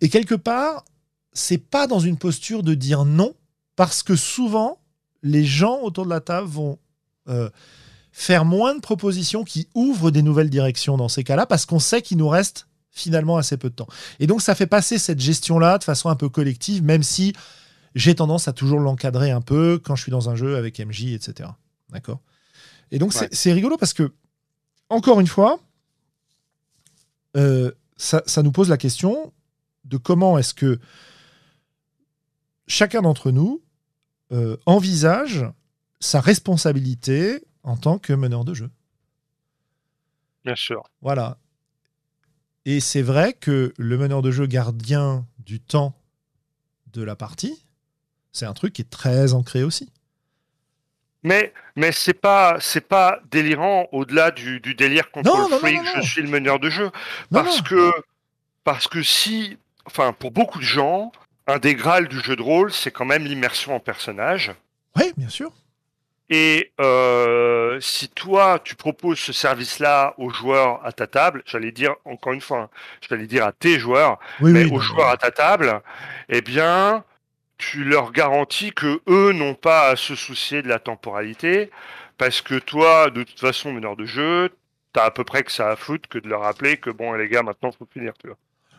[0.00, 0.86] Et quelque part,
[1.34, 3.34] c'est pas dans une posture de dire non,
[3.76, 4.78] parce que souvent,
[5.22, 6.78] les gens autour de la table vont
[7.28, 7.50] euh,
[8.10, 12.00] faire moins de propositions qui ouvrent des nouvelles directions dans ces cas-là, parce qu'on sait
[12.00, 13.88] qu'il nous reste finalement assez peu de temps.
[14.20, 17.34] Et donc ça fait passer cette gestion-là de façon un peu collective, même si
[17.94, 21.12] j'ai tendance à toujours l'encadrer un peu quand je suis dans un jeu avec MJ,
[21.12, 21.50] etc.
[21.90, 22.20] D'accord?
[22.90, 24.12] Et donc c'est rigolo parce que,
[24.88, 25.60] encore une fois,
[27.36, 29.32] euh, ça, nous pose la question
[29.84, 30.78] de comment est-ce que
[32.66, 33.62] chacun d'entre nous
[34.32, 35.44] euh, envisage
[36.00, 38.70] sa responsabilité en tant que meneur de jeu.
[40.44, 40.82] Bien sûr.
[41.00, 41.38] Voilà.
[42.66, 45.94] Et c'est vrai que le meneur de jeu gardien du temps
[46.92, 47.63] de la partie,
[48.34, 49.90] c'est un truc qui est très ancré aussi.
[51.22, 56.28] Mais, mais c'est pas, c'est pas délirant au-delà du, délire control freak, je suis le
[56.28, 56.90] meneur de jeu.
[57.32, 57.90] Parce que,
[58.62, 59.56] parce que si,
[59.86, 61.12] enfin, pour beaucoup de gens,
[61.46, 64.52] un des grâles du jeu de rôle, c'est quand même l'immersion en personnage.
[64.96, 65.50] Oui, bien sûr.
[66.28, 71.94] Et euh, si toi, tu proposes ce service-là aux joueurs à ta table, j'allais dire,
[72.04, 72.68] encore une fois, hein,
[73.08, 75.80] j'allais dire à tes joueurs, mais aux joueurs à ta table,
[76.28, 77.04] eh bien,
[77.58, 81.70] tu leur garantis que eux n'ont pas à se soucier de la temporalité,
[82.18, 84.50] parce que toi, de toute façon, meneur de jeu,
[84.92, 87.28] t'as à peu près que ça à foutre que de leur rappeler que bon, les
[87.28, 88.36] gars, maintenant, faut finir, tu vois.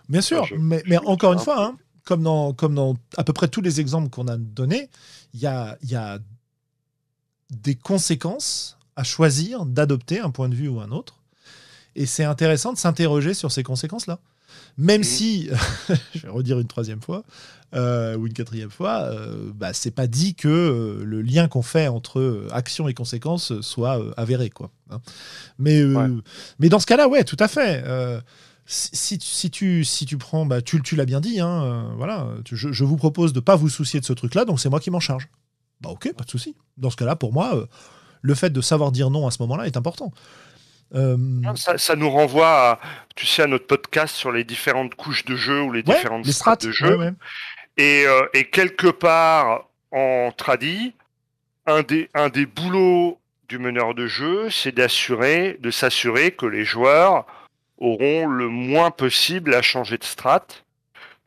[0.08, 3.48] Bien sûr, mais, mais encore une fois, hein, comme, dans, comme dans à peu près
[3.48, 4.90] tous les exemples qu'on a donnés,
[5.34, 6.20] il y a, y a
[7.50, 11.22] des conséquences à choisir d'adopter un point de vue ou un autre.
[11.96, 14.20] Et c'est intéressant de s'interroger sur ces conséquences-là.
[14.78, 15.50] Même si,
[16.16, 17.24] je vais redire une troisième fois,
[17.74, 21.62] euh, ou une quatrième fois, euh, bah, c'est pas dit que euh, le lien qu'on
[21.62, 24.50] fait entre action et conséquences soit avéré.
[24.50, 25.00] Quoi, hein.
[25.58, 25.82] mais,
[26.60, 27.84] mais dans ce cas-là, ouais, tout à fait.
[28.68, 32.72] Si, si, tu, si tu prends, bah, tu, tu l'as bien dit, hein, voilà, je,
[32.72, 35.00] je, vous propose de pas vous soucier de ce truc-là, donc c'est moi qui m'en
[35.00, 35.30] charge.
[35.82, 36.56] Bah ok, pas de souci.
[36.78, 37.66] Dans ce cas-là, pour moi, euh,
[38.22, 40.12] le fait de savoir dire non à ce moment-là est important.
[40.96, 41.18] Euh,
[41.56, 42.80] ça, nous renvoie à,
[43.16, 46.66] tu sais, à notre podcast sur les différentes couches de jeu ou les différentes strates,
[46.66, 47.14] de jeu.
[47.78, 50.94] Et, euh, et, quelque part, en tradi,
[51.66, 53.20] un des, un des boulots
[53.50, 57.26] du meneur de jeu, c'est d'assurer, de s'assurer que les joueurs
[57.78, 60.64] auront le moins possible à changer de strate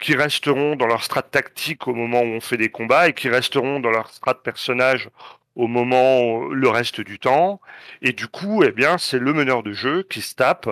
[0.01, 3.29] qui resteront dans leur strat tactique au moment où on fait des combats et qui
[3.29, 5.11] resteront dans leur strat personnage
[5.59, 7.61] au moment le reste du temps.
[8.01, 10.71] Et du coup, eh bien, c'est le meneur de jeu qui se tape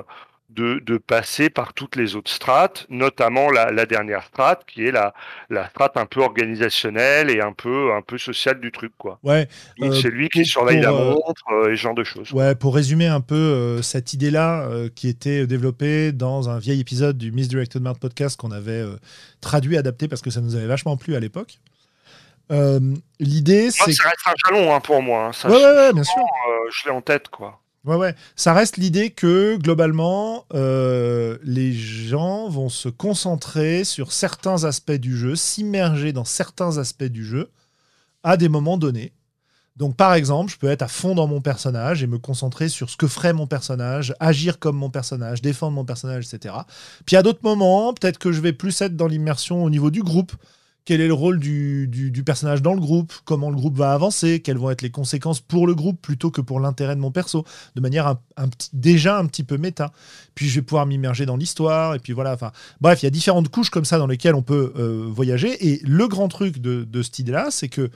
[0.49, 4.93] de, de, passer par toutes les autres strates, notamment la, la dernière strate qui est
[4.93, 5.13] la,
[5.51, 8.93] la strate un peu organisationnelle et un peu, un peu sociale du truc.
[8.97, 9.19] Quoi.
[9.23, 9.49] Ouais,
[9.83, 12.33] euh, c'est lui qui surveille la euh, montre euh, et ce genre de choses.
[12.33, 17.19] Ouais, pour résumer un peu euh, cette idée-là qui était développée dans un vieil épisode
[17.19, 18.85] du Misdirected Mart podcast qu'on avait
[19.41, 21.59] traduit, adapté parce que ça nous avait vachement plu à l'époque.
[23.19, 23.93] L'idée, c'est.
[23.93, 25.27] Ça reste un jalon hein, pour moi.
[25.27, 25.33] Hein.
[25.33, 26.23] Ça, ouais, ouais, ouais, bien sûr.
[26.71, 27.61] je l'ai en tête, quoi.
[27.87, 28.17] Ouais, ouais.
[28.35, 35.17] Ça reste l'idée que, globalement, euh, les gens vont se concentrer sur certains aspects du
[35.17, 37.53] jeu, s'immerger dans certains aspects du jeu
[38.25, 39.13] à des moments donnés.
[39.77, 42.91] Donc, par exemple, je peux être à fond dans mon personnage et me concentrer sur
[42.91, 46.55] ce que ferait mon personnage, agir comme mon personnage, défendre mon personnage, etc.
[47.05, 50.03] Puis à d'autres moments, peut-être que je vais plus être dans l'immersion au niveau du
[50.03, 50.33] groupe
[50.87, 54.41] quel est le rôle du, du, personnage dans le groupe, comment le groupe va avancer,
[54.41, 57.45] quelles vont être les conséquences pour le groupe plutôt que pour l'intérêt de mon perso,
[57.75, 59.93] de manière un, déjà un petit peu méta.
[60.37, 62.33] Puis je vais pouvoir m'immerger dans l'histoire, et puis voilà.
[62.33, 65.69] Enfin, bref, il y a différentes couches comme ça dans lesquelles on peut euh, voyager.
[65.69, 67.91] Et le grand truc de, de cette idée-là, c'est que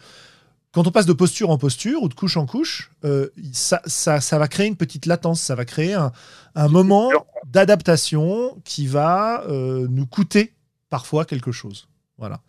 [0.73, 4.21] quand on passe de posture en posture ou de couche en couche, euh, ça, ça,
[4.21, 6.11] ça, va créer une petite latence, ça va créer un,
[6.57, 7.09] un moment
[7.47, 10.55] d'adaptation qui va euh, nous coûter
[10.89, 11.89] parfois quelque chose.
[12.19, 12.41] Voilà.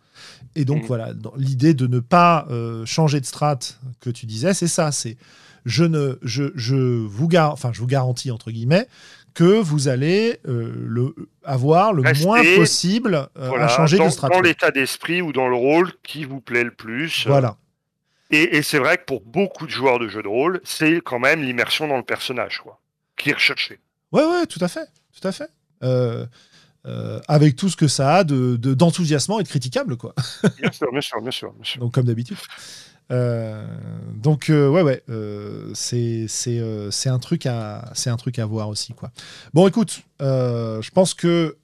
[0.54, 0.86] Et donc, mm.
[0.86, 4.92] voilà, l'idée de ne pas euh, changer de strate que tu disais, c'est ça.
[4.92, 5.16] C'est
[5.64, 8.88] je ne, je, je vous enfin, je vous garantis entre guillemets
[9.34, 11.14] que vous allez euh, le,
[11.44, 14.32] avoir le moins possible euh, à changer de strate.
[14.32, 17.26] Dans l'état d'esprit ou dans le rôle qui vous plaît le plus.
[17.26, 17.56] Voilà.
[18.30, 21.18] Et, et c'est vrai que pour beaucoup de joueurs de jeux de rôle, c'est quand
[21.18, 22.80] même l'immersion dans le personnage, quoi,
[23.16, 23.78] qui est recherché.
[24.10, 24.88] Ouais, ouais, tout à fait,
[25.18, 25.48] tout à fait.
[25.82, 26.26] Euh,
[27.28, 30.14] avec tout ce que ça a de, d'enthousiasmant et de critiquable, quoi.
[30.60, 31.80] bien sûr, bien sûr, bien sûr.
[31.80, 32.36] Donc, comme d'habitude.
[33.10, 33.66] Euh,
[34.14, 35.02] donc euh, ouais ouais
[35.74, 39.10] c'est c'est c'est un truc à c'est un truc à voir aussi quoi.
[39.52, 41.56] Bon écoute, je pense que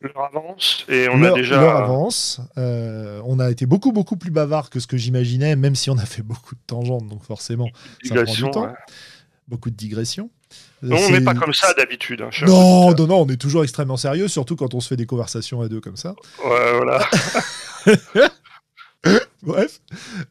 [0.00, 2.40] l'heure avance et on a déjà l'heure avance.
[2.56, 6.06] on a été beaucoup beaucoup plus bavard que ce que j'imaginais, même si on a
[6.06, 7.68] fait beaucoup de tangentes, donc forcément
[8.02, 8.72] ça prend du temps.
[9.48, 10.30] Beaucoup de digressions.
[10.82, 12.22] Non, on n'est pas comme ça d'habitude.
[12.22, 15.06] Hein, non, non, non, on est toujours extrêmement sérieux, surtout quand on se fait des
[15.06, 16.14] conversations à deux comme ça.
[16.44, 17.00] Ouais, voilà.
[19.42, 19.80] Bref.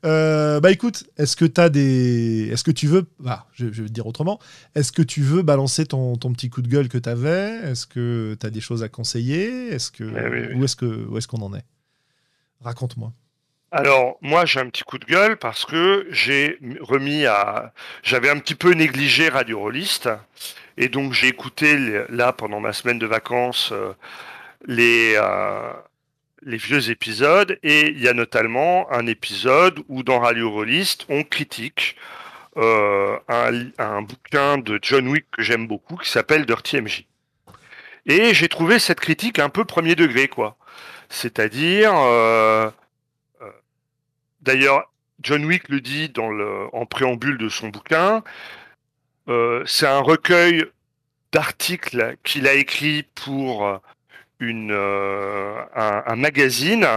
[0.06, 2.50] Euh, bah écoute, est-ce que tu as des.
[2.52, 3.06] Est-ce que tu veux.
[3.20, 4.40] Bah, je, vais te dire autrement.
[4.76, 7.86] Est-ce que tu veux balancer ton, ton petit coup de gueule que tu avais Est-ce
[7.86, 9.68] que tu as des choses à conseiller?
[9.68, 10.04] Est-ce que...
[10.04, 11.66] Eh Où est-ce qu'on est qu'on en est?
[12.62, 13.12] Raconte-moi.
[13.74, 17.72] Alors, moi, j'ai un petit coup de gueule parce que j'ai remis à.
[18.04, 20.10] J'avais un petit peu négligé Radio Rollist.
[20.78, 23.94] Et donc, j'ai écouté, là, pendant ma semaine de vacances, euh,
[24.66, 25.72] les, euh,
[26.42, 27.58] les vieux épisodes.
[27.64, 31.96] Et il y a notamment un épisode où, dans Radio Rollist, on critique
[32.58, 37.06] euh, un, un, bouquin de John Wick que j'aime beaucoup qui s'appelle Dirty MJ.
[38.06, 40.58] Et j'ai trouvé cette critique un peu premier degré, quoi.
[41.08, 41.94] C'est-à-dire.
[44.42, 44.92] D'ailleurs,
[45.22, 48.24] John Wick le dit en préambule de son bouquin.
[49.28, 50.66] Euh, c'est un recueil
[51.32, 53.80] d'articles qu'il a écrit pour
[54.40, 56.88] une, euh, un, magazine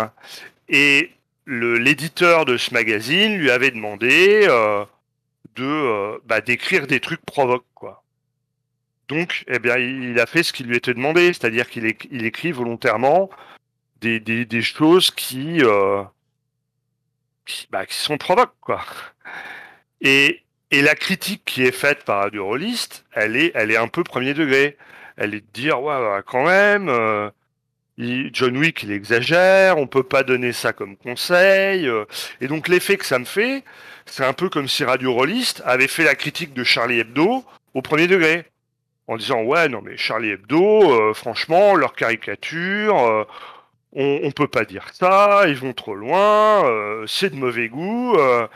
[0.68, 1.10] et
[1.46, 4.84] l'éditeur de ce magazine lui avait demandé euh,
[5.56, 7.64] de bah, d'écrire des trucs provoques.
[9.08, 12.52] Donc, eh bien, il a fait ce qui lui était demandé, c'est-à-dire qu'il il écrit
[12.52, 13.28] volontairement
[14.00, 15.62] des, des choses qui
[17.46, 18.84] qui, bah, sont provoques, quoi.
[20.00, 23.88] Et, et la critique qui est faite par Radio Rollist, elle est, elle est un
[23.88, 24.76] peu premier degré.
[25.16, 27.30] Elle est de dire, ouais, quand même, euh,
[27.96, 31.86] John Wick, il exagère, on peut pas donner ça comme conseil.
[31.86, 32.04] Euh.
[32.40, 33.62] et donc l'effet que ça me fait,
[34.06, 37.44] c'est un peu comme si Radio Rollist avait fait la critique de Charlie Hebdo
[37.74, 38.44] au premier degré.
[39.06, 43.26] En disant, ouais, non, mais Charlie Hebdo, euh, franchement, leur caricature,
[43.94, 48.14] on, on peut pas dire ça, ils vont trop loin, euh, c'est de mauvais goût.
[48.16, 48.46] Euh.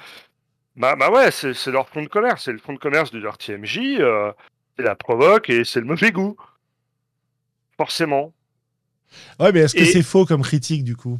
[0.76, 3.38] bah, bah ouais, c'est leur fond de commerce, c'est le fond de commerce de leur
[3.38, 4.32] TMJ, euh,
[4.76, 6.36] c'est la provoque et c'est le mauvais goût.
[7.76, 8.32] Forcément.
[9.38, 11.18] Ouais, mais est-ce que c'est faux comme critique du coup?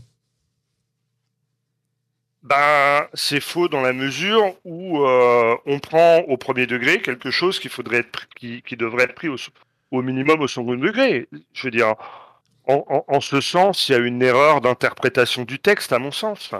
[2.42, 7.68] Ben, c'est faux dans la mesure où on prend au premier degré quelque chose qui
[7.68, 9.36] faudrait être, qui, qui devrait être pris au,
[9.90, 11.28] au minimum au second degré.
[11.52, 11.94] Je veux dire,
[12.68, 16.50] en, ce sens, il y a une erreur d'interprétation du texte, à mon sens.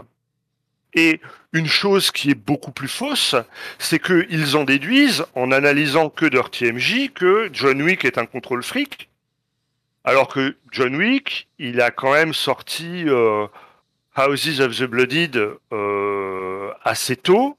[0.94, 1.20] Et
[1.52, 3.34] une chose qui est beaucoup plus fausse,
[3.78, 8.62] c'est qu'ils en déduisent, en analysant que Dirty MJ, que John Wick est un contrôle
[8.62, 9.10] fric,
[10.04, 13.46] alors que John Wick, il a quand même sorti euh,
[14.16, 15.36] Houses of the Blooded
[15.72, 17.57] euh, assez tôt,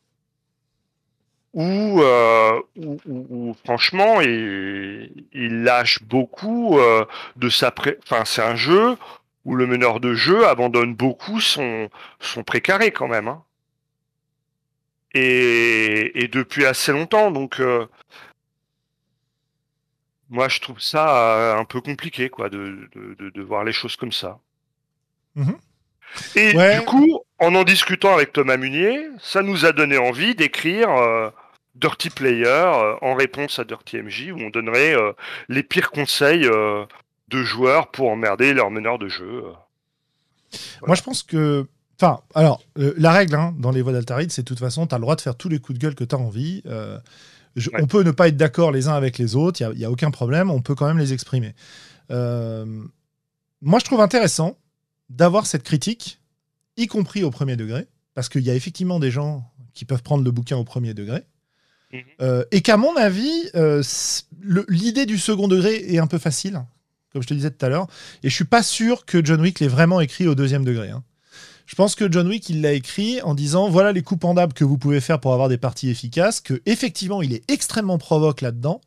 [1.53, 7.05] où, euh, où, où- où, franchement, il, il lâche beaucoup euh,
[7.37, 7.97] de sa pré...
[8.03, 8.97] Enfin, c'est un jeu
[9.45, 11.89] où le meneur de jeu abandonne beaucoup son,
[12.19, 13.27] son précaré quand même.
[13.27, 13.43] hein.
[15.13, 17.87] Et, et depuis assez longtemps, donc euh,
[20.29, 23.71] moi je trouve ça euh, un peu compliqué quoi de, de, de, de voir les
[23.73, 24.39] choses comme ça.
[25.35, 25.57] Mhm.
[26.35, 26.75] Et Ouais.
[26.75, 31.29] du coup, en en discutant avec Thomas Munier, ça nous a donné envie d'écrire euh,
[31.79, 35.13] Dirty Player euh, en réponse à Dirty MJ, où on donnerait euh,
[35.47, 36.85] les pires conseils euh,
[37.29, 39.43] de joueurs pour emmerder leur meneur de jeu.
[40.85, 41.67] Moi, je pense que.
[42.01, 44.95] Enfin, alors, euh, la règle hein, dans les voies d'Altaride, c'est de toute façon, tu
[44.95, 46.61] as le droit de faire tous les coups de gueule que tu as envie.
[46.65, 46.97] Euh,
[47.55, 47.81] je- Ouais.
[47.81, 49.91] On peut ne pas être d'accord les uns avec les autres, il n'y a, a
[49.91, 51.53] aucun problème, on peut quand même les exprimer.
[52.11, 52.65] Euh,
[53.61, 54.57] moi, je trouve intéressant
[55.09, 56.19] d'avoir cette critique,
[56.77, 59.43] y compris au premier degré, parce qu'il y a effectivement des gens
[59.73, 61.23] qui peuvent prendre le bouquin au premier degré.
[62.21, 63.81] Euh, et qu'à mon avis, euh,
[64.67, 66.61] l'idée du second degré est un peu facile,
[67.11, 67.87] comme je te disais tout à l'heure.
[68.23, 70.89] Et je suis pas sûr que John Wick l'ait vraiment écrit au deuxième degré.
[70.89, 71.03] hein.
[71.65, 74.77] Je pense que John Wick, l'a écrit en disant voilà les coups pendables que vous
[74.79, 78.81] pouvez faire pour avoir des parties efficaces, que effectivement il est extrêmement provoque là-dedans.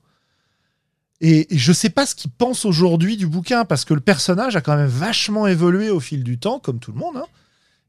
[1.20, 4.56] Et et je sais pas ce qu'il pense aujourd'hui du bouquin, parce que le personnage
[4.56, 7.16] a quand même vachement évolué au fil du temps, comme tout le monde.
[7.18, 7.26] hein.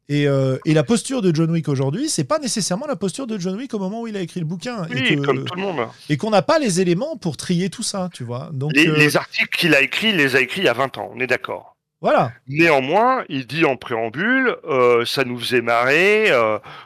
[0.10, 3.38] Et, euh, et la posture de John Wick aujourd'hui, c'est pas nécessairement la posture de
[3.38, 4.86] John Wick au moment où il a écrit le bouquin.
[4.90, 5.88] Oui, et que- comme tout le monde.
[6.10, 8.50] et qu'on n'a pas les éléments pour trier tout ça, tu vois.
[8.54, 10.74] Donc Les, euh, les articles qu'il a écrits, il les a écrits il y a
[10.74, 11.76] 20 ans, on est d'accord.
[12.02, 12.34] voilà.
[12.50, 16.30] Néanmoins, il dit en préambule, euh, ça nous faisait marrer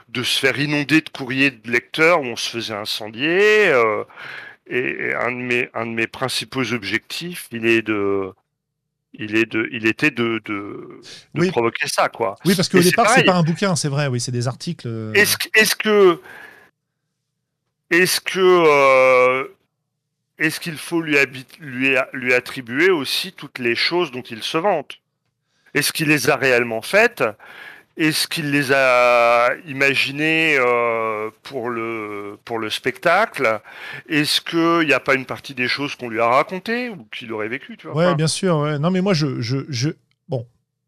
[0.10, 3.72] de se faire inonder de courriers de lecteurs où on se faisait incendier.
[4.70, 8.32] et et un de mes un de mes principaux objectifs, il est de
[9.14, 11.00] il est de il était de de,
[11.34, 11.50] de Oui.
[11.50, 12.36] provoquer ça quoi.
[12.46, 14.88] Oui, parce qu'au départ, c'est pas un bouquin, c'est vrai, oui, c'est des articles.
[14.88, 16.22] euh, Est-ce que est-ce que
[17.90, 19.48] est-ce que euh,
[20.38, 21.18] est-ce qu'il faut lui,
[22.14, 24.98] lui attribuer aussi toutes les choses dont il se vante?
[25.74, 27.24] Est-ce qu'il les a réellement faites?
[27.98, 33.60] Est-ce qu'il les a imaginées euh, pour, le, pour le spectacle
[34.08, 37.32] Est-ce qu'il n'y a pas une partie des choses qu'on lui a racontées ou qu'il
[37.34, 37.96] aurait vécu tu vois?
[38.10, 38.58] Ouais, bien sûr.
[38.60, 38.78] Ouais.
[38.80, 39.90] Non, mais moi, je, je, je-
[40.30, 40.46] Bon.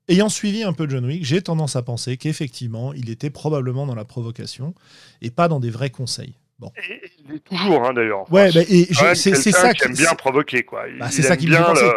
[0.07, 3.93] Ayant suivi un peu John Wick, j'ai tendance à penser qu'effectivement, il était probablement dans
[3.95, 4.73] la provocation
[5.21, 6.33] et pas dans des vrais conseils.
[6.57, 6.71] Bon.
[6.89, 8.31] et- et il est toujours hein, d'ailleurs.
[8.33, 10.85] Ouais, bah, et c'est ça qui aime bien provoquer quoi.
[10.99, 11.85] Bah, c'est ça qui me fait penser.
[11.85, 11.93] le-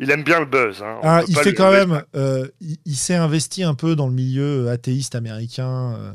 [0.00, 0.82] il aime bien le buzz.
[0.82, 0.98] Hein.
[1.02, 2.02] Ah, il fait quand même.
[2.16, 6.12] euh, il il s'est investi un peu dans le milieu athéiste américain euh,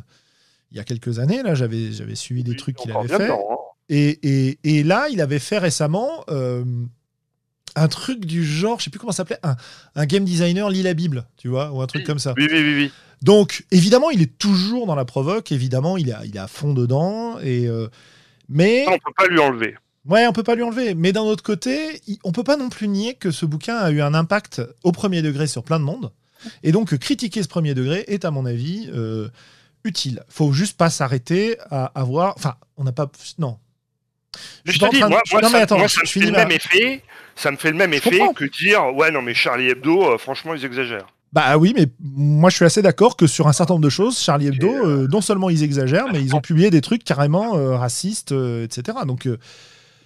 [0.72, 1.42] il y a quelques années.
[1.44, 3.30] Là, j'avais j'avais suivi des Oui, trucs qu'il avait fait.
[3.30, 3.38] hein.
[3.88, 6.66] Et, et, et là, il avait fait récemment euh,
[7.76, 9.56] un truc du genre, je sais plus comment ça s'appelait, un,
[9.96, 12.06] un game designer lit la Bible, tu vois, ou un truc Oui.
[12.08, 12.34] comme ça.
[12.38, 12.92] Oui, oui, oui, oui.
[13.22, 16.48] Donc, évidemment, il est toujours dans la provoque, évidemment, il est à, il est à
[16.48, 17.88] fond dedans, et, euh,
[18.50, 19.76] mais, on peut pas lui enlever.
[20.08, 20.96] Ouais, on peut pas lui enlever.
[20.96, 24.02] Mais d'un autre côté, on peut pas non plus nier que ce bouquin a eu
[24.02, 26.12] un impact au premier degré sur plein de monde,
[26.64, 29.30] et donc euh, critiquer ce premier degré est, à mon avis, euh,
[29.84, 30.24] utile.
[30.30, 33.58] Faut juste pas s'arrêter à avoir, enfin, on n'a pas, non.
[34.66, 36.02] Je pas te en dis, train de- moi, non, mais ça, attends, moi, je- ça
[36.02, 37.04] me je fait le même effet.
[37.38, 38.34] Ça me fait le même Je effet comprends.
[38.34, 41.08] que dire ouais non mais Charlie Hebdo, euh, franchement ils exagèrent.
[41.34, 44.18] Bah oui, mais moi je suis assez d'accord que sur un certain nombre de choses,
[44.20, 47.58] Charlie Hebdo, Et, euh, non seulement ils exagèrent, mais ils ont publié des trucs carrément
[47.58, 49.00] euh, racistes, euh, etc.
[49.06, 49.38] Donc euh,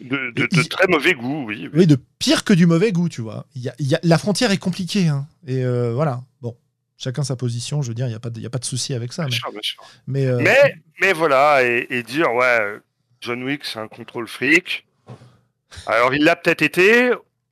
[0.01, 1.63] De, très mauvais goût, oui.
[1.63, 1.79] oui.
[1.79, 3.45] oui, de pire que du mauvais goût, tu vois.
[3.55, 5.27] Y a- y a- la frontière est compliquée, hein.
[5.47, 6.21] et euh, voilà.
[6.41, 6.55] Bon,
[6.97, 7.81] chacun sa position.
[7.81, 9.11] Je veux dire, il y a pas de, il y a pas de souci avec
[9.13, 9.23] ça.
[9.25, 9.83] Bien Mais, sûr, bien sûr.
[10.07, 12.77] mais, euh, Mais, mais voilà, et, et dire ouais,
[13.21, 14.85] John Wick c'est un contrôle fric.
[15.85, 17.11] Alors il l'a peut-être été.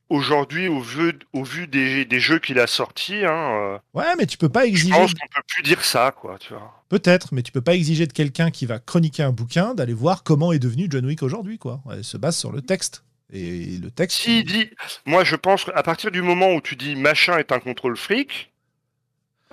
[0.10, 4.26] Aujourd'hui, au vu, au vu des, des jeux qu'il a sortis, hein, euh, ouais, mais
[4.26, 4.94] tu peux pas je exiger.
[4.94, 6.38] pense qu'on peut plus dire ça, quoi.
[6.40, 6.82] Tu vois.
[6.88, 10.24] Peut-être, mais tu peux pas exiger de quelqu'un qui va chroniquer un bouquin d'aller voir
[10.24, 11.82] comment est devenu John Wick aujourd'hui, quoi.
[11.92, 13.04] Elle se base sur le texte.
[13.34, 14.20] Et le texte.
[14.22, 14.70] S'il dit,
[15.06, 18.54] moi je pense qu'à partir du moment où tu dis machin est un contrôle fric,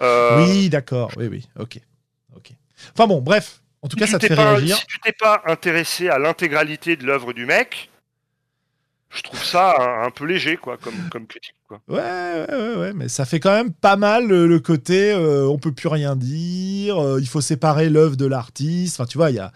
[0.01, 1.11] euh, Oui, d'accord.
[1.17, 1.49] Oui, oui.
[1.59, 1.81] Ok.
[2.37, 2.51] Ok.
[2.93, 3.61] Enfin bon, bref.
[3.83, 4.77] En tout si cas, ça te fait pas- réagir.
[4.77, 7.91] Si tu t'es pas intéressé à l'intégralité de l'œuvre du mec,
[9.15, 11.81] je trouve ça un, un peu léger, quoi, comme, comme critique, quoi.
[11.89, 15.47] Ouais, ouais, ouais, ouais, mais ça fait quand même pas mal le, le côté euh,
[15.47, 18.97] on peut plus rien dire, euh, il faut séparer l'œuvre de l'artiste.
[19.01, 19.53] Enfin, tu vois, il y a,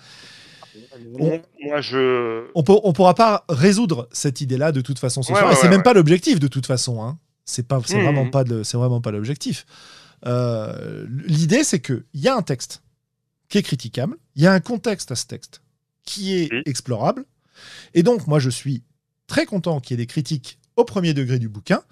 [1.19, 2.47] Moi, moi, je.
[2.55, 5.51] on, peut, on pourra pas résoudre cette idée-là de toute façon ce Ouais, soir.
[5.51, 7.03] ouais, et c'est même pas l'objectif de toute façon.
[7.03, 7.19] Hein.
[7.45, 8.03] C'est pas, c'est Mhm.
[8.05, 9.65] vraiment pas, de- c'est vraiment pas l'objectif.
[10.27, 12.83] Euh, L'idée, c'est que il y a un texte
[13.49, 15.63] qui est critiquable, il y a un contexte à ce texte
[16.05, 17.25] qui est explorable,
[17.95, 18.83] et donc moi je suis
[19.29, 21.83] très content qu'il y ait des critiques au premier degré du bouquin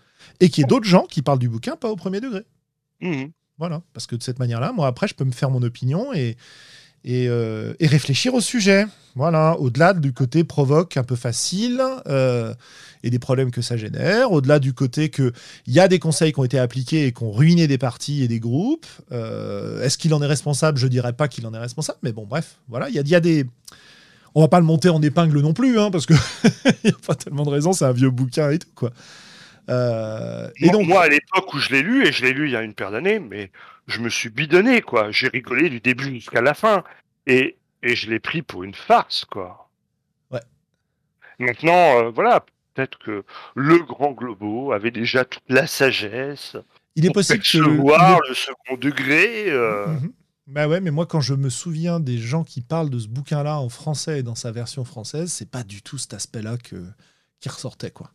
[0.41, 2.43] et qu'il y ait d'autres gens qui parlent du bouquin pas au premier degré.
[3.01, 3.31] Mhm.
[3.59, 6.37] Voilà, parce que de cette manière-là, moi après, je peux me faire mon opinion et,
[7.05, 8.87] et, euh, et réfléchir au sujet.
[9.15, 12.53] Voilà, au-delà du côté provoque un peu facile euh,
[13.03, 15.33] et des problèmes que ça génère, au-delà du côté qu'il
[15.69, 18.29] y a des conseils qui ont été appliqués et qui ont ruiné des partis et
[18.29, 18.87] des groupes.
[19.13, 20.77] euh, Est-ce qu'il en est responsable?
[20.79, 23.09] Je dirais pas qu'il en est responsable, mais bon, bref, voilà, il y a, il
[23.09, 23.47] y a des.
[24.39, 26.13] On va pas le monter en épingle non plus, hein, parce que
[26.85, 28.91] il n'y a pas tellement de raisons, c'est un vieux bouquin et tout, quoi.
[29.71, 32.47] Euh, et Moi, donc, moi, à l'époque où je l'ai lu, et je l'ai lu
[32.47, 33.51] il y a une paire d'années, mais
[33.87, 35.11] je me suis bidonné, quoi.
[35.11, 36.85] J'ai rigolé du début jusqu'à la fin.
[37.27, 39.71] Et, et je l'ai pris pour une farce, quoi.
[40.31, 40.43] Ouais.
[41.39, 42.45] Maintenant, euh, voilà,
[42.75, 46.57] peut-être que le grand Globo avait déjà toute la sagesse.
[46.95, 47.57] il est possible que.
[47.57, 49.47] il le second degré.
[49.49, 50.13] euh, Mhm.
[50.47, 53.59] Bah ouais, mais moi, quand je me souviens des gens qui parlent de ce bouquin-là
[53.59, 56.77] en français et dans sa version française, c'est pas du tout cet aspect-là que,
[57.41, 58.13] qui ressortait, quoi.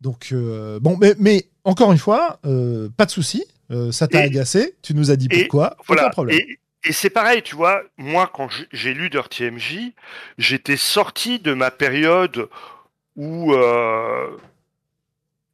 [0.00, 3.44] Donc, euh, bon, mais, mais encore une fois, euh, pas de souci.
[3.72, 6.02] euh, ça t'a agacé, tu nous as dit pourquoi, Voilà.
[6.04, 6.38] aucun problème.
[6.38, 6.58] Et,
[6.88, 9.92] et c'est pareil, tu vois, moi, quand j'ai lu Dirty MJ,
[10.38, 12.48] j'étais sorti de ma période
[13.16, 13.52] où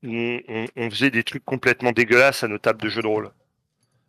[0.02, 3.30] on, on- on faisait des trucs complètement dégueulasses à nos tables de jeux de rôle.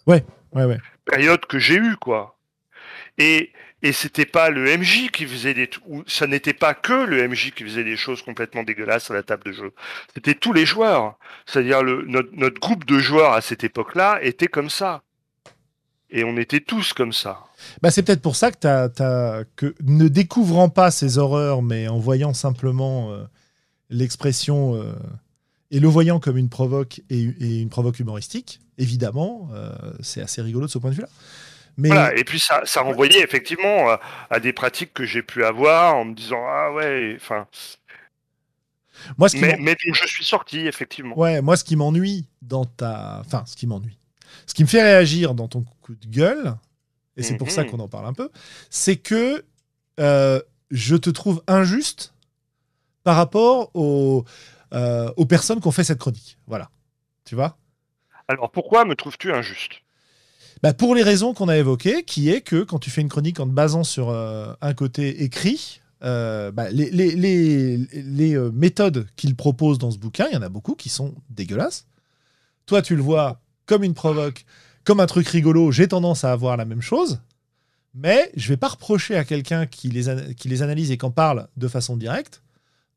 [0.08, 0.24] Ouais,
[0.54, 0.78] ouais.
[1.06, 2.38] Période que j'ai eue, quoi.
[3.18, 3.52] Et,
[3.82, 7.28] et c'était pas le MJ qui faisait des t- ou ça n'était pas que le
[7.28, 9.74] MJ qui faisait des choses complètement dégueulasses à la table de jeu.
[10.14, 11.18] C'était tous les joueurs.
[11.46, 15.04] C'est-à-dire le notre, notre groupe de joueurs à cette époque-là était comme ça.
[16.10, 17.40] Et on était tous comme ça.
[17.82, 21.88] Bah, c'est peut-être pour ça que, t'as- t'as- que ne découvrant pas ces horreurs, mais
[21.90, 23.24] en voyant simplement euh,
[23.90, 24.94] l'expression euh,
[25.72, 29.72] et le voyant comme une provoque et, et une provoque humoristique, évidemment, euh,
[30.02, 31.10] c'est assez rigolo de ce point de vue-là.
[31.78, 32.16] Mais Voilà.
[32.18, 34.00] Et puis ça, ça renvoyait effectivement à,
[34.30, 37.48] à des pratiques que j'ai pu avoir en me disant ah ouais, enfin.
[39.18, 41.18] moi, ce qui Mais, je suis sorti effectivement.
[41.20, 43.98] ouais, moi, ce qui m'ennuie dans ta, enfin, ce qui m'ennuie,
[44.46, 46.56] ce qui me fait réagir dans ton coup de gueule,
[47.16, 47.72] et c'est pour ça Mhm.
[47.72, 48.30] qu'on en parle un peu,
[48.70, 49.44] c'est que
[50.00, 50.42] euh,
[50.72, 52.14] je te trouve injuste
[53.04, 54.26] par rapport aux,
[54.74, 56.38] euh, aux personnes qui ont fait cette chronique.
[56.48, 56.70] Voilà.
[57.26, 57.58] Tu vois?
[58.28, 59.82] Alors pourquoi me trouves-tu injuste?
[60.64, 63.40] Bah, Pour les raisons qu'on a évoquées, qui est que quand tu fais une chronique
[63.40, 69.08] en te basant sur euh, un côté écrit, euh, bah, les, les- les- les, méthodes
[69.16, 71.88] qu'il propose dans ce bouquin, il y en a beaucoup qui sont dégueulasses.
[72.66, 74.46] Toi, tu le vois comme une provoque,
[74.84, 75.72] comme un truc rigolo.
[75.72, 77.20] J'ai tendance à avoir la même chose.
[77.94, 81.10] Mais je vais pas reprocher à quelqu'un qui les, ana- qui les analyse et qu'en
[81.12, 82.42] parle de façon directe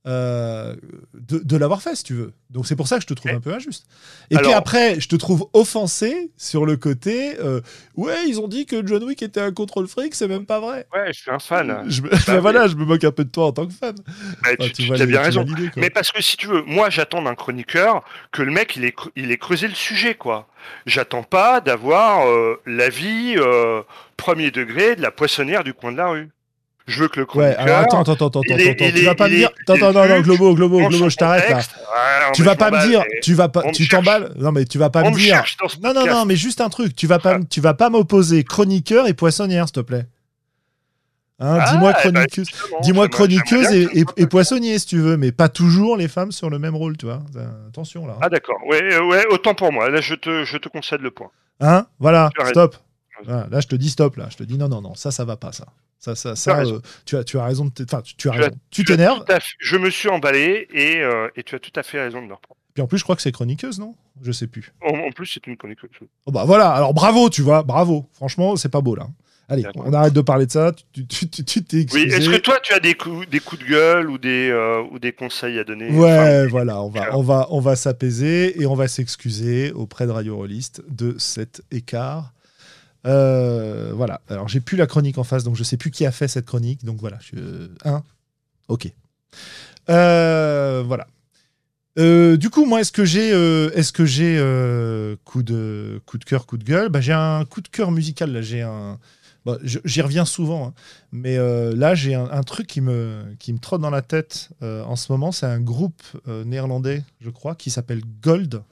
[0.06, 0.74] euh,
[1.14, 2.32] de, de l'avoir fait, si tu veux.
[2.48, 3.86] Donc c'est pour ça que je te trouve Mais- un peu injuste.
[4.31, 7.60] Et puis après, je te trouve offensé sur le côté euh,
[7.97, 10.86] ouais, ils ont dit que John Wick était un contrôle fric, c'est même pas vrai.
[10.94, 11.85] Ouais, je suis un fan.
[11.86, 13.72] Je, me- Bah ben voilà, je me moque un peu de toi en tant que
[13.74, 13.94] fan.
[14.43, 15.44] Bah, Enfin, tu, tu vois as bien raison.
[15.77, 18.02] Mais parce que si tu veux, moi j'attends d'un chroniqueur
[18.32, 20.48] que le mec il ait, il ait creusé le sujet quoi.
[20.86, 23.36] J'attends pas d'avoir euh, l'avis
[24.16, 26.31] premier degré de la poissonnière du coin de la rue.
[26.90, 27.60] Je veux que le Ouais, chroniqueur.
[27.60, 29.50] alors attends, attends, attends, attends, il tu vas pas me dire.
[29.68, 31.56] Attends, non, non, Globo, Globo, Globo, je t'arrête là.
[31.58, 34.32] Ouais, Tu vas pas me dire, tu vas pas, tu t'emballes.
[34.36, 35.42] Non, mais tu vas pas me dire.
[35.82, 36.94] Non, non, non, mais juste un truc.
[36.94, 40.06] Tu vas pas, me- tu vas pas m'opposer chroniqueur et poissonnière, s'il te plaît.
[41.42, 45.16] Hein, Ah, dis-moi ben, chroniqueuse, justement, dis-moi chroniqueuse et, et- et poissonnier, si tu veux,
[45.16, 47.22] mais pas toujours les femmes sur le même rôle, tu vois.
[47.68, 48.18] Attention là.
[48.20, 49.88] Ah d'accord, ouais, euh, ouais, autant pour moi.
[49.88, 51.30] Là, je te, je te concède le point.
[51.60, 52.76] Hein Voilà, stop.
[53.24, 54.16] Voilà, là, je te dis stop.
[54.16, 55.66] Là, je te dis non, non, non, ça, ça va pas, ça.
[56.01, 56.55] Ça, ça, ça.
[56.56, 56.77] raison.
[56.77, 57.66] euh, tu as, tu as raison.
[57.66, 58.51] de tu, tu as raison.
[58.70, 59.24] T'énerves.
[59.59, 62.32] Je me suis emballé et, euh, et tu as tout à fait raison de me
[62.35, 62.59] reprendre.
[62.74, 63.94] Puis en plus, je crois que c'est chroniqueuse, non?
[64.22, 64.72] Je sais plus.
[64.82, 65.78] En, en plus, c'est une chronique.
[66.27, 66.70] Oh bah voilà.
[66.70, 68.06] Alors bravo, tu vois, bravo.
[68.14, 69.09] Franchement, c'est pas beau là.
[69.48, 70.70] Allez, on arrête de parler de ça.
[70.93, 74.16] Tu t'es Oui, est-ce que toi, tu as des coups, des coups de gueule ou
[74.16, 75.90] des, euh, ou des conseils à donner?
[75.90, 80.06] Ouais, Enfin, voilà, on va, on va, on va s'apaiser et on va s'excuser auprès
[80.06, 82.32] de Radio Rollist de cet écart.
[83.06, 84.20] Euh, voilà.
[84.28, 86.47] Alors, j'ai plus la chronique en face, donc je sais plus qui a fait cette
[86.47, 86.85] chronique.
[86.85, 87.18] Donc voilà.
[87.20, 87.68] Je...
[87.85, 88.02] Un.
[88.68, 88.93] Ok.
[89.89, 91.06] Euh, voilà.
[91.98, 94.36] Euh, du coup, moi, est-ce que j'ai, est-ce que j'ai
[95.24, 96.89] coup de, coup de cœur, coup de gueule?
[96.89, 98.32] Bah, J'ai un coup de cœur musical.
[98.32, 98.98] Là, j'ai un.
[99.62, 100.74] je- J'y reviens souvent, hein.
[101.12, 101.36] mais
[101.74, 105.10] là, j'ai un, un truc qui me, qui me trotte dans la tête en ce
[105.12, 105.32] moment.
[105.32, 108.62] C'est un groupe néerlandais, je crois, qui s'appelle Gold.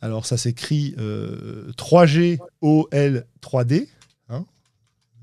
[0.00, 3.88] Alors, ça s'écrit euh, 3G-O-L 3D.
[4.28, 4.44] hein.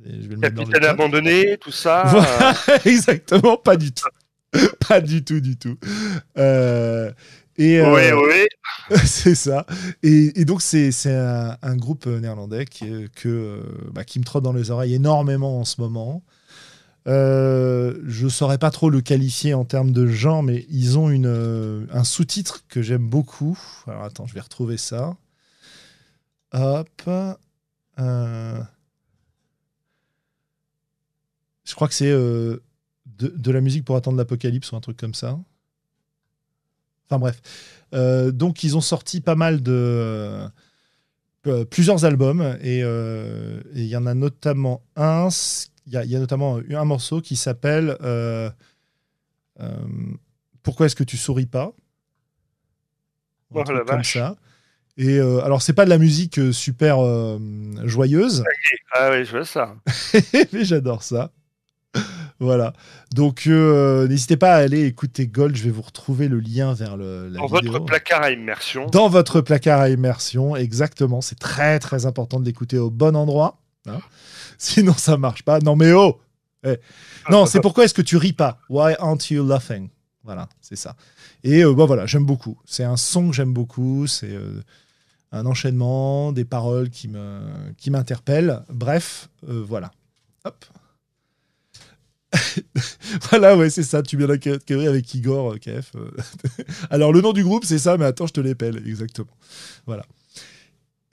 [0.06, 0.42] Et je vais le
[0.82, 0.90] chat.
[0.90, 2.04] abandonné, tout ça.
[2.08, 2.54] Voilà,
[2.86, 4.08] exactement, pas du tout.
[4.88, 5.78] pas du tout, du tout.
[6.38, 7.12] Euh,
[7.58, 8.48] et, euh, euh, ouais,
[9.06, 9.66] c'est ça.
[10.04, 12.86] Et, et donc, c'est un, un groupe néerlandais qui,
[13.16, 13.62] que, euh,
[13.94, 16.22] bah, qui me trotte dans les oreilles énormément en ce moment.
[17.08, 21.28] Euh, je saurais pas trop le qualifier en termes de genre, mais ils ont une,
[21.28, 23.60] euh, un sous-titre que j'aime beaucoup.
[23.88, 25.16] Alors, attends, je vais retrouver ça.
[26.54, 26.90] Hop.
[28.00, 28.64] Euh,
[31.64, 32.64] Je crois que c'est euh,
[33.06, 35.40] de, de la musique pour attendre l'apocalypse ou un truc comme ça.
[37.08, 37.42] Enfin bref.
[38.34, 40.48] Donc ils ont sorti pas mal de
[41.70, 45.30] plusieurs albums et il y en a notamment un.
[45.88, 48.50] Il y, a- il y a notamment un morceau qui s'appelle euh,
[49.62, 49.76] euh,
[50.64, 51.74] Pourquoi est-ce que tu souris pas?
[53.54, 54.14] Oh, la comme vache.
[54.14, 54.36] ça.
[54.98, 56.98] Et euh, alors c'est pas de la musique euh, super
[57.84, 58.44] joyeuse,
[58.94, 59.76] Ah ouais, je vois ça.
[60.54, 61.32] mais j'adore ça.
[62.40, 62.74] Voilà.
[63.14, 65.56] Donc n'hésitez pas à aller écouter Gold.
[65.56, 67.72] Je vais vous retrouver le lien vers le, la Dans vidéo.
[67.74, 68.88] votre placard à immersion.
[68.88, 71.22] Dans votre placard à immersion, exactement.
[71.22, 73.62] C'est très très important de l'écouter au bon endroit.
[73.88, 74.00] hein.
[74.58, 75.60] Sinon ça marche pas.
[75.60, 76.20] Non mais oh
[76.66, 76.78] Eh.
[77.30, 78.60] Non, c'est pourquoi est-ce que tu ris pas?
[78.70, 79.90] Why aren't you laughing?
[80.24, 80.96] Voilà, c'est ça.
[81.44, 82.60] Et euh, bah, voilà, j'aime beaucoup.
[82.66, 84.08] C'est un son que j'aime beaucoup.
[84.08, 84.62] C'est euh,
[85.32, 87.08] un enchaînement, des paroles qui
[87.90, 88.64] m'interpellent.
[88.70, 89.92] Bref, euh, voilà.
[90.44, 90.66] Hop.
[93.30, 94.02] voilà, ouais, c'est ça.
[94.02, 95.94] Tu viens d'acquérir avec Igor, KF.
[96.90, 99.38] Alors, le nom du groupe, c'est ça, mais attends, je te l'épelle, exactement.
[99.86, 100.06] Voilà.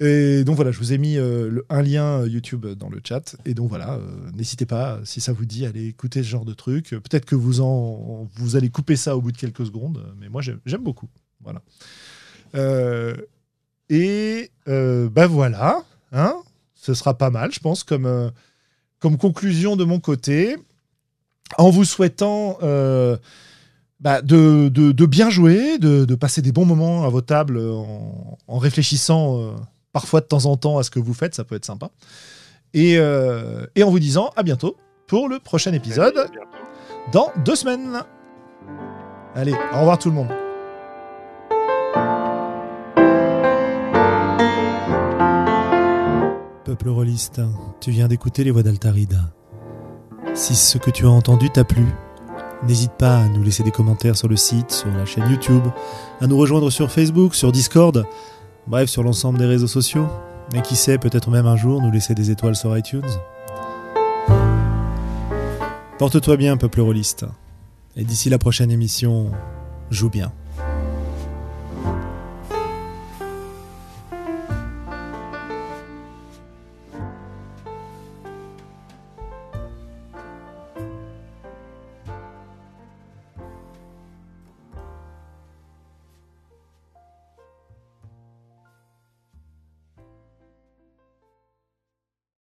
[0.02, 3.36] Et donc, voilà, je vous ai mis euh, un lien euh, YouTube dans le chat.
[3.46, 6.44] Et donc, voilà, euh, n'hésitez pas, si ça vous dit, à aller écouter ce genre
[6.44, 6.90] de truc.
[6.90, 11.08] Peut-être que vous, allez couper ça au bout de quelques secondes, mais moi, j'aime beaucoup.
[11.40, 11.62] Voilà.
[13.88, 16.34] Et ben voilà, hein,
[16.74, 18.32] ce sera pas mal, je pense, comme,
[19.00, 20.56] conclusion de mon côté
[21.58, 22.58] en vous souhaitant
[24.00, 29.54] bah, de, bien jouer, de, passer des bons moments à vos tables en, réfléchissant
[29.92, 31.90] parfois de temps en temps à ce que vous faites, ça peut être sympa.
[32.74, 36.30] Et, euh, et en vous disant à bientôt pour le prochain épisode
[37.12, 38.02] dans deux semaines.
[39.34, 40.28] Allez, au revoir tout le monde.
[46.64, 47.40] Peuple rôliste,
[47.80, 49.18] tu viens d'écouter les voix d'Altaride.
[50.34, 51.84] Si ce que tu as entendu t'a plu,
[52.66, 55.64] n'hésite pas à nous laisser des commentaires sur le site, sur la chaîne YouTube,
[56.20, 58.06] à nous rejoindre sur Facebook, sur Discord,
[58.66, 60.06] bref, sur l'ensemble des réseaux sociaux.
[60.54, 63.02] Et qui sait, peut-être même un jour nous laisser des étoiles sur iTunes.
[65.98, 67.24] Porte-toi bien, peuple rôliste.
[67.96, 69.30] Et d'ici la prochaine émission,
[69.90, 70.32] joue bien.